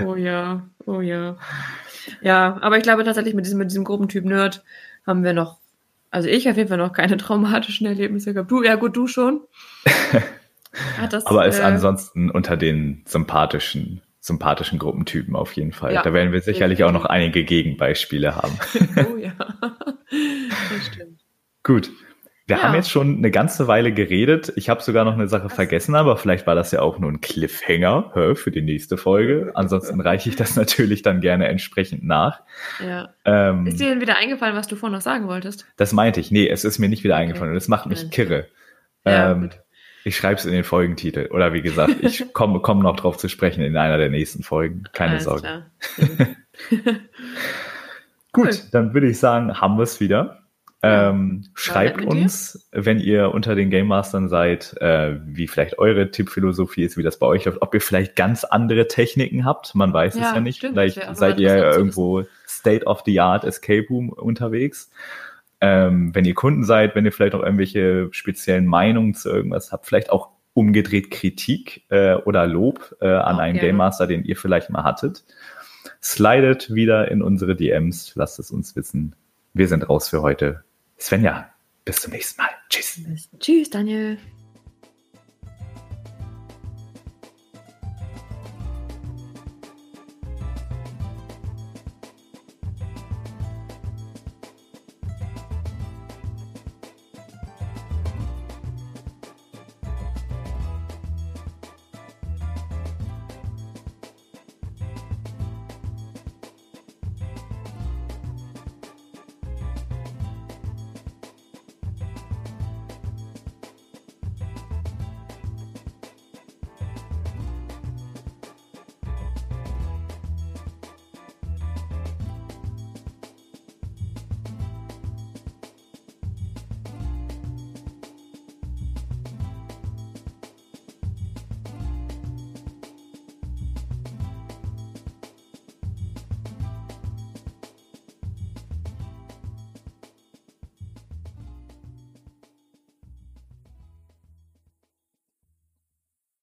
Oh 0.03 0.15
ja, 0.15 0.67
oh 0.87 1.01
ja. 1.01 1.37
Ja, 2.21 2.57
aber 2.61 2.77
ich 2.77 2.83
glaube 2.83 3.03
tatsächlich 3.03 3.35
mit 3.35 3.45
diesem, 3.45 3.59
mit 3.59 3.69
diesem 3.69 3.83
Gruppentyp 3.83 4.25
Nerd 4.25 4.63
haben 5.05 5.23
wir 5.23 5.33
noch, 5.33 5.59
also 6.11 6.29
ich 6.29 6.49
auf 6.49 6.57
jeden 6.57 6.69
Fall 6.69 6.77
noch 6.77 6.93
keine 6.93 7.17
traumatischen 7.17 7.87
Erlebnisse 7.87 8.33
gehabt. 8.33 8.51
Du, 8.51 8.63
ja 8.63 8.75
gut, 8.75 8.95
du 8.95 9.07
schon. 9.07 9.41
Das, 11.09 11.25
Aber 11.25 11.47
ist 11.47 11.59
äh, 11.59 11.63
ansonsten 11.63 12.29
unter 12.29 12.55
den 12.57 13.01
sympathischen, 13.05 14.01
sympathischen 14.19 14.77
Gruppentypen 14.77 15.35
auf 15.35 15.53
jeden 15.53 15.71
Fall. 15.71 15.93
Ja, 15.93 16.03
da 16.03 16.13
werden 16.13 16.31
wir 16.31 16.41
sicherlich 16.41 16.83
auch 16.83 16.91
noch 16.91 17.05
einige 17.05 17.43
Gegenbeispiele 17.43 18.35
haben. 18.35 18.57
Oh 18.97 19.17
ja, 19.17 19.33
das 19.61 20.85
stimmt. 20.85 21.21
Gut. 21.63 21.89
Wir 22.47 22.55
Ja. 22.57 22.63
haben 22.63 22.75
jetzt 22.75 22.89
schon 22.89 23.17
eine 23.17 23.29
ganze 23.29 23.67
Weile 23.67 23.91
geredet. 23.91 24.53
Ich 24.55 24.69
habe 24.69 24.81
sogar 24.81 25.03
noch 25.03 25.13
eine 25.13 25.27
Sache 25.27 25.49
vergessen, 25.49 25.95
aber 25.95 26.15
vielleicht 26.15 26.47
war 26.47 26.55
das 26.55 26.71
ja 26.71 26.81
auch 26.81 26.97
nur 26.97 27.11
ein 27.11 27.19
Cliffhanger 27.19 28.11
hä, 28.15 28.35
für 28.35 28.51
die 28.51 28.61
nächste 28.61 28.95
Folge. 28.97 29.51
Ansonsten 29.53 29.99
reiche 29.99 30.29
ich 30.29 30.37
das 30.37 30.55
natürlich 30.55 31.01
dann 31.01 31.19
gerne 31.19 31.47
entsprechend 31.49 32.03
nach. 32.05 32.41
Ja. 32.83 33.09
Ähm, 33.25 33.67
Ist 33.67 33.79
dir 33.81 33.89
denn 33.89 33.99
wieder 34.01 34.17
eingefallen, 34.17 34.55
was 34.55 34.67
du 34.67 34.77
vorhin 34.77 34.93
noch 34.95 35.01
sagen 35.01 35.27
wolltest? 35.27 35.65
das 35.75 35.91
meinte 35.91 36.21
ich. 36.21 36.31
Nee, 36.31 36.47
es 36.47 36.63
ist 36.63 36.79
mir 36.79 36.87
nicht 36.87 37.03
wieder 37.03 37.17
eingefallen 37.17 37.51
und 37.51 37.57
es 37.57 37.67
macht 37.67 37.85
mich 37.85 38.01
Nein. 38.03 38.11
kirre. 38.11 38.47
Ja, 39.05 39.31
ähm, 39.31 39.49
ich 40.05 40.15
schreibe 40.15 40.35
es 40.35 40.45
in 40.45 40.53
den 40.53 40.63
Folgentitel. 40.63 41.27
Oder 41.31 41.51
wie 41.51 41.61
gesagt, 41.61 41.95
ich 42.01 42.23
komme 42.33 42.61
komm 42.61 42.79
noch 42.79 42.95
drauf 42.95 43.17
zu 43.17 43.27
sprechen 43.27 43.61
in 43.61 43.75
einer 43.75 43.97
der 43.97 44.09
nächsten 44.09 44.41
Folgen. 44.41 44.85
Keine 44.93 45.11
Alles 45.15 45.25
Sorge. 45.25 45.65
Gut, 48.31 48.47
Cool. 48.47 48.51
dann 48.71 48.93
würde 48.93 49.09
ich 49.09 49.19
sagen, 49.19 49.59
haben 49.59 49.77
wir 49.77 49.83
es 49.83 49.99
wieder. 49.99 50.43
Ja. 50.83 51.09
Ähm, 51.09 51.45
schreibt 51.55 51.97
mit 51.97 52.13
dir. 52.13 52.21
uns, 52.21 52.69
wenn 52.71 52.99
ihr 52.99 53.31
unter 53.33 53.55
den 53.55 53.71
Game 53.71 53.87
Mastern 53.87 54.29
seid, 54.29 54.75
äh, 54.79 55.15
wie 55.25 55.47
vielleicht 55.47 55.79
eure 55.79 56.11
Tippphilosophie 56.11 56.83
ist, 56.83 56.97
wie 56.97 57.03
das 57.03 57.17
bei 57.17 57.25
euch 57.25 57.45
läuft, 57.45 57.61
ob 57.63 57.73
ihr 57.73 57.81
vielleicht 57.81 58.15
ganz 58.15 58.43
andere 58.43 58.87
Techniken 58.87 59.43
habt. 59.43 59.73
Man 59.73 59.91
weiß 59.91 60.13
es 60.15 60.21
Ja, 60.21 60.35
ja 60.35 60.39
nicht. 60.39 60.57
stimmt, 60.57 60.73
vielleicht 60.73 61.01
seid 61.17 61.39
ihr 61.39 61.49
zu 61.71 61.79
irgendwo 61.79 62.23
State 62.47 62.85
of 62.85 63.01
the 63.05 63.19
Art 63.19 63.43
Escape 63.43 63.87
Room 63.89 64.09
unterwegs. 64.09 64.91
Ähm, 65.61 66.13
wenn 66.13 66.25
ihr 66.25 66.35
Kunden 66.35 66.63
seid, 66.63 66.93
wenn 66.93 67.05
ihr 67.05 67.11
vielleicht 67.11 67.33
auch 67.33 67.41
irgendwelche 67.41 68.09
speziellen 68.11 68.67
Meinungen 68.67 69.15
zu 69.15 69.29
irgendwas 69.29 69.71
habt, 69.71 69.87
vielleicht 69.87 70.11
auch 70.11 70.29
umgedreht 70.53 71.09
Kritik 71.09 71.85
äh, 71.89 72.13
oder 72.13 72.45
Lob 72.45 72.95
äh, 73.01 73.07
an 73.07 73.35
Auch 73.35 73.39
einen 73.39 73.53
gerne. 73.55 73.69
Game 73.69 73.77
Master, 73.77 74.05
den 74.05 74.23
ihr 74.23 74.35
vielleicht 74.37 74.69
mal 74.69 74.83
hattet. 74.83 75.23
Slidet 76.03 76.73
wieder 76.73 77.09
in 77.09 77.23
unsere 77.23 77.55
DMs, 77.55 78.13
lasst 78.15 78.37
es 78.37 78.51
uns 78.51 78.75
wissen. 78.75 79.15
Wir 79.53 79.67
sind 79.67 79.89
raus 79.89 80.09
für 80.09 80.21
heute. 80.21 80.63
Svenja, 80.99 81.53
bis 81.85 82.01
zum 82.01 82.11
nächsten 82.11 82.41
Mal. 82.41 82.49
Tschüss. 82.69 82.99
Tschüss, 83.39 83.69
Daniel. 83.69 84.17